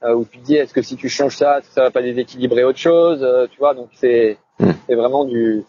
euh, 0.02 0.14
où 0.14 0.24
tu 0.24 0.38
te 0.38 0.44
dis, 0.44 0.56
est-ce 0.56 0.74
que 0.74 0.82
si 0.82 0.96
tu 0.96 1.08
changes 1.08 1.36
ça, 1.36 1.60
ça 1.70 1.82
va 1.82 1.90
pas 1.90 2.02
déséquilibrer 2.02 2.64
autre 2.64 2.78
chose, 2.78 3.22
euh, 3.22 3.46
tu 3.46 3.58
vois. 3.58 3.74
Donc 3.74 3.90
c'est 3.94 4.38
hmm. 4.58 4.72
c'est 4.86 4.94
vraiment 4.94 5.24
du 5.24 5.64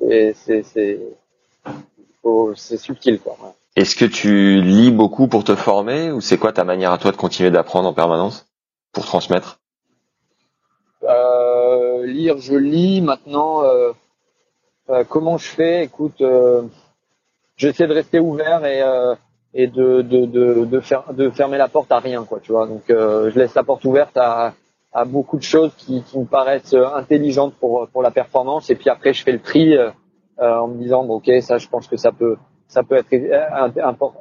c'est 0.00 0.34
c'est 0.34 0.98
c'est 2.54 2.76
subtil, 2.76 3.18
quoi. 3.20 3.36
Est-ce 3.76 3.94
que 3.94 4.04
tu 4.04 4.60
lis 4.60 4.90
beaucoup 4.90 5.28
pour 5.28 5.44
te 5.44 5.54
former 5.54 6.10
ou 6.10 6.20
c'est 6.20 6.36
quoi 6.36 6.52
ta 6.52 6.64
manière 6.64 6.92
à 6.92 6.98
toi 6.98 7.12
de 7.12 7.16
continuer 7.16 7.50
d'apprendre 7.50 7.88
en 7.88 7.92
permanence 7.92 8.46
pour 8.92 9.06
transmettre? 9.06 9.60
Euh, 11.04 12.04
Lire, 12.04 12.38
je 12.38 12.54
lis 12.54 13.00
maintenant. 13.00 13.62
Euh, 13.62 13.92
euh, 14.90 15.04
comment 15.08 15.38
je 15.38 15.48
fais? 15.48 15.84
Écoute, 15.84 16.20
euh, 16.20 16.62
j'essaie 17.56 17.86
de 17.86 17.94
rester 17.94 18.18
ouvert 18.20 18.64
et 18.64 18.82
euh, 18.82 19.14
et 19.54 19.66
de, 19.66 20.02
de, 20.02 20.26
de, 20.26 20.64
de, 20.66 20.80
faire, 20.80 21.04
de 21.12 21.30
fermer 21.30 21.56
la 21.56 21.68
porte 21.68 21.90
à 21.90 21.98
rien, 21.98 22.24
quoi, 22.24 22.38
tu 22.40 22.52
vois. 22.52 22.66
Donc, 22.66 22.82
je 22.88 23.38
laisse 23.38 23.54
la 23.54 23.64
porte 23.64 23.82
ouverte 23.86 24.16
à, 24.16 24.52
à 24.92 25.04
beaucoup 25.06 25.38
de 25.38 25.42
choses 25.42 25.72
qui, 25.78 26.02
qui 26.02 26.18
me 26.18 26.26
paraissent 26.26 26.74
intelligentes 26.74 27.54
pour, 27.54 27.88
pour 27.88 28.02
la 28.02 28.10
performance. 28.10 28.68
Et 28.68 28.74
puis 28.74 28.90
après, 28.90 29.14
je 29.14 29.22
fais 29.22 29.32
le 29.32 29.40
tri 29.40 29.74
en 30.38 30.68
me 30.68 30.76
disant, 30.76 31.02
bon, 31.02 31.14
ok, 31.14 31.30
ça, 31.40 31.56
je 31.56 31.66
pense 31.66 31.88
que 31.88 31.96
ça 31.96 32.12
peut, 32.12 32.36
ça 32.68 32.82
peut 32.82 32.96
être 32.96 33.08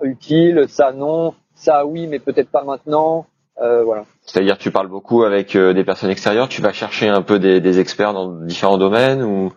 utile, 0.02 0.66
ça 0.70 0.94
non, 0.94 1.34
ça 1.56 1.86
oui, 1.86 2.08
mais 2.08 2.20
peut-être 2.20 2.50
pas 2.50 2.64
maintenant. 2.64 3.26
Euh, 3.62 3.84
voilà. 3.84 4.06
C'est-à-dire, 4.22 4.58
tu 4.58 4.72
parles 4.72 4.88
beaucoup 4.88 5.24
avec 5.24 5.58
des 5.58 5.84
personnes 5.84 6.10
extérieures. 6.10 6.48
Tu 6.48 6.62
vas 6.62 6.72
chercher 6.72 7.10
un 7.10 7.22
peu 7.22 7.38
des, 7.38 7.60
des 7.60 7.80
experts 7.80 8.14
dans 8.14 8.30
différents 8.30 8.78
domaines 8.78 9.24
ou 9.24 9.52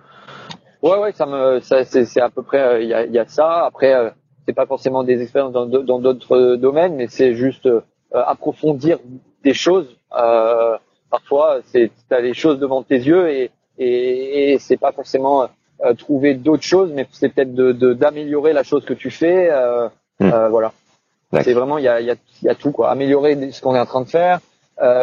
Ouais, 0.83 0.97
ouais, 0.99 1.12
ça 1.12 1.26
me, 1.26 1.61
ça, 1.61 1.85
c'est 1.85 2.20
à 2.20 2.31
peu 2.31 2.43
près, 2.43 2.61
euh, 2.61 2.83
il 2.83 2.89
y, 2.89 2.95
a, 2.95 3.05
y, 3.05 3.18
a, 3.18 3.26
ça. 3.26 3.66
Après, 3.66 3.93
euh, 3.95 4.11
c'est 4.47 4.55
pas 4.55 4.66
forcément 4.66 5.05
des 5.05 5.20
expériences 5.20 5.53
dans 5.53 5.66
d'autres 5.66 6.57
domaines, 6.57 6.97
mais 6.97 7.07
c'est 7.07 7.35
juste 7.35 7.66
euh, 7.66 7.83
approfondir 8.12 8.99
des 9.45 9.53
choses. 9.53 9.95
Euh, 10.18 10.76
parfois, 11.11 11.59
c'est 11.66 11.91
as 12.11 12.20
les 12.20 12.35
choses 12.35 12.59
devant 12.59 12.83
tes 12.83 12.97
yeux 12.97 13.28
et 13.31 13.51
et, 13.78 14.53
et 14.53 14.59
c'est 14.59 14.76
pas 14.76 14.93
forcément 14.93 15.49
trouver 15.97 16.35
d'autres 16.35 16.64
choses, 16.64 16.93
mais 16.93 17.07
c'est 17.12 17.31
peut-être 17.31 17.55
de 17.55 17.93
d'améliorer 17.95 18.53
la 18.53 18.62
chose 18.62 18.85
que 18.85 18.93
tu 18.93 19.11
fais. 19.11 19.51
Hmm. 20.18 20.28
voilà. 20.51 20.72
C'est 21.43 21.55
vraiment, 21.55 21.78
il 21.78 21.85
y 21.85 21.89
a, 21.89 22.01
y, 22.01 22.11
a, 22.11 22.16
y 22.43 22.49
a 22.49 22.55
tout 22.55 22.72
quoi. 22.72 22.91
Améliorer 22.91 23.53
ce 23.53 23.62
qu'on 23.62 23.74
est 23.74 23.81
en 23.81 23.87
train 23.87 24.03
de 24.03 24.09
faire, 24.09 24.41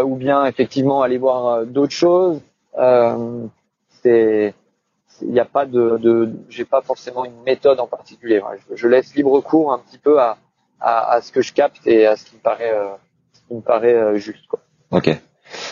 ou 0.05 0.15
bien 0.15 0.45
effectivement 0.45 1.01
aller 1.01 1.17
voir 1.17 1.65
d'autres 1.65 1.93
choses. 1.93 2.39
c'est 4.03 4.53
il 5.21 5.31
n'y 5.31 5.39
a 5.39 5.45
pas 5.45 5.65
de, 5.65 5.97
de 5.97 6.31
j'ai 6.49 6.65
pas 6.65 6.81
forcément 6.81 7.25
une 7.25 7.41
méthode 7.45 7.79
en 7.79 7.87
particulier. 7.87 8.41
Je, 8.69 8.75
je, 8.75 8.87
laisse 8.87 9.15
libre 9.15 9.39
cours 9.41 9.71
un 9.71 9.79
petit 9.79 9.97
peu 9.97 10.19
à, 10.19 10.37
à, 10.79 11.13
à, 11.13 11.21
ce 11.21 11.31
que 11.31 11.41
je 11.41 11.53
capte 11.53 11.85
et 11.87 12.05
à 12.05 12.15
ce 12.15 12.25
qui 12.25 12.35
me 12.35 12.41
paraît, 12.41 12.73
euh, 12.73 12.89
ce 13.33 13.41
qui 13.47 13.55
me 13.55 13.61
paraît 13.61 13.93
euh, 13.93 14.15
juste. 14.17 14.47
Quoi. 14.47 14.59
Ok. 14.91 15.09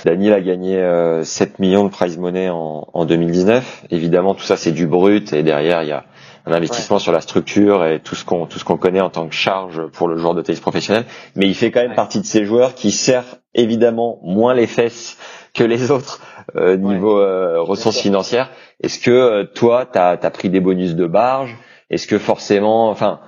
Daniel 0.06 0.34
a 0.34 0.42
gagné 0.42 0.78
euh, 0.78 1.24
7 1.24 1.60
millions 1.60 1.84
de 1.84 1.90
prize 1.90 2.18
money 2.18 2.50
en, 2.50 2.88
en 2.94 3.06
2019. 3.06 3.86
Évidemment, 3.92 4.34
tout 4.34 4.44
ça 4.44 4.56
c'est 4.58 4.72
du 4.72 4.88
brut 4.88 5.34
et 5.34 5.44
derrière 5.44 5.84
il 5.84 5.90
y 5.90 5.92
a 5.92 6.06
un 6.46 6.54
investissement 6.54 7.00
sur 7.00 7.12
la 7.12 7.22
structure 7.22 7.86
et 7.86 8.00
tout 8.00 8.16
ce 8.16 8.24
qu'on 8.24 8.46
tout 8.46 8.60
ce 8.60 8.64
qu'on 8.64 8.78
connaît 8.78 9.02
en 9.02 9.10
tant 9.10 9.28
que 9.28 9.34
charge 9.34 9.88
pour 9.88 10.08
le 10.08 10.18
joueur 10.18 10.36
de 10.36 10.42
tennis 10.42 10.62
professionnel. 10.62 11.06
Mais 11.36 11.48
il 11.48 11.56
fait 11.56 11.72
quand 11.72 11.82
même 11.82 11.96
partie 11.96 12.22
de 12.22 12.26
ces 12.26 12.46
joueurs 12.46 12.76
qui 12.76 12.92
serrent 12.92 13.38
évidemment 13.54 14.20
moins 14.24 14.54
les 14.54 14.68
fesses 14.68 15.18
que 15.54 15.64
les 15.64 15.90
autres 15.92 16.22
euh, 16.56 16.78
niveau 16.78 17.20
euh, 17.20 17.60
ressources 17.62 18.00
financières. 18.00 18.52
Est-ce 18.82 19.00
que 19.00 19.12
euh, 19.12 19.44
toi, 19.46 19.86
tu 19.86 19.98
as, 19.98 20.18
pris 20.32 20.50
des 20.50 20.60
bonus 20.60 20.96
de 20.96 21.06
barge? 21.08 21.58
Est-ce 21.90 22.08
que 22.08 22.20
forcément, 22.20 22.90
enfin, 22.90 23.20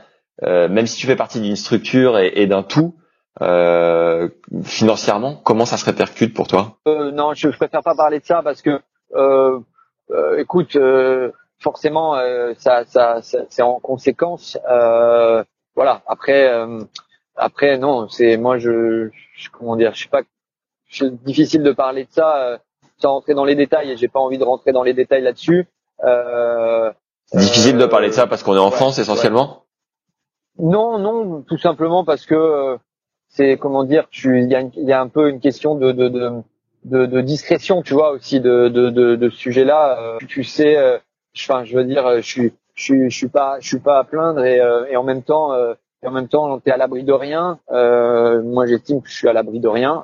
euh, 0.44 0.68
même 0.70 0.86
si 0.88 0.98
tu 0.98 1.08
fais 1.08 1.16
partie 1.16 1.42
d'une 1.42 1.56
structure 1.56 2.18
et, 2.20 2.32
et 2.36 2.48
d'un 2.48 2.64
tout, 2.64 2.96
euh, 3.42 4.30
financièrement, 4.64 5.36
comment 5.36 5.66
ça 5.66 5.78
se 5.78 5.86
répercute 5.86 6.34
pour 6.34 6.48
toi? 6.48 6.78
Non, 6.86 7.34
je, 7.34 7.52
je 7.52 7.58
préfère 7.58 7.82
pas 7.82 7.96
parler 7.96 8.20
de 8.20 8.26
ça 8.26 8.42
parce 8.44 8.62
que, 8.62 8.82
écoute, 10.38 10.78
forcément, 11.60 12.16
ça, 12.58 12.84
ça, 12.86 13.22
ça 13.22 13.40
c'est 13.50 13.62
en 13.62 13.80
conséquence. 13.80 14.58
voilà. 15.76 16.02
Après, 16.08 16.52
après, 17.36 17.78
non, 17.78 18.10
c'est 18.10 18.38
moi, 18.38 18.58
je, 18.58 19.10
je, 19.36 19.50
comment 19.50 19.76
dire, 19.76 19.94
je 19.94 20.04
sais 20.04 20.10
pas, 20.10 20.22
c'est 20.90 21.14
difficile 21.24 21.64
de 21.64 21.72
parler 21.72 22.06
de 22.06 22.12
ça 22.12 22.60
sans 23.00 23.14
rentrer 23.14 23.34
dans 23.34 23.46
les 23.46 23.56
détails 23.56 23.92
et 23.92 23.98
j'ai 23.98 24.08
pas 24.08 24.20
envie 24.20 24.38
de 24.38 24.44
rentrer 24.44 24.72
dans 24.72 24.84
les 24.84 24.94
détails 24.94 25.22
là-dessus. 25.22 25.68
Euh, 26.04 26.92
Difficile 27.34 27.78
de 27.78 27.86
parler 27.86 28.08
de 28.08 28.14
ça 28.14 28.28
parce 28.28 28.44
qu'on 28.44 28.56
est 28.56 28.60
en 28.60 28.72
France 28.72 29.00
essentiellement. 29.00 29.64
Non, 30.60 30.98
non, 30.98 31.42
tout 31.42 31.58
simplement 31.58 32.04
parce 32.04 32.26
que 32.26 32.36
euh, 32.36 32.78
c'est 33.28 33.58
comment 33.58 33.84
dire, 33.84 34.08
tu 34.10 34.42
il 34.42 34.50
y 34.50 34.56
a, 34.56 34.62
y 34.76 34.92
a, 34.92 35.02
un 35.02 35.08
peu 35.08 35.30
une 35.30 35.40
question 35.40 35.76
de 35.76 35.92
de, 35.92 36.08
de, 36.08 36.32
de, 36.86 37.06
de 37.06 37.22
discrétion, 37.22 37.82
tu 37.82 37.94
vois 37.94 38.12
aussi 38.12 38.40
de 38.40 38.70
de, 38.70 38.90
de, 38.90 39.16
de 39.16 39.30
ce 39.30 39.38
sujet-là. 39.38 40.00
Euh, 40.00 40.18
tu 40.28 40.44
sais, 40.44 40.78
euh, 40.78 40.98
enfin, 41.36 41.64
je 41.64 41.76
veux 41.76 41.84
dire, 41.84 42.16
je 42.18 42.22
suis 42.22 42.54
je 42.74 42.84
suis 42.84 43.10
je 43.10 43.18
suis 43.18 43.28
pas 43.28 43.60
je 43.60 43.68
suis 43.68 43.80
pas 43.80 44.00
à 44.00 44.04
plaindre 44.04 44.44
et, 44.46 44.62
et 44.90 44.96
en 44.96 45.04
même 45.04 45.22
temps 45.22 45.54
et 45.56 46.08
en 46.08 46.12
même 46.12 46.28
temps 46.28 46.60
t'es 46.60 46.72
à 46.72 46.78
l'abri 46.78 47.04
de 47.04 47.14
rien. 47.14 47.60
moi, 47.70 48.66
j'estime 48.66 49.02
que 49.02 49.10
je 49.10 49.16
suis 49.16 49.28
à 49.28 49.34
l'abri 49.34 49.60
de 49.60 49.68
rien. 49.68 50.04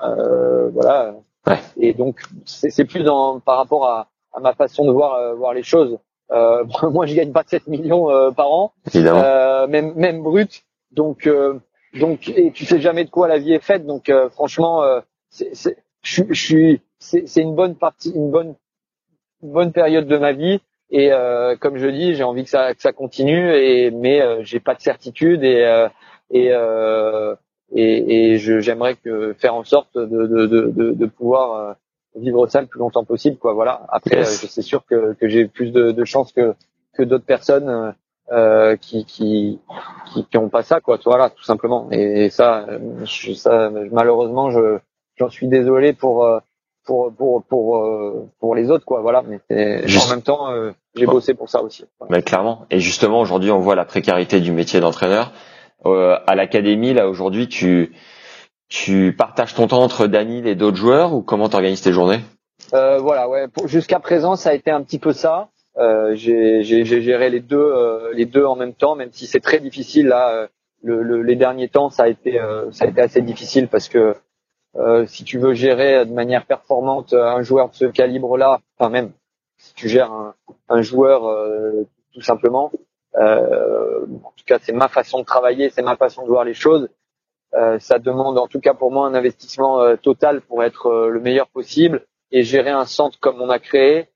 voilà 0.73 1.15
Ouais. 1.47 1.59
Et 1.77 1.93
donc 1.93 2.21
c'est 2.45 2.85
plus 2.85 3.03
dans 3.03 3.39
par 3.39 3.57
rapport 3.57 3.87
à, 3.87 4.09
à, 4.33 4.39
ma 4.39 4.53
façon 4.53 4.85
de 4.85 4.91
voir 4.91 5.15
euh, 5.15 5.33
voir 5.33 5.53
les 5.53 5.63
choses. 5.63 5.99
Euh, 6.31 6.63
moi, 6.91 7.05
je 7.05 7.15
gagne 7.15 7.31
pas 7.31 7.43
7 7.45 7.67
millions 7.67 8.09
euh, 8.09 8.31
par 8.31 8.51
an, 8.51 8.73
euh, 8.95 9.67
même 9.67 9.93
même 9.95 10.23
brut. 10.23 10.63
Donc 10.91 11.29
donc 11.99 12.29
et 12.29 12.51
tu 12.51 12.65
sais 12.65 12.79
jamais 12.79 13.03
de 13.03 13.09
quoi 13.09 13.27
la 13.27 13.39
vie 13.39 13.53
est 13.53 13.63
faite. 13.63 13.85
Donc 13.85 14.11
franchement, 14.31 14.83
c'est, 15.29 15.55
c'est, 15.55 15.77
je, 16.03 16.23
suis, 16.33 16.81
c'est, 16.99 17.27
c'est 17.27 17.41
une 17.41 17.55
bonne 17.55 17.75
partie, 17.75 18.11
une 18.11 18.29
bonne, 18.29 18.55
une 19.41 19.51
bonne 19.51 19.71
période 19.71 20.07
de 20.07 20.17
ma 20.17 20.33
vie. 20.33 20.61
Et 20.91 21.09
comme 21.59 21.77
je 21.77 21.87
dis, 21.87 22.13
j'ai 22.13 22.23
envie 22.23 22.43
que 22.43 22.49
ça, 22.49 22.75
que 22.75 22.81
ça 22.81 22.93
continue. 22.93 23.55
Et 23.55 23.89
mais 23.89 24.43
j'ai 24.43 24.59
pas 24.59 24.75
de 24.75 24.81
certitude 24.81 25.43
et 25.43 25.87
et 26.29 26.51
et, 27.71 28.33
et 28.33 28.37
je, 28.37 28.59
j'aimerais 28.59 28.95
que 28.95 29.33
faire 29.33 29.55
en 29.55 29.63
sorte 29.63 29.97
de, 29.97 30.05
de, 30.05 30.45
de, 30.45 30.91
de 30.91 31.05
pouvoir 31.05 31.75
vivre 32.15 32.47
ça 32.47 32.61
le 32.61 32.67
plus 32.67 32.79
longtemps 32.79 33.03
possible 33.03 33.37
quoi 33.37 33.53
voilà. 33.53 33.85
Après 33.89 34.19
euh, 34.19 34.23
c'est 34.25 34.61
sûr 34.61 34.85
que, 34.85 35.13
que 35.13 35.27
j'ai 35.27 35.47
plus 35.47 35.71
de, 35.71 35.91
de 35.91 36.05
chances 36.05 36.31
que 36.31 36.53
que 36.93 37.03
d'autres 37.03 37.25
personnes 37.25 37.69
euh, 37.69 37.91
euh 38.31 38.75
qui, 38.77 39.05
qui 39.05 39.59
qui 40.07 40.25
qui 40.25 40.37
ont 40.37 40.49
pas 40.49 40.63
ça 40.63 40.79
quoi 40.79 40.99
voilà 41.05 41.29
tout 41.29 41.43
simplement. 41.43 41.89
Et, 41.91 42.29
ça 42.29 42.65
je, 43.03 43.33
ça 43.33 43.71
malheureusement 43.91 44.51
je 44.51 44.77
j'en 45.17 45.29
suis 45.29 45.47
désolé 45.47 45.93
pour 45.93 46.25
euh, 46.25 46.39
pour 46.85 47.13
pour 47.13 47.43
pour 47.43 48.27
pour 48.39 48.55
les 48.55 48.69
autres 48.69 48.85
quoi 48.85 49.01
voilà. 49.01 49.23
Mais 49.23 49.39
en 49.49 50.09
même 50.09 50.21
temps 50.21 50.49
j'ai 50.95 51.05
bossé 51.05 51.33
pour 51.33 51.49
ça 51.49 51.63
aussi. 51.63 51.85
Mais 52.09 52.21
clairement. 52.21 52.65
Et 52.69 52.79
justement 52.79 53.19
aujourd'hui 53.19 53.51
on 53.51 53.59
voit 53.59 53.75
la 53.75 53.85
précarité 53.85 54.39
du 54.39 54.51
métier 54.51 54.79
d'entraîneur 54.79 55.31
à 55.85 56.35
l'académie 56.35 56.93
là 56.93 57.07
aujourd'hui 57.09 57.47
tu 57.47 57.93
tu 58.73 59.13
partages 59.15 59.53
ton 59.53 59.67
temps 59.67 59.83
entre 59.83 60.07
Daniel 60.07 60.47
et 60.47 60.55
d'autres 60.55 60.77
joueurs 60.77 61.13
ou 61.13 61.21
comment 61.21 61.47
t'organises 61.47 61.81
tes 61.81 61.93
journées? 61.93 62.21
Euh, 62.73 62.97
Voilà, 62.97 63.29
ouais. 63.29 63.45
Jusqu'à 63.65 63.99
présent, 63.99 64.35
ça 64.35 64.49
a 64.49 64.53
été 64.53 64.71
un 64.71 64.81
petit 64.81 64.97
peu 64.97 65.13
ça. 65.13 65.49
Euh, 65.77 66.15
j'ai 66.15 66.63
géré 66.63 67.29
les 67.29 67.39
deux, 67.39 67.57
euh, 67.57 68.11
les 68.13 68.25
deux 68.25 68.45
en 68.45 68.55
même 68.55 68.73
temps, 68.73 68.95
même 68.95 69.11
si 69.11 69.27
c'est 69.27 69.39
très 69.41 69.59
difficile 69.59 70.07
là. 70.07 70.31
Euh, 70.31 70.47
le, 70.81 71.03
le, 71.03 71.21
les 71.21 71.35
derniers 71.35 71.69
temps, 71.69 71.91
ça 71.91 72.03
a 72.03 72.07
été, 72.07 72.39
euh, 72.39 72.71
ça 72.71 72.85
a 72.85 72.87
été 72.87 72.99
assez 72.99 73.21
difficile 73.21 73.67
parce 73.67 73.87
que 73.89 74.15
si 75.05 75.23
tu 75.23 75.37
veux 75.37 75.53
gérer 75.53 76.03
de 76.03 76.11
manière 76.11 76.47
performante 76.47 77.13
un 77.13 77.43
joueur 77.43 77.69
de 77.69 77.75
ce 77.75 77.85
calibre-là, 77.85 78.59
enfin 78.75 78.89
même 78.89 79.11
si 79.59 79.71
tu 79.75 79.87
gères 79.87 80.11
un, 80.11 80.33
un 80.67 80.81
joueur 80.81 81.21
tout 82.11 82.21
simplement, 82.21 82.71
en 83.15 84.31
tout 84.35 84.45
cas 84.45 84.59
c'est 84.61 84.73
ma 84.73 84.87
façon 84.87 85.19
de 85.19 85.25
travailler, 85.25 85.69
c'est 85.69 85.83
ma 85.83 85.95
façon 85.95 86.23
de 86.23 86.27
voir 86.27 86.43
les 86.43 86.53
choses 86.53 86.89
euh, 87.55 87.77
ça 87.79 87.99
demande 87.99 88.37
en 88.39 88.47
tout 88.47 88.59
cas 88.59 88.73
pour 88.73 88.91
moi 88.91 89.07
un 89.07 89.13
investissement 89.13 89.81
euh, 89.81 89.95
total 89.95 90.41
pour 90.41 90.63
être 90.63 90.87
euh, 90.87 91.09
le 91.09 91.19
meilleur 91.19 91.47
possible. 91.47 92.05
Et 92.31 92.41
gérer 92.43 92.71
un 92.71 92.85
centre 92.85 93.19
comme 93.19 93.39
on 93.41 93.49
a 93.49 93.59
créé, 93.59 94.07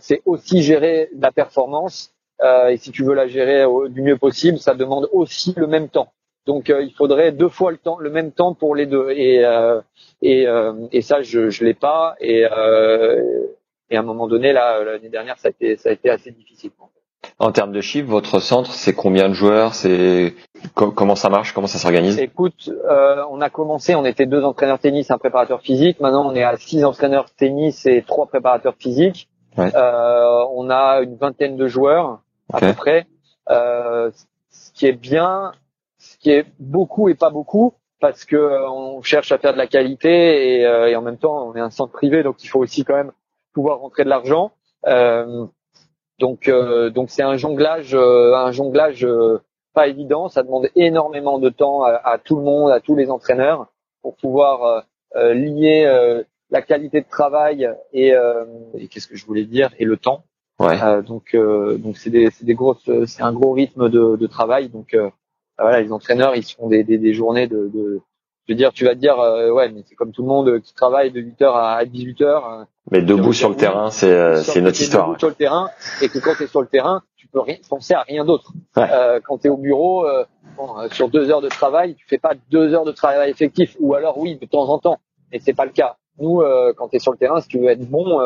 c'est 0.00 0.22
aussi 0.24 0.62
gérer 0.62 1.10
la 1.12 1.30
performance. 1.30 2.14
et 2.42 2.78
si 2.78 2.90
tu 2.92 3.04
veux 3.04 3.12
la 3.12 3.26
gérer 3.28 3.66
du 3.90 4.00
mieux 4.00 4.16
possible, 4.16 4.56
ça 4.58 4.74
demande 4.74 5.06
aussi 5.12 5.52
le 5.54 5.66
même 5.66 5.90
temps. 5.90 6.10
Donc 6.46 6.70
il 6.70 6.94
faudrait 6.94 7.30
deux 7.30 7.50
fois 7.50 7.70
le 7.70 7.76
temps, 7.76 7.98
le 7.98 8.08
même 8.08 8.32
temps 8.32 8.54
pour 8.54 8.74
les 8.74 8.86
deux. 8.86 9.10
Et 9.10 9.44
et, 10.22 10.46
et 10.92 11.02
ça 11.02 11.20
je 11.20 11.50
je 11.50 11.62
l'ai 11.62 11.74
pas. 11.74 12.16
Et 12.20 12.40
et 13.90 13.96
à 13.96 14.00
un 14.00 14.02
moment 14.02 14.28
donné 14.28 14.54
là 14.54 14.82
l'année 14.82 15.10
dernière 15.10 15.38
ça 15.38 15.48
a 15.48 15.50
été 15.50 15.76
ça 15.76 15.90
a 15.90 15.92
été 15.92 16.08
assez 16.08 16.30
difficile. 16.30 16.70
En 17.40 17.52
termes 17.52 17.70
de 17.70 17.80
chiffres, 17.80 18.08
votre 18.08 18.40
centre, 18.40 18.72
c'est 18.72 18.94
combien 18.94 19.28
de 19.28 19.34
joueurs 19.34 19.74
C'est 19.74 20.34
comment 20.74 21.14
ça 21.14 21.28
marche 21.28 21.52
Comment 21.52 21.68
ça 21.68 21.78
s'organise? 21.78 22.18
Écoute, 22.18 22.68
euh, 22.68 23.22
on 23.30 23.40
a 23.40 23.48
commencé, 23.48 23.94
on 23.94 24.04
était 24.04 24.26
deux 24.26 24.42
entraîneurs 24.42 24.80
tennis, 24.80 25.12
un 25.12 25.18
préparateur 25.18 25.60
physique. 25.60 26.00
Maintenant, 26.00 26.28
on 26.28 26.34
est 26.34 26.42
à 26.42 26.56
six 26.56 26.84
entraîneurs 26.84 27.30
tennis 27.30 27.86
et 27.86 28.02
trois 28.02 28.26
préparateurs 28.26 28.74
physiques. 28.76 29.28
Euh, 29.56 30.44
on 30.52 30.68
a 30.68 31.00
une 31.00 31.16
vingtaine 31.16 31.56
de 31.56 31.68
joueurs 31.68 32.22
à 32.52 32.58
peu 32.58 32.72
près. 32.72 33.06
Euh, 33.50 34.10
ce 34.50 34.72
qui 34.72 34.86
est 34.86 34.92
bien, 34.92 35.52
ce 35.98 36.18
qui 36.18 36.30
est 36.30 36.46
beaucoup 36.58 37.08
et 37.08 37.14
pas 37.14 37.30
beaucoup, 37.30 37.74
parce 38.00 38.24
que 38.24 38.68
on 38.68 39.00
cherche 39.02 39.30
à 39.30 39.38
faire 39.38 39.52
de 39.52 39.58
la 39.58 39.68
qualité 39.68 40.60
et, 40.60 40.62
et, 40.62 40.96
en 40.96 41.02
même 41.02 41.18
temps, 41.18 41.48
on 41.48 41.54
est 41.54 41.60
un 41.60 41.70
centre 41.70 41.92
privé, 41.92 42.24
donc 42.24 42.42
il 42.42 42.48
faut 42.48 42.60
aussi 42.60 42.84
quand 42.84 42.94
même 42.94 43.12
pouvoir 43.52 43.78
rentrer 43.78 44.02
de 44.02 44.08
l'argent. 44.08 44.50
Euh, 44.86 45.46
donc 46.18 46.48
euh, 46.48 46.90
donc 46.90 47.10
c'est 47.10 47.22
un 47.22 47.36
jonglage 47.36 47.94
euh, 47.94 48.34
un 48.34 48.52
jonglage 48.52 49.04
euh, 49.04 49.40
pas 49.74 49.88
évident. 49.88 50.28
Ça 50.28 50.42
demande 50.42 50.68
énormément 50.74 51.38
de 51.38 51.48
temps 51.50 51.84
à, 51.84 52.18
tout 52.18 52.36
le 52.36 52.42
monde, 52.42 52.70
à 52.72 52.80
tous 52.80 52.96
les 52.96 53.10
entraîneurs 53.10 53.68
pour 54.02 54.16
pouvoir 54.16 54.84
lier 55.14 55.84
la 56.50 56.62
qualité 56.62 57.00
de 57.00 57.08
travail 57.08 57.70
et, 57.92 58.12
et 58.74 58.88
qu'est-ce 58.88 59.06
que 59.06 59.14
je 59.14 59.24
voulais 59.24 59.44
dire 59.44 59.70
et 59.78 59.84
le 59.84 59.96
temps. 59.96 60.24
Ouais. 60.58 60.76
donc 61.02 61.36
donc 61.36 61.96
c'est 61.96 62.10
des 62.10 62.30
c'est 62.30 62.44
des 62.44 62.54
grosses 62.54 62.90
c'est 63.06 63.22
un 63.22 63.32
gros 63.32 63.52
rythme 63.52 63.88
de, 63.88 64.16
de 64.16 64.26
travail. 64.26 64.68
Donc 64.68 64.96
voilà 65.58 65.80
les 65.80 65.92
entraîneurs 65.92 66.34
ils 66.34 66.42
font 66.42 66.66
des, 66.66 66.82
des, 66.82 66.98
des 66.98 67.14
journées 67.14 67.46
de, 67.46 67.70
de 67.72 68.00
je 68.48 68.54
veux 68.54 68.56
dire, 68.56 68.72
tu 68.72 68.84
vas 68.86 68.94
te 68.94 69.00
dire, 69.00 69.18
ouais, 69.52 69.70
mais 69.70 69.82
c'est 69.86 69.94
comme 69.94 70.10
tout 70.10 70.22
le 70.22 70.28
monde 70.28 70.60
qui 70.60 70.74
travaille 70.74 71.10
de 71.10 71.20
8h 71.20 71.44
à 71.52 71.84
18h. 71.84 72.64
Mais 72.90 73.02
debout 73.02 73.32
sur 73.34 73.50
le 73.50 73.54
terrain, 73.54 73.90
c'est 73.90 74.10
euh, 74.10 74.36
c'est 74.36 74.62
notre 74.62 74.80
histoire. 74.80 75.08
Debout 75.08 75.18
sur 75.18 75.28
le 75.28 75.34
terrain 75.34 75.68
et 76.00 76.08
que 76.08 76.18
quand 76.18 76.34
tu 76.34 76.44
es 76.44 76.46
sur 76.46 76.62
le 76.62 76.66
terrain, 76.66 77.02
tu 77.16 77.26
peux 77.26 77.40
rien, 77.40 77.56
penser 77.68 77.92
à 77.92 78.02
rien 78.02 78.24
d'autre. 78.24 78.52
Euh, 78.78 79.20
quand 79.22 79.38
tu 79.38 79.48
es 79.48 79.50
au 79.50 79.58
bureau, 79.58 80.06
euh, 80.06 80.24
bon, 80.56 80.78
euh, 80.78 80.88
sur 80.92 81.10
deux 81.10 81.30
heures 81.30 81.42
de 81.42 81.48
travail, 81.48 81.94
tu 81.96 82.06
fais 82.06 82.16
pas 82.16 82.32
deux 82.50 82.72
heures 82.72 82.86
de 82.86 82.92
travail 82.92 83.30
effectif. 83.30 83.76
Ou 83.80 83.94
alors 83.94 84.16
oui, 84.16 84.38
de 84.40 84.46
temps 84.46 84.68
en 84.70 84.78
temps, 84.78 84.98
mais 85.30 85.38
c'est 85.38 85.52
pas 85.52 85.66
le 85.66 85.72
cas. 85.72 85.96
Nous, 86.18 86.40
euh, 86.40 86.72
quand 86.74 86.88
tu 86.88 86.96
es 86.96 86.98
sur 86.98 87.12
le 87.12 87.18
terrain, 87.18 87.40
si 87.42 87.48
tu 87.48 87.58
veux 87.58 87.68
être 87.68 87.86
bon 87.86 88.18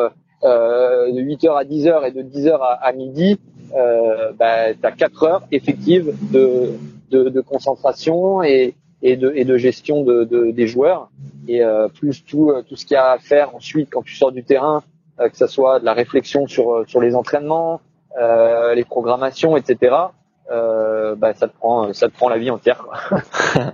de 0.43 1.21
8 1.21 1.45
heures 1.45 1.57
à 1.57 1.63
10 1.65 1.87
heures 1.87 2.05
et 2.05 2.11
de 2.11 2.21
10 2.21 2.47
heures 2.47 2.63
à, 2.63 2.73
à 2.73 2.93
midi, 2.93 3.37
bah, 3.71 4.73
tu 4.73 4.85
as 4.85 4.91
4 4.91 5.23
heures 5.23 5.43
effectives 5.51 6.13
de, 6.31 6.73
de, 7.11 7.29
de 7.29 7.41
concentration 7.41 8.43
et, 8.43 8.75
et 9.03 9.17
de, 9.17 9.31
et 9.35 9.43
de 9.43 9.57
gestion 9.57 10.03
de, 10.03 10.23
de 10.23 10.51
des 10.51 10.65
joueurs 10.65 11.09
et 11.47 11.63
euh, 11.63 11.89
plus 11.89 12.23
tout 12.23 12.49
euh, 12.49 12.63
tout 12.67 12.75
ce 12.75 12.85
qu'il 12.85 12.95
y 12.95 12.97
a 12.97 13.11
à 13.11 13.17
faire 13.19 13.53
ensuite 13.53 13.89
quand 13.91 14.01
tu 14.01 14.15
sors 14.15 14.31
du 14.31 14.43
terrain 14.43 14.81
euh, 15.19 15.29
que 15.29 15.35
ce 15.37 15.45
soit 15.45 15.79
de 15.81 15.85
la 15.85 15.93
réflexion 15.93 16.47
sur 16.47 16.83
sur 16.87 17.01
les 17.01 17.13
entraînements 17.15 17.81
les 18.75 18.85
programmations 18.85 19.57
etc 19.57 19.95
bah 20.49 21.33
ça 21.33 21.47
te 21.47 21.57
prend 21.57 21.91
ça 21.93 22.07
te 22.07 22.13
prend 22.13 22.29
la 22.29 22.37
vie 22.37 22.51
entière 22.51 22.83
quoi. 22.83 23.19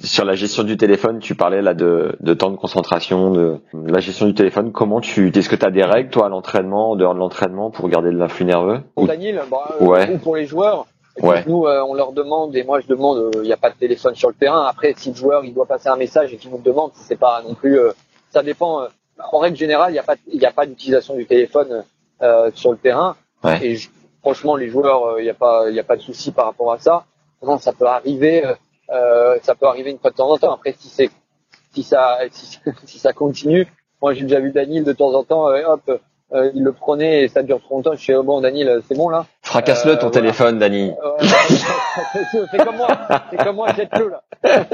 sur 0.00 0.24
la 0.24 0.34
gestion 0.36 0.62
du 0.62 0.76
téléphone 0.76 1.18
tu 1.18 1.34
parlais 1.34 1.62
là 1.62 1.74
de, 1.74 2.16
de 2.20 2.34
temps 2.34 2.50
de 2.50 2.56
concentration 2.56 3.32
de, 3.32 3.58
la 3.74 3.98
gestion 3.98 4.26
du 4.26 4.34
téléphone 4.34 4.70
comment 4.70 5.00
tu 5.00 5.36
est-ce 5.36 5.48
que 5.48 5.56
tu 5.56 5.66
as 5.66 5.70
des 5.70 5.82
règles 5.82 6.10
toi 6.10 6.26
à 6.26 6.28
l'entraînement 6.28 6.92
en 6.92 6.96
dehors 6.96 7.14
de 7.14 7.18
l'entraînement 7.18 7.70
pour 7.72 7.88
garder 7.88 8.10
de 8.10 8.16
l'influx 8.16 8.44
nerveux? 8.44 8.80
Pour 8.94 9.08
Daniel 9.08 9.42
bah, 9.50 9.74
ouais. 9.80 10.14
ou 10.14 10.18
pour 10.18 10.36
les 10.36 10.46
joueurs 10.46 10.86
Ouais. 11.20 11.44
Nous, 11.46 11.66
euh, 11.66 11.82
on 11.82 11.94
leur 11.94 12.12
demande, 12.12 12.56
et 12.56 12.64
moi 12.64 12.80
je 12.80 12.86
demande, 12.86 13.18
euh, 13.18 13.30
il 13.36 13.42
n'y 13.42 13.52
a 13.52 13.58
pas 13.58 13.70
de 13.70 13.76
téléphone 13.76 14.14
sur 14.14 14.28
le 14.28 14.34
terrain. 14.34 14.64
Après, 14.64 14.94
si 14.96 15.10
le 15.10 15.14
joueur 15.14 15.44
il 15.44 15.52
doit 15.52 15.66
passer 15.66 15.88
un 15.88 15.96
message 15.96 16.32
et 16.32 16.36
qu'il 16.36 16.50
nous 16.50 16.58
demande, 16.58 16.92
c'est 16.94 17.18
pas 17.18 17.42
non 17.42 17.54
plus, 17.54 17.78
euh, 17.78 17.92
ça 18.30 18.42
dépend. 18.42 18.86
en 19.18 19.38
règle 19.38 19.56
générale, 19.56 19.90
il 19.90 19.94
n'y 19.94 19.98
a 19.98 20.02
pas, 20.02 20.16
il 20.26 20.44
a 20.46 20.52
pas 20.52 20.66
d'utilisation 20.66 21.14
du 21.14 21.26
téléphone 21.26 21.84
sur 22.54 22.70
le 22.70 22.78
terrain. 22.78 23.16
Ouais. 23.42 23.58
Et 23.66 23.78
franchement, 24.20 24.56
les 24.56 24.68
joueurs, 24.68 25.18
il 25.18 25.24
n'y 25.24 25.30
a 25.30 25.34
pas, 25.34 25.68
il 25.68 25.78
a 25.78 25.82
pas 25.82 25.96
de 25.96 26.02
souci 26.02 26.30
par 26.30 26.46
rapport 26.46 26.72
à 26.72 26.78
ça. 26.78 27.04
Non, 27.42 27.58
ça 27.58 27.72
peut 27.72 27.86
arriver, 27.86 28.44
ça 28.88 29.54
peut 29.58 29.66
arriver 29.66 29.90
une 29.90 29.98
fois 29.98 30.12
de 30.12 30.16
temps 30.16 30.30
en 30.30 30.38
temps. 30.38 30.54
Après, 30.54 30.74
si 30.78 30.88
c'est, 30.88 31.10
si 31.74 31.82
ça, 31.82 32.20
si, 32.30 32.58
si 32.86 32.98
ça 32.98 33.12
continue, 33.12 33.66
moi 34.00 34.14
j'ai 34.14 34.22
déjà 34.22 34.40
vu 34.40 34.52
Daniel 34.52 34.84
de 34.84 34.92
temps 34.92 35.12
en 35.12 35.24
temps, 35.24 35.46
hop 35.46 36.00
euh, 36.34 36.50
il 36.54 36.62
le 36.62 36.72
prenait 36.72 37.24
et 37.24 37.28
ça 37.28 37.42
dure 37.42 37.60
trop 37.60 37.76
longtemps. 37.76 37.92
Je 37.92 38.00
suis 38.00 38.14
oh, 38.14 38.22
bon, 38.22 38.40
Daniel, 38.40 38.80
c'est 38.88 38.96
bon 38.96 39.10
là. 39.10 39.26
Fracasse-le 39.42 39.98
ton 39.98 40.06
euh, 40.06 40.10
téléphone, 40.10 40.58
Dani. 40.58 40.92
c'est 42.50 42.64
comme 42.64 42.76
moi, 42.76 42.88
c'est 43.30 43.36
comme 43.36 43.56
moi, 43.56 43.68
jette-le 43.76 44.08
là. 44.08 44.22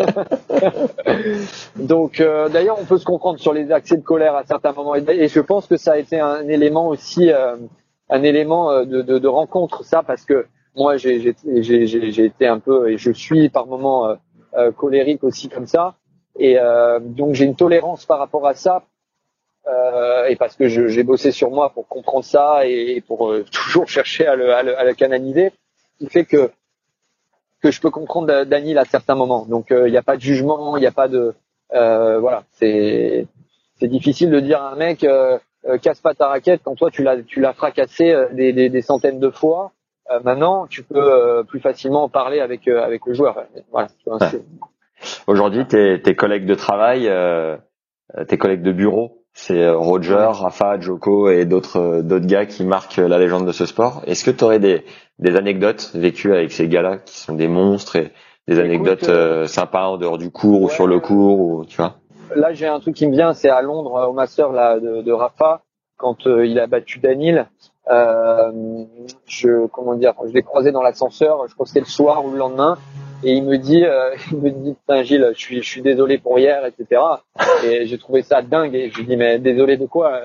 Donc, 1.77 2.21
euh, 2.21 2.49
d'ailleurs, 2.49 2.79
on 2.81 2.85
peut 2.85 2.99
se 2.99 3.05
comprendre 3.05 3.41
sur 3.41 3.53
les 3.53 3.73
accès 3.73 3.97
de 3.97 4.03
colère 4.03 4.37
à 4.37 4.45
certains 4.45 4.73
moments. 4.73 4.95
Et 4.95 5.27
je 5.27 5.41
pense 5.41 5.67
que 5.67 5.77
ça 5.77 5.93
a 5.93 5.97
été 5.99 6.21
un 6.21 6.47
élément 6.47 6.89
aussi, 6.89 7.31
un 8.09 8.23
élément 8.23 8.85
de, 8.85 9.03
de, 9.03 9.19
de, 9.19 9.29
rencontre, 9.29 9.85
ça, 9.85 10.05
parce 10.05 10.25
que 10.25 10.47
moi, 10.77 10.97
j'ai 10.97 11.27
été 11.27 12.47
un 12.47 12.61
peu, 12.61 12.89
et 12.91 12.99
je 12.99 13.11
suis 13.11 13.49
par 13.49 13.67
moments 13.67 14.15
colérique 14.77 15.25
aussi 15.25 15.49
comme 15.49 15.67
ça. 15.67 15.95
Et 16.39 16.57
donc, 17.01 17.35
j'ai 17.35 17.47
une 17.47 17.57
tolérance 17.57 18.07
par 18.07 18.21
rapport 18.21 18.47
à 18.47 18.55
ça 18.55 18.85
euh, 19.69 20.27
et 20.27 20.37
parce 20.37 20.57
que 20.57 20.69
j'ai 20.69 21.03
bossé 21.03 21.31
sur 21.31 21.51
moi 21.51 21.71
pour 21.71 21.87
comprendre 21.89 22.25
ça 22.25 22.67
et, 22.67 23.03
pour 23.07 23.31
euh, 23.31 23.45
toujours 23.53 23.89
chercher 23.89 24.27
à 24.27 24.35
le, 24.35 24.55
à 24.55 24.63
le, 24.63 24.79
à 24.79 24.85
le 24.85 24.95
canaliser, 24.95 25.53
qui 25.99 26.09
fait 26.09 26.25
que 26.25 26.51
que 27.61 27.73
je 27.73 27.81
peux 27.81 27.91
comprendre 27.91 28.45
Daniel 28.45 28.79
à 28.79 28.85
certains 28.85 29.17
moments. 29.17 29.45
Donc 29.45 29.73
euh, 29.73 29.89
il 29.89 29.91
n'y 29.91 29.97
a 29.97 30.03
pas 30.03 30.17
de 30.17 30.23
jugement, 30.23 30.77
il 30.77 30.81
n'y 30.81 30.87
a 30.87 30.93
pas 30.93 31.09
de 31.09 31.35
voilà, 31.71 32.45
c'est 32.53 33.27
c'est 33.81 33.89
difficile 33.89 34.31
de 34.31 34.41
dire 34.41 34.63
à 34.63 34.73
un 34.73 34.77
mec 34.77 35.07
casse 35.83 36.01
pas 36.01 36.15
ta 36.15 36.29
raquette 36.29 36.63
quand 36.65 36.77
toi 36.77 36.91
tu 36.91 37.03
l'as 37.03 37.21
tu 37.23 37.41
l'as 37.41 37.53
fracassé 37.53 38.15
des, 38.33 38.53
des, 38.53 38.71
des, 38.71 38.83
centaines 38.83 39.21
de 39.21 39.29
fois. 39.29 39.73
maintenant, 40.25 40.67
tu 40.67 40.83
peux 40.83 41.45
plus 41.49 41.61
facilement 41.61 42.05
en 42.05 42.09
parler 42.09 42.41
avec 42.41 42.67
avec 42.69 43.05
le 43.07 43.13
joueur. 43.13 43.45
Voilà. 43.71 43.89
Aujourd'hui, 45.27 45.67
tes, 45.67 46.01
tes 46.01 46.15
collègues 46.15 46.47
de 46.47 46.55
travail, 46.55 47.11
tes 48.29 48.39
collègues 48.39 48.63
de 48.63 48.73
bureau, 48.73 49.19
c'est 49.33 49.63
euh, 49.63 49.77
Roger, 49.77 50.29
Rafa, 50.33 50.81
Joko 50.81 51.31
et 51.31 51.45
d'autres 51.45 51.79
euh, 51.79 52.03
d'autres 52.03 52.27
gars 52.27 52.47
qui 52.47 52.65
marquent 52.65 52.97
la 52.97 53.19
légende 53.19 53.47
de 53.47 53.53
ce 53.53 53.67
sport. 53.67 54.03
Est-ce 54.07 54.25
que 54.25 54.31
tu 54.31 54.45
aurais 54.45 54.59
des, 54.59 54.85
des 55.19 55.37
anecdotes 55.37 55.93
vécues 55.95 56.33
avec 56.33 56.53
ces 56.53 56.69
gars-là 56.69 56.99
qui 56.99 57.17
sont 57.19 57.35
des 57.35 57.49
monstres 57.49 57.97
et 57.97 58.13
Des 58.49 58.59
anecdotes 58.59 59.05
Écoute, 59.05 59.11
euh, 59.11 59.43
euh, 59.43 59.47
sympas 59.47 59.87
en 59.87 59.97
dehors 59.97 60.19
du 60.19 60.31
cours 60.31 60.63
ou 60.63 60.71
sur 60.71 60.87
le 60.87 61.01
cours 61.01 61.39
ou 61.39 61.65
tu 61.65 61.77
vois? 61.77 61.97
Là, 62.35 62.53
j'ai 62.53 62.67
un 62.67 62.81
truc 62.81 62.95
qui 62.95 63.07
me 63.07 63.13
vient, 63.13 63.33
c'est 63.33 63.49
à 63.49 63.63
Londres 63.63 63.97
euh, 63.97 64.07
au 64.07 64.13
master 64.13 64.53
là 64.53 64.79
de, 64.81 65.03
de 65.03 65.13
Rafa 65.13 65.63
quand 65.97 66.27
euh, 66.27 66.47
il 66.47 66.59
a 66.59 66.67
battu 66.67 66.99
Danil. 66.99 67.47
Euh, 67.91 68.85
je 69.27 69.67
comment 69.69 69.95
dire, 69.95 70.15
je 70.27 70.33
l'ai 70.33 70.43
croisé 70.43 70.73
dans 70.73 70.83
l'ascenseur. 70.83 71.47
Je 71.49 71.55
crois 71.55 71.65
que 71.65 71.71
c'était 71.71 71.81
le 71.81 71.87
soir 71.87 72.25
ou 72.25 72.31
le 72.33 72.39
lendemain. 72.39 72.77
Et 73.23 73.33
il 73.35 73.45
me 73.45 73.57
dit, 73.59 73.85
euh, 73.85 74.15
il 74.33 74.39
me 74.39 74.51
dit, 74.51 74.75
putain 74.75 75.03
Gilles, 75.03 75.31
je 75.35 75.39
suis, 75.39 75.63
je 75.63 75.69
suis 75.69 75.83
désolé 75.83 76.19
pour 76.19 76.39
hier, 76.39 76.65
etc. 76.67 77.01
Et 77.65 77.87
j'ai 77.87 77.99
trouvé 77.99 78.23
ça 78.23 78.43
dingue. 78.43 78.75
Et 78.75 78.91
je 78.91 78.97
lui 78.99 79.07
dis, 79.07 79.17
mais 79.17 79.39
désolé 79.39 79.77
de 79.77 79.87
quoi 79.87 80.21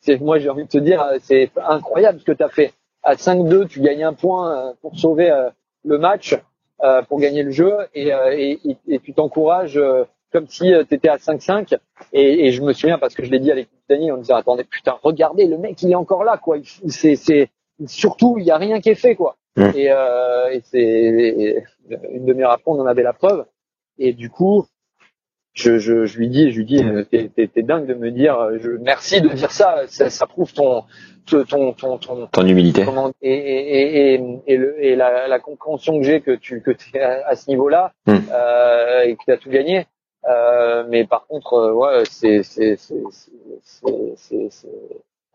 C'est 0.00 0.20
moi, 0.20 0.38
j'ai 0.38 0.48
envie 0.48 0.64
de 0.64 0.68
te 0.68 0.78
dire, 0.78 1.02
euh, 1.02 1.18
c'est 1.20 1.50
incroyable 1.68 2.20
ce 2.20 2.24
que 2.24 2.32
tu 2.32 2.42
as 2.42 2.48
fait. 2.48 2.72
À 3.02 3.16
5-2, 3.16 3.66
tu 3.66 3.80
gagnes 3.80 4.04
un 4.04 4.12
point 4.12 4.68
euh, 4.68 4.72
pour 4.80 4.96
sauver 4.98 5.30
euh, 5.30 5.50
le 5.84 5.98
match, 5.98 6.36
euh, 6.82 7.02
pour 7.02 7.18
gagner 7.20 7.42
le 7.42 7.50
jeu, 7.50 7.72
et, 7.94 8.12
euh, 8.12 8.32
et, 8.36 8.58
et- 8.88 8.98
tu 9.00 9.12
t'encourages 9.14 9.76
euh, 9.78 10.04
comme 10.32 10.46
si 10.48 10.72
tu 10.88 10.94
étais 10.94 11.08
à 11.08 11.16
5-5. 11.18 11.76
Et, 12.12 12.46
et 12.46 12.52
je 12.52 12.62
me 12.62 12.72
souviens 12.72 12.98
parce 12.98 13.14
que 13.14 13.24
je 13.24 13.30
l'ai 13.30 13.38
dit 13.38 13.50
à 13.50 13.54
l'équipe 13.54 13.72
d'Annie 13.88 14.10
en 14.12 14.18
disant, 14.18 14.36
attendez, 14.36 14.64
putain, 14.64 14.96
regardez, 15.02 15.46
le 15.46 15.56
mec, 15.58 15.80
il 15.82 15.90
est 15.92 15.94
encore 15.96 16.24
là, 16.24 16.36
quoi. 16.36 16.58
C'est, 16.88 17.16
c'est 17.16 17.48
surtout, 17.86 18.36
il 18.38 18.44
y 18.44 18.50
a 18.50 18.56
rien 18.56 18.80
qui 18.80 18.90
est 18.90 18.94
fait, 18.94 19.14
quoi. 19.14 19.36
Mm. 19.56 19.70
Et, 19.74 19.90
euh, 19.90 20.48
et 20.52 20.60
c'est 20.64 21.64
une 22.12 22.26
demi-heure 22.26 22.50
après, 22.52 22.64
on 22.70 22.80
en 22.80 22.86
avait 22.86 23.02
la 23.02 23.12
preuve. 23.12 23.44
Et 23.98 24.12
du 24.12 24.28
coup, 24.30 24.66
je, 25.54 25.78
je, 25.78 26.04
je 26.04 26.18
lui 26.18 26.28
dis, 26.28 26.50
je 26.52 26.58
lui 26.58 26.64
dis, 26.66 26.84
euh, 26.84 27.02
t'es, 27.04 27.30
t'es, 27.34 27.46
t'es 27.48 27.62
dingue 27.62 27.86
de 27.86 27.94
me 27.94 28.10
dire, 28.10 28.36
je, 28.60 28.70
merci 28.72 29.20
de 29.22 29.28
dire 29.30 29.50
ça, 29.50 29.84
ça, 29.86 30.10
ça 30.10 30.26
prouve 30.26 30.52
ton, 30.52 30.84
ton, 31.26 31.44
ton, 31.44 31.72
ton, 31.72 31.96
ton- 31.98 32.26
Ton 32.26 32.46
humilité. 32.46 32.84
et 33.22 33.32
et 33.32 34.14
et, 34.14 34.20
et, 34.46 34.56
le, 34.58 34.84
et 34.84 34.94
la, 34.96 35.26
la 35.28 35.38
compréhension 35.40 35.98
que 35.98 36.04
j'ai 36.04 36.20
que 36.20 36.32
tu 36.32 36.60
que 36.60 36.72
es 36.94 37.00
à, 37.00 37.26
à 37.26 37.36
ce 37.36 37.48
niveau-là 37.50 37.92
Mm. 38.06 38.16
euh, 38.32 39.00
et 39.06 39.16
que 39.16 39.22
tu 39.24 39.32
as 39.32 39.38
tout 39.38 39.48
gagné. 39.50 39.86
Euh, 40.28 40.84
mais 40.88 41.06
par 41.06 41.26
contre, 41.26 41.54
euh, 41.54 41.72
ouais, 41.72 42.02
c'est 42.10 42.42
c'est 42.42 42.76
c'est 42.76 43.02
c'est 43.62 44.48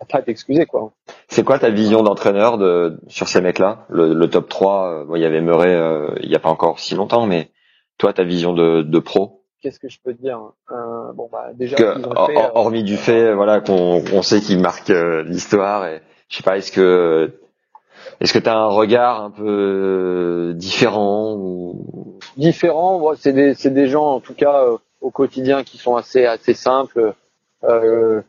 pas 0.06 0.20
à 0.20 0.22
t'excuser 0.22 0.66
quoi. 0.66 0.92
C'est 1.28 1.44
quoi 1.44 1.60
ta 1.60 1.70
vision 1.70 2.04
d'entraîneur 2.04 2.58
de 2.58 3.00
sur 3.08 3.28
ces 3.28 3.42
mecs-là? 3.42 3.86
Le, 3.90 4.14
le 4.14 4.30
top 4.30 4.50
3, 4.50 4.92
euh, 4.92 5.06
bon, 5.06 5.16
il 5.16 5.22
y 5.22 5.26
avait 5.26 5.42
Murray 5.42 5.74
euh, 5.74 6.10
il 6.22 6.30
y 6.30 6.36
a 6.36 6.40
pas 6.40 6.50
encore 6.50 6.80
si 6.80 6.96
longtemps, 6.96 7.26
mais 7.28 7.52
toi 7.98 8.14
ta 8.14 8.24
vision 8.24 8.54
de, 8.54 8.82
de 8.82 9.00
pro? 9.00 9.44
Qu'est-ce 9.62 9.80
que 9.80 9.90
je 9.90 10.00
peux 10.04 10.14
te 10.14 10.22
dire 10.22 10.40
euh, 10.72 11.14
Bon 11.14 11.30
bah 11.32 11.50
déjà 11.54 11.76
que, 11.76 11.84
ont 11.84 12.30
euh, 12.30 12.50
hormis 12.56 12.84
du 12.84 12.98
fait 12.98 13.34
voilà 13.34 13.62
qu'on 13.62 14.02
on 14.12 14.22
sait 14.22 14.42
qu'il 14.42 14.60
marque 14.60 14.90
euh, 14.90 15.24
l'histoire 15.24 15.86
et 15.86 16.02
je 16.30 16.38
sais 16.38 16.44
pas 16.44 16.58
est-ce 16.58 16.72
que 16.72 17.32
est-ce 18.20 18.34
que 18.34 18.40
tu 18.40 18.50
as 18.50 18.58
un 18.58 18.68
regard 18.68 19.24
un 19.24 19.32
peu 19.32 20.54
différent 20.56 21.36
ou? 21.36 22.20
Différents. 22.38 23.00
Ouais, 23.00 23.16
c'est 23.20 23.34
des 23.34 23.54
des 23.70 23.88
gens 23.88 24.06
en 24.06 24.20
tout 24.20 24.34
cas 24.34 24.64
euh, 24.64 24.78
au 25.02 25.12
quotidien 25.12 25.64
qui 25.64 25.78
sont 25.78 25.96
assez 25.96 26.26
assez 26.26 26.54
simples, 26.54 27.14
euh, 27.64 28.22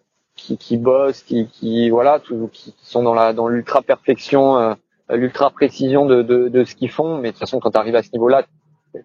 qui 0.43 0.59
qui 0.59 0.77
bossent, 0.77 1.23
qui 1.23 1.47
qui 1.49 1.91
voilà, 1.91 2.19
tout, 2.21 2.49
qui, 2.53 2.75
sont 2.83 3.03
dans 3.03 3.15
la 3.15 3.33
dans 3.33 3.49
l'ultra 3.49 3.83
perfection, 3.83 4.59
euh, 4.59 4.75
l'ultra 5.11 5.51
précision 5.51 6.07
de, 6.07 6.23
de 6.23 6.49
de 6.49 6.65
ce 6.65 6.75
qu'ils 6.75 6.91
font. 6.91 7.19
Mais 7.19 7.29
de 7.29 7.33
toute 7.33 7.41
façon, 7.41 7.61
quand 7.61 7.71
tu 7.71 7.79
arrives 7.79 7.97
à 7.97 8.03
ce 8.03 8.11
niveau-là, 8.13 8.43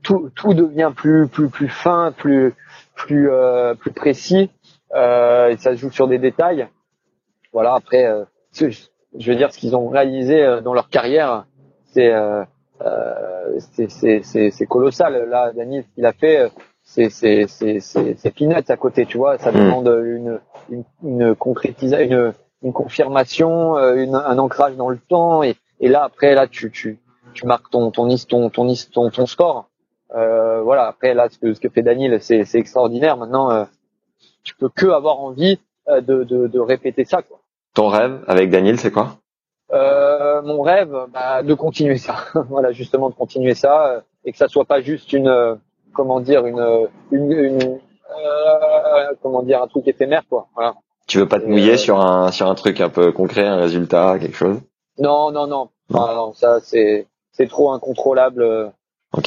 tout 0.04 0.30
tout 0.36 0.54
devient 0.54 0.92
plus 0.96 1.28
plus 1.28 1.50
plus 1.50 1.70
fin, 1.70 2.12
plus 2.12 2.54
plus 2.96 3.30
euh, 3.32 3.74
plus 3.76 3.92
précis. 3.92 4.50
Euh, 4.96 5.50
et 5.50 5.58
ça 5.58 5.72
se 5.76 5.82
joue 5.82 5.92
sur 5.92 6.08
des 6.08 6.18
détails. 6.18 6.68
Voilà. 7.54 7.76
Après, 7.76 8.06
euh, 8.06 8.24
ce- 8.52 8.70
je 8.70 9.32
veux 9.32 9.36
dire 9.38 9.52
ce 9.54 9.58
qu'ils 9.60 9.76
ont 9.76 9.90
réalisé 9.90 10.44
euh, 10.44 10.62
dans 10.62 10.74
leur 10.74 10.90
carrière, 10.90 11.46
c'est 11.94 12.12
euh, 12.14 12.44
euh, 12.82 13.60
c'est 13.90 14.22
c'est 14.24 14.66
colossal. 14.68 15.28
Là, 15.30 15.52
Dani, 15.54 15.84
ce 15.84 15.96
qu'il 15.96 16.06
a 16.06 16.14
fait, 16.14 16.40
euh, 16.42 16.50
c'est 16.88 17.10
c'est 17.10 17.48
c'est 17.48 17.80
c'est 18.18 18.32
peanuts 18.32 18.56
à 18.70 18.78
côté, 18.78 19.06
tu 19.06 19.18
vois. 19.18 19.38
Ça 19.38 19.52
Mm. 19.52 19.56
demande 19.56 19.88
une 20.06 20.40
une 20.70 20.84
une 21.04 21.36
concrétisation, 21.36 22.06
une 22.06 22.34
une 22.64 22.74
confirmation, 22.74 23.78
euh, 23.78 23.96
une, 24.04 24.16
un 24.16 24.38
ancrage 24.40 24.76
dans 24.78 24.90
le 24.90 24.98
temps. 24.98 25.44
Et 25.44 25.56
et 25.80 25.90
là, 25.90 26.04
après, 26.06 26.34
là, 26.34 26.48
tu 26.48 26.72
tu 26.72 27.00
tu 27.34 27.46
marques 27.46 27.70
ton 27.70 27.92
ton 27.92 28.08
ton 28.28 28.50
ton 28.50 28.74
ton, 28.94 29.10
ton 29.10 29.26
score. 29.26 29.70
Euh, 30.16 30.62
voilà. 30.62 30.88
Après, 30.88 31.14
là, 31.14 31.28
ce 31.30 31.38
que 31.38 31.54
ce 31.54 31.60
que 31.60 31.70
fait 31.70 31.84
Daniel, 31.84 32.22
c'est 32.22 32.46
c'est 32.46 32.58
extraordinaire. 32.60 33.18
Maintenant, 33.18 33.52
euh, 33.52 33.66
tu 34.44 34.56
peux 34.56 34.70
que 34.70 34.88
avoir 34.88 35.20
envie 35.20 35.60
euh, 35.90 36.02
de 36.02 36.24
de 36.24 36.48
de 36.48 36.60
répéter 36.60 37.04
ça, 37.06 37.22
quoi. 37.22 37.40
ton 37.76 37.90
rêve 37.90 38.24
avec 38.28 38.50
Daniel, 38.50 38.80
c'est 38.80 38.92
quoi? 38.92 39.18
Euh, 39.74 40.42
mon 40.44 40.62
rêve, 40.62 40.96
bah, 41.14 41.44
de 41.44 41.54
continuer 41.54 41.98
ça. 41.98 42.16
voilà, 42.50 42.72
justement 42.72 43.10
de 43.10 43.16
continuer 43.16 43.54
ça 43.54 43.88
euh, 43.96 44.02
et 44.24 44.32
que 44.32 44.38
ça 44.38 44.48
soit 44.48 44.64
pas 44.66 44.80
juste 44.82 45.12
une, 45.12 45.28
euh, 45.28 45.56
comment 45.98 46.22
dire, 46.22 46.46
une, 46.46 46.88
une, 47.12 47.32
une, 47.32 47.64
euh, 47.64 49.14
comment 49.22 49.42
dire, 49.42 49.62
un 49.62 49.68
truc 49.68 49.86
éphémère, 49.88 50.24
quoi. 50.30 50.48
Voilà. 50.56 50.76
Tu 51.08 51.18
veux 51.18 51.28
pas 51.28 51.40
te 51.40 51.46
mouiller 51.46 51.74
euh, 51.74 51.78
sur 51.78 52.00
un 52.00 52.32
sur 52.32 52.48
un 52.50 52.56
truc 52.56 52.80
un 52.80 52.90
peu 52.90 53.12
concret, 53.12 53.46
un 53.46 53.58
résultat, 53.58 54.20
quelque 54.20 54.38
chose? 54.38 54.60
Non, 55.00 55.32
non, 55.32 55.48
non, 55.48 55.70
non, 55.90 56.16
non, 56.16 56.34
ça 56.34 56.60
c'est, 56.62 57.08
c'est 57.32 57.48
trop 57.48 57.72
incontrôlable, 57.72 58.42
euh, 58.42 58.68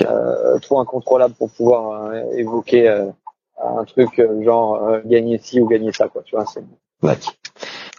euh, 0.03 0.59
trop 0.61 0.81
incontrôlable 0.81 1.35
pour 1.35 1.51
pouvoir 1.51 2.11
euh, 2.13 2.23
évoquer 2.37 2.89
un 2.89 3.85
truc 3.85 4.23
genre 4.43 5.01
gagner 5.05 5.39
ci 5.39 5.61
ou 5.61 5.67
gagner 5.67 5.93
ça, 5.93 6.09
quoi. 6.09 6.23
Tu 6.25 6.37
vois, 6.37 6.47
c'est. 6.47 6.63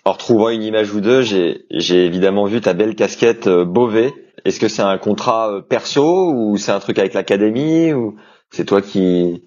En 0.05 0.13
retrouvant 0.13 0.49
une 0.49 0.63
image 0.63 0.93
ou 0.93 1.01
deux, 1.01 1.21
j'ai 1.21 1.65
j'ai 1.69 2.05
évidemment 2.05 2.45
vu 2.45 2.61
ta 2.61 2.73
belle 2.73 2.95
casquette 2.95 3.47
Beauvais. 3.47 4.13
Est-ce 4.45 4.59
que 4.59 4.67
c'est 4.67 4.81
un 4.81 4.97
contrat 4.97 5.61
perso 5.69 6.31
ou 6.33 6.57
c'est 6.57 6.71
un 6.71 6.79
truc 6.79 6.97
avec 6.97 7.13
l'académie 7.13 7.93
ou 7.93 8.15
c'est 8.51 8.65
toi 8.65 8.81
qui 8.81 9.43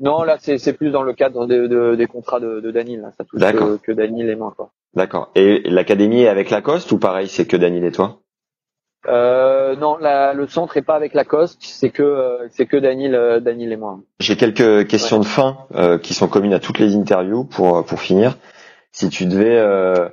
Non, 0.00 0.22
là, 0.22 0.36
c'est, 0.40 0.58
c'est 0.58 0.72
plus 0.72 0.90
dans 0.90 1.02
le 1.02 1.12
cadre 1.12 1.46
de, 1.46 1.66
de- 1.66 1.94
des 1.94 2.06
contrats 2.06 2.40
de, 2.40 2.60
de 2.60 2.70
Daniel. 2.70 3.00
Là. 3.02 3.12
Ça 3.16 3.24
touche 3.24 3.40
D'accord. 3.40 3.80
que, 3.80 3.86
que 3.86 3.92
Daniel 3.92 4.28
et 4.30 4.36
moi, 4.36 4.52
quoi. 4.56 4.72
D'accord. 4.94 5.30
Et 5.34 5.62
l'académie 5.64 6.22
est 6.22 6.28
avec 6.28 6.50
Lacoste 6.50 6.90
ou 6.92 6.98
pareil, 6.98 7.28
c'est 7.28 7.46
que 7.46 7.56
Daniel 7.56 7.84
et 7.84 7.92
toi? 7.92 8.20
Euh, 9.08 9.76
non, 9.76 9.98
la, 9.98 10.32
le 10.32 10.48
centre 10.48 10.76
est 10.78 10.82
pas 10.82 10.96
avec 10.96 11.14
Lacoste, 11.14 11.58
c'est 11.62 11.90
que 11.90 12.02
euh, 12.02 12.48
c'est 12.50 12.66
que 12.66 12.76
Daniel, 12.76 13.14
euh, 13.14 13.38
Daniel 13.40 13.70
et 13.72 13.76
moi. 13.76 14.00
J'ai 14.18 14.36
quelques 14.36 14.88
questions 14.88 15.20
de 15.20 15.24
fin 15.24 15.58
euh, 15.74 15.96
qui 15.98 16.12
sont 16.12 16.26
communes 16.26 16.54
à 16.54 16.58
toutes 16.58 16.80
les 16.80 16.96
interviews 16.96 17.44
pour 17.44 17.84
pour 17.86 18.00
finir. 18.00 18.36
Si 18.90 19.08
tu 19.08 19.26
devais 19.26 19.58
euh, 19.58 20.08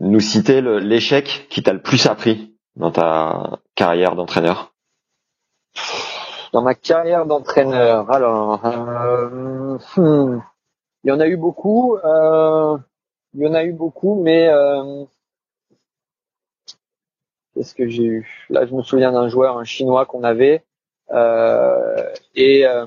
nous 0.00 0.20
citer 0.20 0.60
l'échec 0.60 1.46
qui 1.48 1.62
t'a 1.62 1.72
le 1.72 1.80
plus 1.80 2.06
appris 2.06 2.54
dans 2.74 2.90
ta 2.90 3.60
carrière 3.76 4.14
d'entraîneur? 4.14 4.74
Dans 6.56 6.62
ma 6.62 6.74
carrière 6.74 7.26
d'entraîneur, 7.26 8.10
alors, 8.10 8.64
euh, 8.64 9.76
hmm, 9.98 10.40
il 11.04 11.08
y 11.10 11.12
en 11.12 11.20
a 11.20 11.26
eu 11.26 11.36
beaucoup, 11.36 11.96
euh, 11.96 12.78
il 13.34 13.42
y 13.42 13.46
en 13.46 13.52
a 13.52 13.62
eu 13.62 13.74
beaucoup, 13.74 14.22
mais 14.22 14.48
euh, 14.48 15.04
qu'est-ce 17.52 17.74
que 17.74 17.86
j'ai 17.88 18.04
eu? 18.04 18.46
Là, 18.48 18.64
je 18.64 18.74
me 18.74 18.80
souviens 18.80 19.12
d'un 19.12 19.28
joueur, 19.28 19.58
un 19.58 19.64
chinois 19.64 20.06
qu'on 20.06 20.24
avait, 20.24 20.64
euh, 21.10 22.08
et 22.34 22.66
euh, 22.66 22.86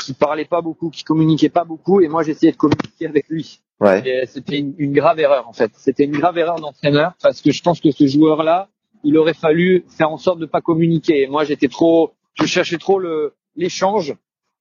qui 0.00 0.14
parlait 0.14 0.44
pas 0.44 0.60
beaucoup, 0.60 0.90
qui 0.90 1.02
communiquait 1.02 1.48
pas 1.48 1.64
beaucoup, 1.64 2.00
et 2.00 2.06
moi 2.06 2.22
j'essayais 2.22 2.52
de 2.52 2.56
communiquer 2.56 3.08
avec 3.08 3.28
lui. 3.28 3.60
Ouais. 3.80 4.08
Et 4.08 4.26
c'était 4.26 4.60
une, 4.60 4.72
une 4.78 4.92
grave 4.92 5.18
erreur 5.18 5.48
en 5.48 5.52
fait. 5.52 5.72
C'était 5.74 6.04
une 6.04 6.16
grave 6.16 6.38
erreur 6.38 6.60
d'entraîneur 6.60 7.14
parce 7.20 7.42
que 7.42 7.50
je 7.50 7.60
pense 7.60 7.80
que 7.80 7.90
ce 7.90 8.06
joueur-là, 8.06 8.68
il 9.02 9.18
aurait 9.18 9.34
fallu 9.34 9.84
faire 9.88 10.12
en 10.12 10.16
sorte 10.16 10.38
de 10.38 10.46
pas 10.46 10.60
communiquer. 10.60 11.22
Et 11.22 11.26
moi, 11.26 11.42
j'étais 11.42 11.66
trop, 11.66 12.12
je 12.34 12.46
cherchais 12.46 12.78
trop 12.78 12.98
le 12.98 13.34
l'échange 13.56 14.14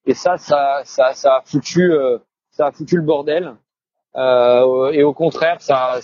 et 0.05 0.13
ça, 0.13 0.37
ça, 0.37 0.81
ça, 0.85 1.13
ça 1.13 1.37
a 1.37 1.41
foutu, 1.41 1.91
euh, 1.93 2.19
ça 2.51 2.67
a 2.67 2.71
foutu 2.71 2.95
le 2.97 3.01
bordel. 3.03 3.55
Euh, 4.15 4.91
et 4.91 5.01
au 5.03 5.13
contraire, 5.13 5.59
ça, 5.61 5.99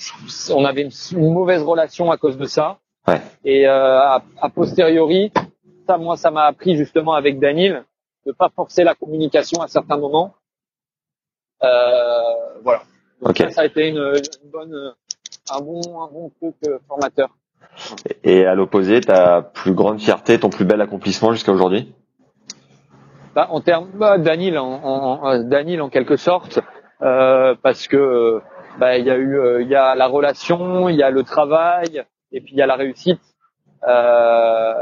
on 0.55 0.65
avait 0.65 0.81
une, 0.81 0.91
une 1.11 1.33
mauvaise 1.33 1.61
relation 1.61 2.09
à 2.09 2.17
cause 2.17 2.37
de 2.37 2.45
ça. 2.45 2.79
Ouais. 3.07 3.21
Et 3.43 3.67
euh, 3.67 3.99
a, 3.99 4.23
a 4.41 4.49
posteriori, 4.49 5.31
ça, 5.85 5.97
moi, 5.97 6.17
ça 6.17 6.31
m'a 6.31 6.45
appris 6.45 6.75
justement 6.75 7.13
avec 7.13 7.39
Daniel 7.39 7.85
de 8.25 8.31
pas 8.31 8.49
forcer 8.49 8.83
la 8.83 8.95
communication 8.95 9.61
à 9.61 9.67
certains 9.67 9.97
moments. 9.97 10.33
Euh, 11.63 12.59
voilà. 12.63 12.81
Donc 13.21 13.31
Ok. 13.31 13.37
ça, 13.37 13.49
ça 13.51 13.61
a 13.61 13.65
été 13.65 13.89
une, 13.89 13.97
une 14.43 14.49
bonne, 14.49 14.95
un 15.51 15.61
bon, 15.61 16.01
un 16.01 16.07
bon 16.07 16.31
truc 16.39 16.55
euh, 16.67 16.79
formateur. 16.87 17.29
Et 18.23 18.45
à 18.45 18.55
l'opposé, 18.55 19.01
ta 19.01 19.41
plus 19.41 19.73
grande 19.73 19.99
fierté, 19.99 20.39
ton 20.39 20.49
plus 20.49 20.65
bel 20.65 20.81
accomplissement 20.81 21.31
jusqu'à 21.31 21.51
aujourd'hui? 21.51 21.93
Bah, 23.35 23.47
en 23.51 23.61
termes, 23.61 23.89
bah, 23.93 24.17
Daniel, 24.17 24.57
en, 24.57 24.81
en, 24.83 25.43
Daniel 25.43 25.81
en 25.81 25.89
quelque 25.89 26.17
sorte, 26.17 26.59
euh, 27.01 27.55
parce 27.61 27.87
que 27.87 27.95
euh, 27.95 28.39
bah, 28.79 28.97
il 28.97 29.05
y 29.05 29.09
a 29.09 29.15
eu, 29.15 29.39
euh, 29.39 29.61
il 29.61 29.67
y 29.69 29.75
a 29.75 29.95
la 29.95 30.07
relation, 30.07 30.89
il 30.89 30.95
y 30.95 31.03
a 31.03 31.09
le 31.09 31.23
travail, 31.23 32.03
et 32.31 32.41
puis 32.41 32.53
il 32.53 32.57
y 32.57 32.61
a 32.61 32.65
la 32.67 32.75
réussite. 32.75 33.21
Euh, 33.87 34.73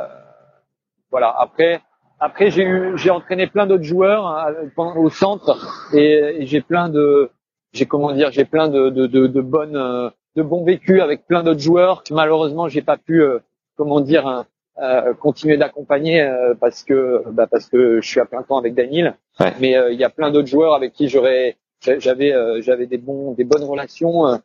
voilà. 1.12 1.36
Après, 1.38 1.82
après 2.20 2.50
j'ai 2.50 2.64
eu, 2.64 2.98
j'ai 2.98 3.12
entraîné 3.12 3.48
plein 3.48 3.68
d'autres 3.68 3.84
joueurs 3.84 4.26
hein, 4.26 4.54
au 4.78 5.10
centre, 5.10 5.94
et, 5.94 6.42
et 6.42 6.46
j'ai 6.48 6.62
plein 6.62 6.90
de, 6.90 7.30
j'ai 7.74 7.86
comment 7.86 8.12
dire, 8.14 8.32
j'ai 8.32 8.46
plein 8.46 8.70
de, 8.70 8.90
de, 8.90 9.08
de, 9.08 9.28
de 9.28 9.42
bonnes, 9.42 9.76
euh, 9.76 10.10
de 10.38 10.44
bons 10.44 10.64
vécus 10.64 11.02
avec 11.02 11.26
plein 11.28 11.44
d'autres 11.44 11.60
joueurs 11.60 12.04
que 12.04 12.14
malheureusement 12.14 12.70
j'ai 12.70 12.82
pas 12.82 12.98
pu, 12.98 13.22
euh, 13.22 13.40
comment 13.76 14.00
dire, 14.00 14.26
hein, 14.28 14.46
euh, 14.82 15.14
continuer 15.16 15.58
d'accompagner 15.58 16.22
euh, 16.22 16.54
parce 16.64 16.84
que 16.84 17.24
bah, 17.32 17.48
parce 17.48 17.68
que 17.68 18.00
je 18.02 18.08
suis 18.08 18.20
à 18.22 18.26
plein 18.26 18.44
temps 18.44 18.58
avec 18.58 18.74
Daniel. 18.76 19.16
Ouais. 19.40 19.54
Mais 19.60 19.76
euh, 19.76 19.92
il 19.92 20.00
y 20.00 20.04
a 20.04 20.10
plein 20.10 20.30
d'autres 20.32 20.48
joueurs 20.48 20.76
avec 20.76 20.94
qui 20.94 21.10
j'aurais 21.10 21.58
j'avais 21.82 22.32
euh, 22.34 22.62
j'avais 22.62 22.86
des 22.88 22.98
bons 23.00 23.34
des 23.34 23.44
bonnes 23.44 23.64
relations 23.64 24.40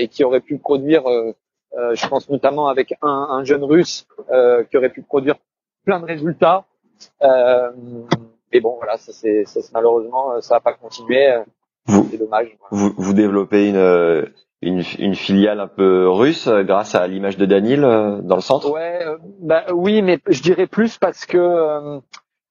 et 0.00 0.08
qui 0.08 0.24
auraient 0.24 0.40
pu 0.40 0.58
produire. 0.58 1.06
euh, 1.08 1.32
euh, 1.78 1.94
je 1.94 2.06
pense 2.08 2.28
notamment 2.30 2.68
avec 2.68 2.94
un, 3.02 3.26
un 3.38 3.44
jeune 3.44 3.62
russe 3.62 4.06
euh, 4.32 4.64
qui 4.64 4.76
aurait 4.78 4.88
pu 4.96 5.02
produire 5.02 5.36
plein 5.84 6.00
de 6.00 6.06
résultats. 6.06 6.64
Euh, 7.22 7.70
mais 8.52 8.60
bon, 8.60 8.76
voilà, 8.78 8.96
ça 8.96 9.12
c'est 9.12 9.44
malheureusement 9.74 10.40
ça 10.40 10.54
n'a 10.54 10.60
pas 10.60 10.72
continué. 10.72 11.36
Vous, 11.88 12.08
C'est 12.10 12.16
dommage. 12.18 12.48
vous, 12.70 12.92
vous 12.96 13.12
développez 13.12 13.68
une, 13.68 13.76
euh, 13.76 14.24
une, 14.62 14.82
une 14.98 15.14
filiale 15.14 15.60
un 15.60 15.68
peu 15.68 16.08
russe 16.08 16.46
euh, 16.46 16.62
grâce 16.62 16.94
à 16.94 17.06
l'image 17.06 17.36
de 17.36 17.46
Daniel 17.46 17.84
euh, 17.84 18.20
dans 18.22 18.36
le 18.36 18.40
centre? 18.42 18.70
Ouais, 18.70 19.00
euh, 19.06 19.16
bah 19.40 19.64
oui, 19.72 20.02
mais 20.02 20.18
je 20.28 20.42
dirais 20.42 20.66
plus 20.66 20.98
parce 20.98 21.26
que 21.26 21.36
euh, 21.38 22.00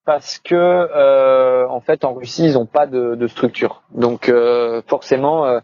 parce 0.06 0.38
que 0.40 0.56
euh, 0.56 1.68
en 1.68 1.82
fait 1.82 2.06
en 2.06 2.14
Russie 2.14 2.46
ils 2.46 2.58
ont 2.58 2.68
pas 2.68 2.86
de, 2.86 3.16
de 3.16 3.28
structure. 3.28 3.82
Donc 3.92 4.30
euh, 4.30 4.82
forcément, 4.88 5.46
euh, 5.46 5.60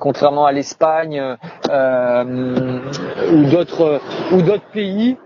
contrairement 0.00 0.46
à 0.46 0.52
l'Espagne 0.52 1.36
euh, 1.70 2.80
ou 3.32 3.44
d'autres 3.50 4.00
ou 4.32 4.42
d'autres 4.42 4.68
pays 4.72 5.16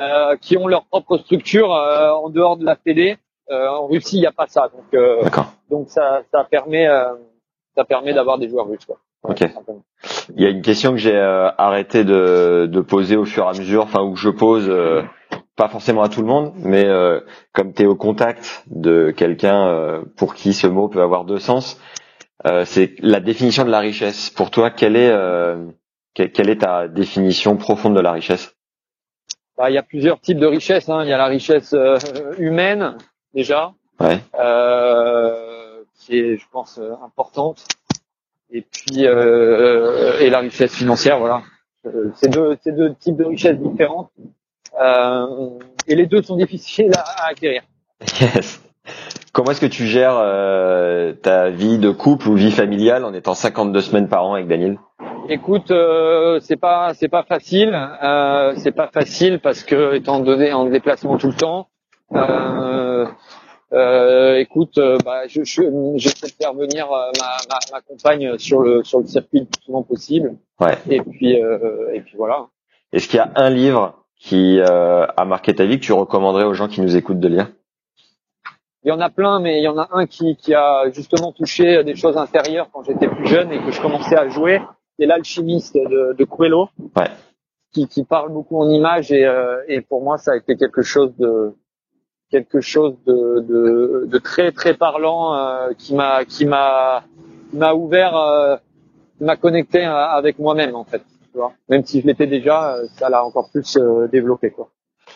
euh, 0.00 0.36
qui 0.36 0.56
ont 0.58 0.66
leur 0.68 0.84
propre 0.84 1.16
structure 1.16 1.74
euh, 1.74 2.10
en 2.10 2.28
dehors 2.28 2.58
de 2.58 2.64
la 2.64 2.76
Fédé, 2.76 3.16
euh, 3.50 3.68
en 3.68 3.86
Russie 3.86 4.18
il 4.18 4.20
n'y 4.20 4.26
a 4.26 4.32
pas 4.32 4.46
ça. 4.46 4.68
Donc 4.68 4.92
euh, 4.94 5.22
donc 5.70 5.88
ça 5.88 6.20
ça 6.30 6.44
permet 6.44 6.86
euh, 6.86 7.14
ça 7.74 7.84
permet 7.84 8.12
d'avoir 8.12 8.36
des 8.36 8.48
joueurs 8.50 8.66
russes 8.68 8.84
quoi. 8.84 8.98
Ok. 9.22 9.44
Il 10.34 10.42
y 10.42 10.46
a 10.46 10.48
une 10.48 10.62
question 10.62 10.92
que 10.92 10.96
j'ai 10.98 11.14
euh, 11.16 11.50
arrêté 11.58 12.04
de, 12.04 12.66
de 12.70 12.80
poser 12.80 13.16
au 13.16 13.24
fur 13.26 13.44
et 13.44 13.48
à 13.48 13.52
mesure, 13.52 13.82
enfin 13.84 14.02
où 14.02 14.16
je 14.16 14.30
pose 14.30 14.66
euh, 14.68 15.02
pas 15.56 15.68
forcément 15.68 16.02
à 16.02 16.08
tout 16.08 16.20
le 16.22 16.26
monde, 16.26 16.52
mais 16.56 16.86
euh, 16.86 17.20
comme 17.52 17.74
tu 17.74 17.82
es 17.82 17.86
au 17.86 17.96
contact 17.96 18.64
de 18.68 19.10
quelqu'un 19.10 19.66
euh, 19.68 20.02
pour 20.16 20.34
qui 20.34 20.54
ce 20.54 20.66
mot 20.66 20.88
peut 20.88 21.02
avoir 21.02 21.24
deux 21.24 21.38
sens, 21.38 21.78
euh, 22.46 22.64
c'est 22.64 22.94
la 23.00 23.20
définition 23.20 23.64
de 23.64 23.70
la 23.70 23.80
richesse. 23.80 24.30
Pour 24.30 24.50
toi, 24.50 24.70
quelle 24.70 24.96
est 24.96 25.10
euh, 25.10 25.66
que- 26.14 26.22
quelle 26.22 26.48
est 26.48 26.62
ta 26.62 26.88
définition 26.88 27.56
profonde 27.58 27.94
de 27.94 28.00
la 28.00 28.12
richesse? 28.12 28.54
Bah, 29.58 29.68
il 29.68 29.74
y 29.74 29.78
a 29.78 29.82
plusieurs 29.82 30.18
types 30.20 30.38
de 30.38 30.46
richesses. 30.46 30.88
Hein. 30.88 31.02
Il 31.04 31.10
y 31.10 31.12
a 31.12 31.18
la 31.18 31.26
richesse 31.26 31.74
euh, 31.74 31.98
humaine 32.38 32.96
déjà, 33.34 33.74
Ouais. 34.00 34.18
euh, 34.38 35.82
qui 35.98 36.18
est, 36.18 36.36
je 36.38 36.46
pense, 36.50 36.80
importante. 37.04 37.66
Et 38.52 38.62
puis 38.62 39.06
euh, 39.06 40.18
et 40.20 40.30
la 40.30 40.40
richesse 40.40 40.74
financière, 40.74 41.18
voilà. 41.18 41.42
Euh, 41.86 42.10
c'est 42.14 42.28
deux, 42.28 42.56
c'est 42.62 42.74
deux 42.74 42.94
types 42.94 43.16
de 43.16 43.24
richesses 43.24 43.58
différentes. 43.58 44.10
Euh, 44.80 45.50
et 45.86 45.94
les 45.94 46.06
deux 46.06 46.22
sont 46.22 46.36
difficiles 46.36 46.90
à, 46.96 47.24
à 47.24 47.30
acquérir. 47.30 47.62
Yes. 48.20 48.62
Comment 49.32 49.52
est-ce 49.52 49.60
que 49.60 49.66
tu 49.66 49.86
gères 49.86 50.16
euh, 50.16 51.12
ta 51.12 51.50
vie 51.50 51.78
de 51.78 51.90
couple 51.90 52.28
ou 52.28 52.34
vie 52.34 52.50
familiale 52.50 53.04
en 53.04 53.14
étant 53.14 53.34
52 53.34 53.80
semaines 53.80 54.08
par 54.08 54.24
an 54.24 54.34
avec 54.34 54.48
Daniel? 54.48 54.78
Écoute, 55.28 55.70
euh, 55.70 56.40
c'est 56.40 56.56
pas 56.56 56.92
c'est 56.94 57.08
pas 57.08 57.22
facile, 57.22 57.78
euh, 58.02 58.54
c'est 58.56 58.72
pas 58.72 58.88
facile 58.88 59.38
parce 59.38 59.62
que 59.62 59.94
étant 59.94 60.18
donné 60.18 60.52
en 60.52 60.64
déplacement 60.64 61.18
tout 61.18 61.28
le 61.28 61.34
temps, 61.34 61.68
euh, 62.12 62.18
euh, 63.72 64.36
écoute, 64.38 64.78
euh, 64.78 64.98
bah, 65.04 65.26
je, 65.28 65.42
je, 65.44 65.62
j'essaie 65.96 66.26
de 66.26 66.32
faire 66.32 66.54
venir 66.54 66.90
euh, 66.92 67.10
ma, 67.18 67.36
ma, 67.48 67.58
ma 67.72 67.80
compagne 67.82 68.36
sur 68.38 68.60
le 68.62 68.82
sur 68.84 69.00
le 69.00 69.06
circuit 69.06 69.40
le 69.40 69.46
plus 69.46 69.62
souvent 69.64 69.82
possible. 69.82 70.36
Ouais. 70.60 70.76
Et 70.88 71.00
puis 71.00 71.40
euh, 71.42 71.92
et 71.92 72.00
puis 72.00 72.16
voilà. 72.16 72.46
Est-ce 72.92 73.08
qu'il 73.08 73.18
y 73.18 73.20
a 73.20 73.30
un 73.36 73.50
livre 73.50 74.04
qui 74.18 74.58
euh, 74.60 75.06
a 75.16 75.24
marqué 75.24 75.54
ta 75.54 75.64
vie 75.64 75.78
que 75.78 75.84
tu 75.84 75.92
recommanderais 75.92 76.44
aux 76.44 76.54
gens 76.54 76.68
qui 76.68 76.80
nous 76.80 76.96
écoutent 76.96 77.20
de 77.20 77.28
lire? 77.28 77.48
Il 78.82 78.88
y 78.88 78.92
en 78.92 79.00
a 79.00 79.10
plein, 79.10 79.40
mais 79.40 79.58
il 79.60 79.62
y 79.62 79.68
en 79.68 79.78
a 79.78 79.88
un 79.92 80.06
qui, 80.06 80.36
qui 80.36 80.54
a 80.54 80.90
justement 80.90 81.32
touché 81.32 81.84
des 81.84 81.94
choses 81.96 82.16
intérieures 82.16 82.68
quand 82.72 82.82
j'étais 82.82 83.08
plus 83.08 83.26
jeune 83.26 83.52
et 83.52 83.58
que 83.62 83.70
je 83.70 83.80
commençais 83.80 84.16
à 84.16 84.28
jouer. 84.28 84.60
C'est 84.98 85.06
l'alchimiste 85.06 85.74
de, 85.76 86.14
de 86.18 86.24
Coelho, 86.24 86.68
Ouais. 86.96 87.08
qui, 87.72 87.86
qui 87.88 88.04
parle 88.04 88.32
beaucoup 88.32 88.58
en 88.58 88.68
images 88.70 89.12
et, 89.12 89.24
euh, 89.24 89.62
et 89.68 89.80
pour 89.82 90.02
moi 90.02 90.16
ça 90.18 90.32
a 90.32 90.36
été 90.36 90.56
quelque 90.56 90.82
chose 90.82 91.14
de 91.18 91.54
quelque 92.30 92.60
chose 92.60 92.94
de, 93.06 93.40
de, 93.40 94.04
de 94.06 94.18
très 94.18 94.52
très 94.52 94.74
parlant 94.74 95.34
euh, 95.34 95.70
qui 95.78 95.94
m'a 95.94 96.24
qui 96.24 96.46
m'a 96.46 97.02
m'a 97.52 97.74
ouvert, 97.74 98.16
euh, 98.16 98.56
m'a 99.20 99.36
connecté 99.36 99.84
euh, 99.84 99.92
avec 99.94 100.38
moi-même 100.38 100.74
en 100.76 100.84
fait. 100.84 101.02
Tu 101.32 101.38
vois 101.38 101.52
Même 101.68 101.84
si 101.84 102.00
je 102.00 102.06
l'étais 102.06 102.26
déjà, 102.26 102.74
euh, 102.76 102.86
ça 102.96 103.08
l'a 103.08 103.24
encore 103.24 103.50
plus 103.50 103.76
euh, 103.76 104.06
développé 104.08 104.50
quoi. 104.50 104.68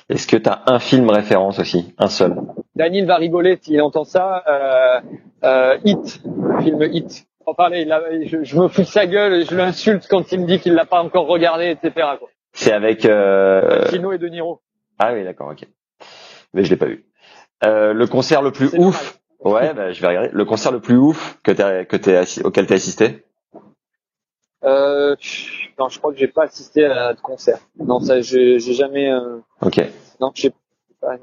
Est-ce 0.09 0.27
que 0.27 0.37
tu 0.37 0.49
as 0.49 0.63
un 0.67 0.79
film 0.81 1.09
référence 1.11 1.59
aussi 1.61 1.95
Un 1.99 2.09
seul? 2.09 2.35
Daniel 2.75 3.07
va 3.07 3.17
rigoler 3.17 3.59
s'il 3.63 3.81
entend 3.81 4.05
ça. 4.05 4.43
Euh, 4.49 5.01
euh, 5.45 5.79
Hit, 5.85 6.21
le 6.27 6.61
film 6.63 6.83
Hit. 6.93 7.27
En 7.47 7.55
parler, 7.55 7.83
il 7.83 7.93
a- 7.93 8.03
je, 8.25 8.43
je 8.43 8.59
me 8.59 8.69
fous 8.69 8.81
de 8.83 8.87
sa 8.87 9.07
gueule, 9.07 9.35
et 9.35 9.45
je 9.45 9.55
l'insulte 9.55 10.07
quand 10.09 10.33
il 10.33 10.41
me 10.41 10.47
dit 10.47 10.59
qu'il 10.61 10.75
l'a 10.75 10.87
pas 10.87 11.03
encore 11.03 11.27
regardé, 11.27 11.67
etc. 11.71 11.93
Quoi. 12.19 12.29
C'est 12.53 12.73
avec... 12.73 13.05
Euh... 13.05 13.85
Kino 13.91 14.13
et 14.13 14.19
De 14.19 14.29
Niro. 14.29 14.61
Ah 14.99 15.13
oui, 15.13 15.25
d'accord, 15.25 15.51
ok. 15.53 15.67
Mais 16.55 16.65
je 16.65 16.71
l'ai 16.71 16.77
pas 16.77 16.87
vu. 16.87 17.05
Euh, 17.65 17.93
le 17.93 18.07
concert 18.07 18.41
le 18.43 18.51
plus 18.53 18.71
ouf 18.79 19.19
Ouais, 19.41 19.75
bah, 19.75 19.93
je 19.93 20.01
vais 20.01 20.09
regarder. 20.09 20.31
Le 20.33 20.45
concert 20.47 20.73
le 20.73 20.81
plus 20.81 20.97
ouf 20.97 21.39
que 21.43 21.51
t'as, 21.53 21.85
que 21.85 21.97
t'es 21.97 22.17
assi- 22.17 22.43
auquel 22.43 22.67
t'as 22.67 22.77
assisté? 22.77 23.25
Euh, 24.65 25.15
non, 25.79 25.89
je 25.91 25.99
crois 25.99 26.13
que 26.13 26.19
j'ai 26.19 26.29
pas 26.29 26.45
assisté 26.45 26.87
à 26.87 27.13
de 27.13 27.21
concert. 27.21 27.59
Non, 27.79 28.01
ça, 28.01 28.23
j'ai 28.23 28.59
j'ai 28.59 28.73
jamais. 28.73 29.11
euh, 29.13 29.39
Ok. 29.61 29.83
non, 30.21 30.31
j'ai 30.35 30.51
pas, 31.01 31.17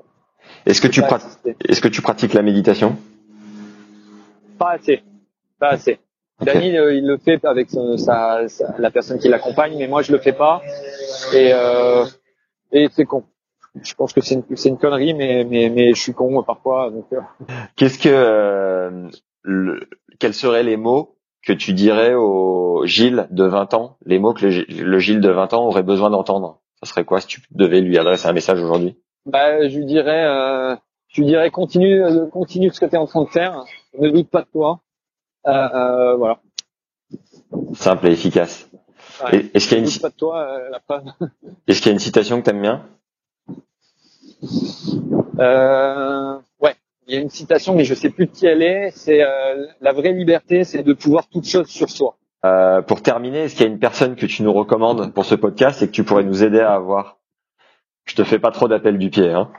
Est-ce 0.67 0.79
que 0.81 0.87
j'ai 0.87 0.93
tu 0.93 1.01
pas 1.01 1.07
prat- 1.07 1.15
assisté. 1.15 1.55
est-ce 1.67 1.81
que 1.81 1.87
tu 1.87 2.03
pratiques 2.03 2.33
la 2.35 2.43
méditation? 2.43 2.95
Pas 4.59 4.71
assez. 4.73 5.01
Pas 5.59 5.69
assez. 5.69 5.93
Ok. 6.39 6.45
Daniel, 6.45 6.75
euh, 6.75 6.93
il 6.93 7.07
le 7.07 7.17
fait 7.17 7.43
avec 7.45 7.71
son- 7.71 7.97
sa, 7.97 8.47
sa- 8.47 8.75
la 8.77 8.91
personne 8.91 9.17
qui 9.17 9.27
l'accompagne, 9.29 9.75
mais 9.79 9.87
moi, 9.87 10.03
je 10.03 10.11
le 10.11 10.19
fais 10.19 10.33
pas. 10.33 10.61
Et, 11.33 11.51
euh, 11.53 12.05
et 12.71 12.87
c'est 12.91 13.05
con. 13.05 13.23
Je 13.81 13.93
pense 13.95 14.11
que 14.13 14.21
c'est 14.21 14.35
une, 14.35 14.43
c'est 14.57 14.69
une 14.69 14.77
connerie, 14.77 15.13
mais, 15.13 15.45
mais, 15.45 15.69
mais 15.69 15.93
je 15.93 16.01
suis 16.01 16.13
con 16.13 16.43
parfois. 16.43 16.91
Donc, 16.91 17.05
euh, 17.13 17.21
Qu'est-ce 17.77 17.97
que 17.99 18.09
euh, 18.11 19.09
le- 19.43 19.79
quels 20.19 20.33
seraient 20.33 20.63
les 20.63 20.77
mots 20.77 21.17
que 21.45 21.53
tu 21.53 21.73
dirais 21.73 22.13
au 22.13 22.83
Gilles 22.85 23.27
de 23.31 23.45
20 23.45 23.73
ans, 23.73 23.97
les 24.05 24.19
mots 24.19 24.33
que 24.33 24.45
le, 24.45 24.51
Gi- 24.51 24.65
le 24.67 24.99
Gilles 24.99 25.21
de 25.21 25.29
20 25.29 25.53
ans 25.53 25.65
aurait 25.65 25.83
besoin 25.83 26.09
d'entendre 26.09 26.59
Ça 26.83 26.89
serait 26.89 27.05
quoi 27.05 27.21
si 27.21 27.27
tu 27.27 27.41
devais 27.51 27.79
lui 27.81 27.97
adresser 27.97 28.27
un 28.27 28.33
message 28.33 28.61
aujourd'hui? 28.61 28.97
Bah, 29.25 29.67
je 29.67 29.77
lui 29.77 29.85
dirais, 29.85 30.25
euh, 30.25 30.75
je 31.07 31.21
lui 31.21 31.27
dirais 31.27 31.49
continue, 31.49 32.03
euh, 32.03 32.25
continue 32.27 32.71
ce 32.71 32.79
que 32.79 32.85
tu 32.85 32.95
es 32.95 32.97
en 32.97 33.07
train 33.07 33.23
de 33.23 33.29
faire. 33.29 33.63
Ne 33.97 34.09
doute 34.09 34.29
pas 34.29 34.41
de 34.41 34.47
toi. 34.51 34.81
Euh, 35.47 35.51
euh, 35.51 36.15
voilà. 36.17 36.39
Simple 37.73 38.07
et 38.07 38.11
efficace. 38.11 38.69
Ouais. 39.23 39.45
Est-ce 39.53 39.67
qu'il 39.67 39.77
y 39.77 39.79
a 39.79 39.83
Ne 39.83 39.87
une 39.87 39.91
doute 39.93 40.01
pas 40.01 40.09
de 40.09 40.15
toi. 40.15 40.59
la 40.69 40.79
est-ce 41.67 41.79
qu'il 41.79 41.87
y 41.87 41.89
a 41.89 41.93
une 41.93 41.99
citation 41.99 42.39
que 42.39 42.45
t'aimes 42.45 42.61
bien? 42.61 42.85
Euh, 45.39 46.37
ouais, 46.61 46.75
il 47.07 47.15
y 47.15 47.17
a 47.17 47.21
une 47.21 47.29
citation, 47.29 47.75
mais 47.75 47.83
je 47.83 47.93
sais 47.93 48.09
plus 48.09 48.25
de 48.27 48.31
qui 48.31 48.45
elle 48.45 48.61
est. 48.63 48.91
C'est 48.91 49.21
euh, 49.23 49.65
la 49.81 49.91
vraie 49.93 50.11
liberté, 50.13 50.63
c'est 50.63 50.83
de 50.83 50.93
pouvoir 50.93 51.27
toute 51.27 51.45
chose 51.47 51.67
sur 51.67 51.89
soi. 51.89 52.17
Euh, 52.45 52.81
Pour 52.81 53.01
terminer, 53.01 53.39
est-ce 53.43 53.55
qu'il 53.55 53.65
y 53.65 53.69
a 53.69 53.71
une 53.71 53.79
personne 53.79 54.15
que 54.15 54.25
tu 54.25 54.43
nous 54.43 54.53
recommandes 54.53 55.13
pour 55.13 55.25
ce 55.25 55.35
podcast 55.35 55.81
et 55.81 55.87
que 55.87 55.91
tu 55.91 56.03
pourrais 56.03 56.23
nous 56.23 56.43
aider 56.43 56.59
à 56.59 56.73
avoir? 56.73 57.17
Je 58.05 58.15
te 58.15 58.23
fais 58.23 58.39
pas 58.39 58.51
trop 58.51 58.67
d'appel 58.67 58.97
du 58.97 59.09
pied, 59.11 59.29
hein 59.31 59.49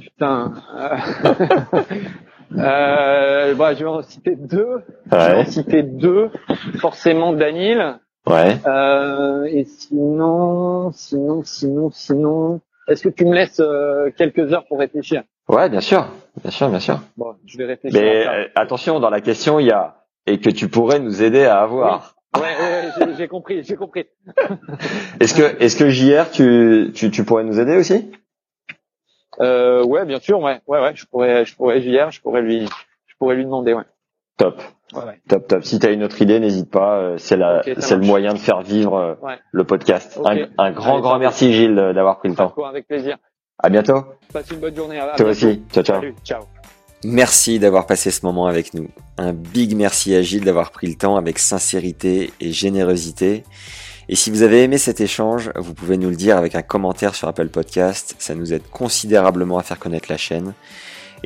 Putain. 0.00 0.52
Euh, 0.76 0.96
euh, 2.56 3.54
bah, 3.54 3.74
je 3.74 3.80
vais 3.84 3.90
en 3.90 4.02
citer 4.02 4.36
deux. 4.36 4.82
Je 5.10 5.16
vais 5.16 5.22
en 5.34 5.38
Ouais. 5.38 5.44
citer 5.46 5.82
deux. 5.82 6.30
Forcément, 6.78 7.32
Daniel. 7.32 7.98
Ouais. 8.26 8.56
Euh, 8.66 9.44
et 9.44 9.64
sinon, 9.64 10.92
sinon, 10.92 11.42
sinon, 11.44 11.90
sinon. 11.90 12.60
Est-ce 12.88 13.02
que 13.02 13.08
tu 13.08 13.24
me 13.24 13.34
laisses 13.34 13.60
euh, 13.60 14.10
quelques 14.16 14.52
heures 14.52 14.66
pour 14.66 14.78
réfléchir? 14.78 15.22
Ouais, 15.48 15.68
bien 15.68 15.80
sûr, 15.80 16.06
bien 16.42 16.50
sûr, 16.50 16.68
bien 16.68 16.80
sûr. 16.80 17.00
Bon, 17.16 17.34
je 17.46 17.58
vais 17.58 17.64
réfléchir. 17.66 18.00
Mais 18.00 18.26
euh, 18.26 18.48
attention, 18.54 19.00
dans 19.00 19.10
la 19.10 19.20
question, 19.20 19.58
il 19.58 19.66
y 19.66 19.70
a 19.72 20.04
et 20.26 20.40
que 20.40 20.50
tu 20.50 20.68
pourrais 20.68 21.00
nous 21.00 21.22
aider 21.22 21.44
à 21.44 21.60
avoir. 21.60 22.14
Ouais, 22.36 22.42
ouais, 22.42 22.48
ouais, 22.48 22.90
j'ai- 22.98 23.14
j'ai 23.16 23.28
compris, 23.28 23.62
j'ai 23.62 23.76
compris. 23.76 24.06
Est-ce 25.20 25.34
que 25.34 25.62
est-ce 25.62 25.76
que 25.76 25.88
JR, 25.90 26.30
tu, 26.30 26.90
tu 26.94 27.10
tu 27.10 27.24
pourrais 27.24 27.44
nous 27.44 27.60
aider 27.60 27.76
aussi? 27.76 28.10
Euh, 29.40 29.84
ouais, 29.84 30.04
bien 30.04 30.20
sûr, 30.20 30.40
ouais, 30.40 30.60
ouais, 30.66 30.80
ouais. 30.80 30.92
Je 30.94 31.06
pourrais, 31.06 31.44
je 31.44 31.54
pourrais 31.56 31.80
JR, 31.80 32.10
je 32.10 32.20
pourrais 32.20 32.42
lui, 32.42 32.66
je 33.06 33.14
pourrais 33.18 33.36
lui 33.36 33.44
demander, 33.44 33.74
ouais. 33.74 33.84
Top, 34.36 34.60
Top, 35.28 35.46
top. 35.48 35.64
Si 35.64 35.78
tu 35.78 35.86
as 35.86 35.90
une 35.90 36.02
autre 36.04 36.20
idée, 36.22 36.40
n'hésite 36.40 36.70
pas. 36.70 36.96
euh, 36.98 37.16
C'est 37.18 37.36
la 37.36 37.62
le 37.64 37.98
moyen 37.98 38.32
de 38.34 38.38
faire 38.38 38.62
vivre 38.62 38.96
euh, 38.96 39.14
Ouais. 39.22 39.38
le 39.52 39.64
podcast. 39.64 40.18
Un, 40.24 40.46
un 40.58 40.72
grand 40.72 40.92
Allez, 40.94 41.02
grand 41.02 41.18
merci 41.18 41.52
Gilles 41.52 41.74
d'avoir 41.94 42.18
pris 42.18 42.28
le 42.28 42.34
temps. 42.34 42.54
Avec 42.68 42.86
plaisir. 42.86 43.16
À 43.62 43.68
bientôt. 43.68 44.04
Passe 44.32 44.50
une 44.50 44.58
bonne 44.60 44.74
journée. 44.76 44.98
À, 44.98 45.12
à 45.12 45.16
Toi 45.16 45.26
bientôt. 45.26 45.30
aussi. 45.30 45.62
Ciao 45.72 45.84
ciao. 45.84 45.96
Salut, 46.00 46.14
ciao. 46.24 46.42
Merci 47.04 47.58
d'avoir 47.58 47.86
passé 47.86 48.10
ce 48.10 48.24
moment 48.24 48.46
avec 48.46 48.72
nous. 48.74 48.88
Un 49.18 49.32
big 49.32 49.76
merci 49.76 50.14
à 50.14 50.22
Gilles 50.22 50.44
d'avoir 50.44 50.70
pris 50.70 50.86
le 50.86 50.94
temps 50.94 51.16
avec 51.16 51.38
sincérité 51.38 52.32
et 52.40 52.50
générosité 52.50 53.44
Et 54.08 54.16
si 54.16 54.30
vous 54.30 54.42
avez 54.42 54.62
aimé 54.62 54.78
cet 54.78 55.00
échange, 55.00 55.50
vous 55.56 55.74
pouvez 55.74 55.96
nous 55.98 56.08
le 56.08 56.16
dire 56.16 56.36
avec 56.38 56.54
un 56.54 56.62
commentaire 56.62 57.14
sur 57.14 57.28
Apple 57.28 57.48
Podcast. 57.48 58.14
Ça 58.18 58.34
nous 58.34 58.52
aide 58.54 58.62
considérablement 58.70 59.58
à 59.58 59.62
faire 59.62 59.78
connaître 59.78 60.06
la 60.10 60.16
chaîne. 60.16 60.54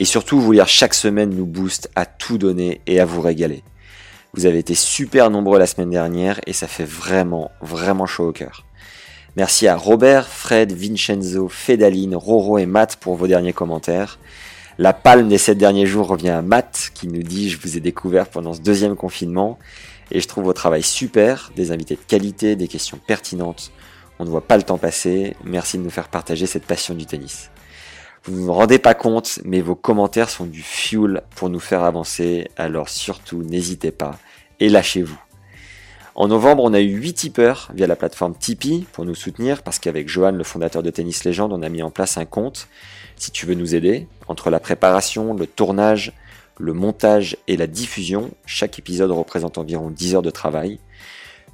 Et 0.01 0.05
surtout, 0.05 0.41
vous 0.41 0.53
lire 0.53 0.69
chaque 0.69 0.95
semaine 0.95 1.31
nous 1.31 1.45
booste 1.45 1.91
à 1.97 2.07
tout 2.07 2.39
donner 2.39 2.81
et 2.87 3.01
à 3.01 3.05
vous 3.05 3.21
régaler. 3.21 3.65
Vous 4.33 4.47
avez 4.47 4.59
été 4.59 4.75
super 4.75 5.29
nombreux 5.29 5.59
la 5.59 5.67
semaine 5.67 5.91
dernière 5.91 6.41
et 6.47 6.53
ça 6.53 6.69
fait 6.69 6.85
vraiment, 6.85 7.51
vraiment 7.61 8.07
chaud 8.07 8.29
au 8.29 8.33
cœur. 8.33 8.65
Merci 9.35 9.67
à 9.67 9.77
Robert, 9.77 10.29
Fred, 10.29 10.73
Vincenzo, 10.73 11.49
Fedaline, 11.49 12.15
Roro 12.15 12.59
et 12.59 12.67
Matt 12.67 12.95
pour 13.01 13.17
vos 13.17 13.27
derniers 13.27 13.53
commentaires. 13.53 14.21
La 14.79 14.93
palme 14.93 15.29
des 15.29 15.37
sept 15.37 15.59
derniers 15.59 15.87
jours 15.87 16.07
revient 16.07 16.29
à 16.29 16.43
Matt 16.43 16.93
qui 16.95 17.09
nous 17.09 17.25
dit 17.25 17.51
je 17.51 17.59
vous 17.61 17.77
ai 17.77 17.81
découvert 17.81 18.29
pendant 18.29 18.55
ce 18.55 18.61
deuxième 18.61 18.95
confinement 18.95 19.59
et 20.13 20.21
je 20.21 20.29
trouve 20.29 20.45
votre 20.45 20.61
travail 20.61 20.85
super, 20.85 21.51
des 21.57 21.73
invités 21.73 21.97
de 21.97 22.01
qualité, 22.07 22.55
des 22.55 22.69
questions 22.69 23.01
pertinentes. 23.05 23.73
On 24.21 24.25
ne 24.25 24.31
voit 24.31 24.47
pas 24.47 24.57
le 24.57 24.63
temps 24.63 24.79
passer. 24.79 25.35
Merci 25.43 25.77
de 25.77 25.83
nous 25.83 25.91
faire 25.91 26.07
partager 26.07 26.47
cette 26.47 26.67
passion 26.67 26.95
du 26.95 27.05
tennis. 27.05 27.51
Vous 28.29 28.41
ne 28.43 28.45
vous 28.45 28.53
rendez 28.53 28.79
pas 28.79 28.93
compte, 28.93 29.39
mais 29.47 29.63
vos 29.63 29.75
commentaires 29.75 30.29
sont 30.29 30.45
du 30.45 30.61
fuel 30.61 31.23
pour 31.35 31.49
nous 31.49 31.61
faire 31.61 31.83
avancer. 31.83 32.51
Alors 32.59 32.91
surtout, 32.91 33.43
n'hésitez 33.43 33.91
pas 33.91 34.19
et 34.61 34.69
lâchez-vous. 34.69 35.19
En 36.15 36.29
novembre, 36.29 36.63
on 36.63 36.75
a 36.75 36.81
eu 36.81 36.91
8 36.91 37.15
tipeurs 37.15 37.71
via 37.73 37.87
la 37.87 37.97
plateforme 37.97 38.35
Tipeee 38.35 38.87
pour 38.93 39.07
nous 39.07 39.15
soutenir 39.15 39.63
parce 39.63 39.79
qu'avec 39.79 40.11
Johan, 40.11 40.33
le 40.33 40.45
fondateur 40.45 40.83
de 40.83 40.91
Tennis 40.91 41.25
Légende, 41.25 41.55
on 41.55 41.63
a 41.63 41.71
mis 41.71 41.83
en 41.83 41.91
place 41.91 42.19
un 42.19 42.27
compte. 42.27 42.69
Si 43.17 43.31
tu 43.31 43.47
veux 43.47 43.55
nous 43.55 43.75
aider, 43.75 44.07
entre 44.27 44.51
la 44.51 44.61
préparation, 44.61 45.33
le 45.33 45.47
tournage, 45.47 46.13
le 46.59 46.75
montage 46.75 47.39
et 47.47 47.57
la 47.57 47.67
diffusion, 47.67 48.31
chaque 48.45 48.79
épisode 48.79 49.11
représente 49.11 49.57
environ 49.57 49.89
10 49.89 50.17
heures 50.17 50.23
de 50.23 50.29
travail. 50.29 50.81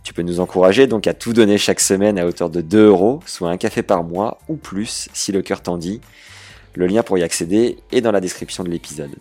Tu 0.02 0.12
peux 0.12 0.22
nous 0.22 0.40
encourager 0.40 0.88
donc 0.88 1.06
à 1.06 1.14
tout 1.14 1.34
donner 1.34 1.56
chaque 1.56 1.78
semaine 1.78 2.18
à 2.18 2.26
hauteur 2.26 2.50
de 2.50 2.62
2 2.62 2.88
euros, 2.88 3.20
soit 3.26 3.50
un 3.50 3.58
café 3.58 3.84
par 3.84 4.02
mois 4.02 4.38
ou 4.48 4.56
plus 4.56 5.08
si 5.12 5.30
le 5.30 5.40
cœur 5.40 5.60
t'en 5.60 5.78
dit. 5.78 6.00
Le 6.74 6.86
lien 6.86 7.02
pour 7.02 7.18
y 7.18 7.22
accéder 7.22 7.78
est 7.92 8.00
dans 8.00 8.12
la 8.12 8.20
description 8.20 8.64
de 8.64 8.70
l'épisode. 8.70 9.14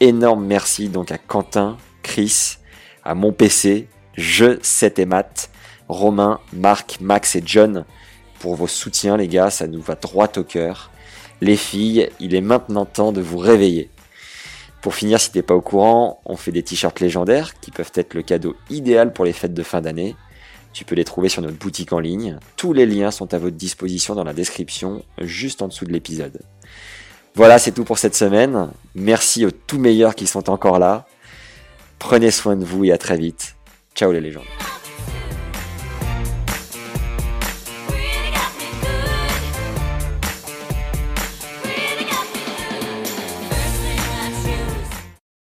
Énorme 0.00 0.44
merci 0.44 0.88
donc 0.88 1.12
à 1.12 1.18
Quentin, 1.18 1.76
Chris, 2.02 2.56
à 3.04 3.14
mon 3.14 3.32
PC, 3.32 3.88
Je, 4.16 4.58
7 4.62 4.98
et 4.98 5.06
Matt, 5.06 5.50
Romain, 5.88 6.40
Marc, 6.52 6.98
Max 7.00 7.36
et 7.36 7.42
John 7.44 7.84
pour 8.38 8.54
vos 8.54 8.66
soutiens 8.66 9.16
les 9.16 9.28
gars, 9.28 9.50
ça 9.50 9.66
nous 9.66 9.80
va 9.80 9.96
droit 9.96 10.28
au 10.36 10.44
cœur. 10.44 10.90
Les 11.40 11.56
filles, 11.56 12.08
il 12.20 12.34
est 12.34 12.40
maintenant 12.40 12.84
temps 12.84 13.12
de 13.12 13.20
vous 13.20 13.38
réveiller. 13.38 13.90
Pour 14.80 14.94
finir, 14.94 15.20
si 15.20 15.32
t'es 15.32 15.42
pas 15.42 15.54
au 15.54 15.60
courant, 15.60 16.20
on 16.24 16.36
fait 16.36 16.52
des 16.52 16.62
t-shirts 16.62 17.00
légendaires 17.00 17.58
qui 17.60 17.70
peuvent 17.70 17.92
être 17.94 18.14
le 18.14 18.22
cadeau 18.22 18.54
idéal 18.70 19.12
pour 19.12 19.24
les 19.24 19.32
fêtes 19.32 19.54
de 19.54 19.62
fin 19.62 19.80
d'année. 19.80 20.14
Tu 20.72 20.84
peux 20.84 20.94
les 20.94 21.04
trouver 21.04 21.28
sur 21.28 21.42
notre 21.42 21.58
boutique 21.58 21.92
en 21.92 21.98
ligne. 21.98 22.38
Tous 22.56 22.72
les 22.72 22.86
liens 22.86 23.10
sont 23.10 23.34
à 23.34 23.38
votre 23.38 23.56
disposition 23.56 24.14
dans 24.14 24.24
la 24.24 24.34
description, 24.34 25.02
juste 25.20 25.62
en 25.62 25.68
dessous 25.68 25.84
de 25.84 25.92
l'épisode. 25.92 26.40
Voilà, 27.34 27.58
c'est 27.58 27.72
tout 27.72 27.84
pour 27.84 27.98
cette 27.98 28.14
semaine. 28.14 28.70
Merci 28.94 29.46
aux 29.46 29.50
tout 29.50 29.78
meilleurs 29.78 30.14
qui 30.14 30.26
sont 30.26 30.50
encore 30.50 30.78
là. 30.78 31.06
Prenez 31.98 32.30
soin 32.30 32.56
de 32.56 32.64
vous 32.64 32.84
et 32.84 32.92
à 32.92 32.98
très 32.98 33.16
vite. 33.16 33.56
Ciao 33.94 34.12
les 34.12 34.20
légendes. 34.20 34.44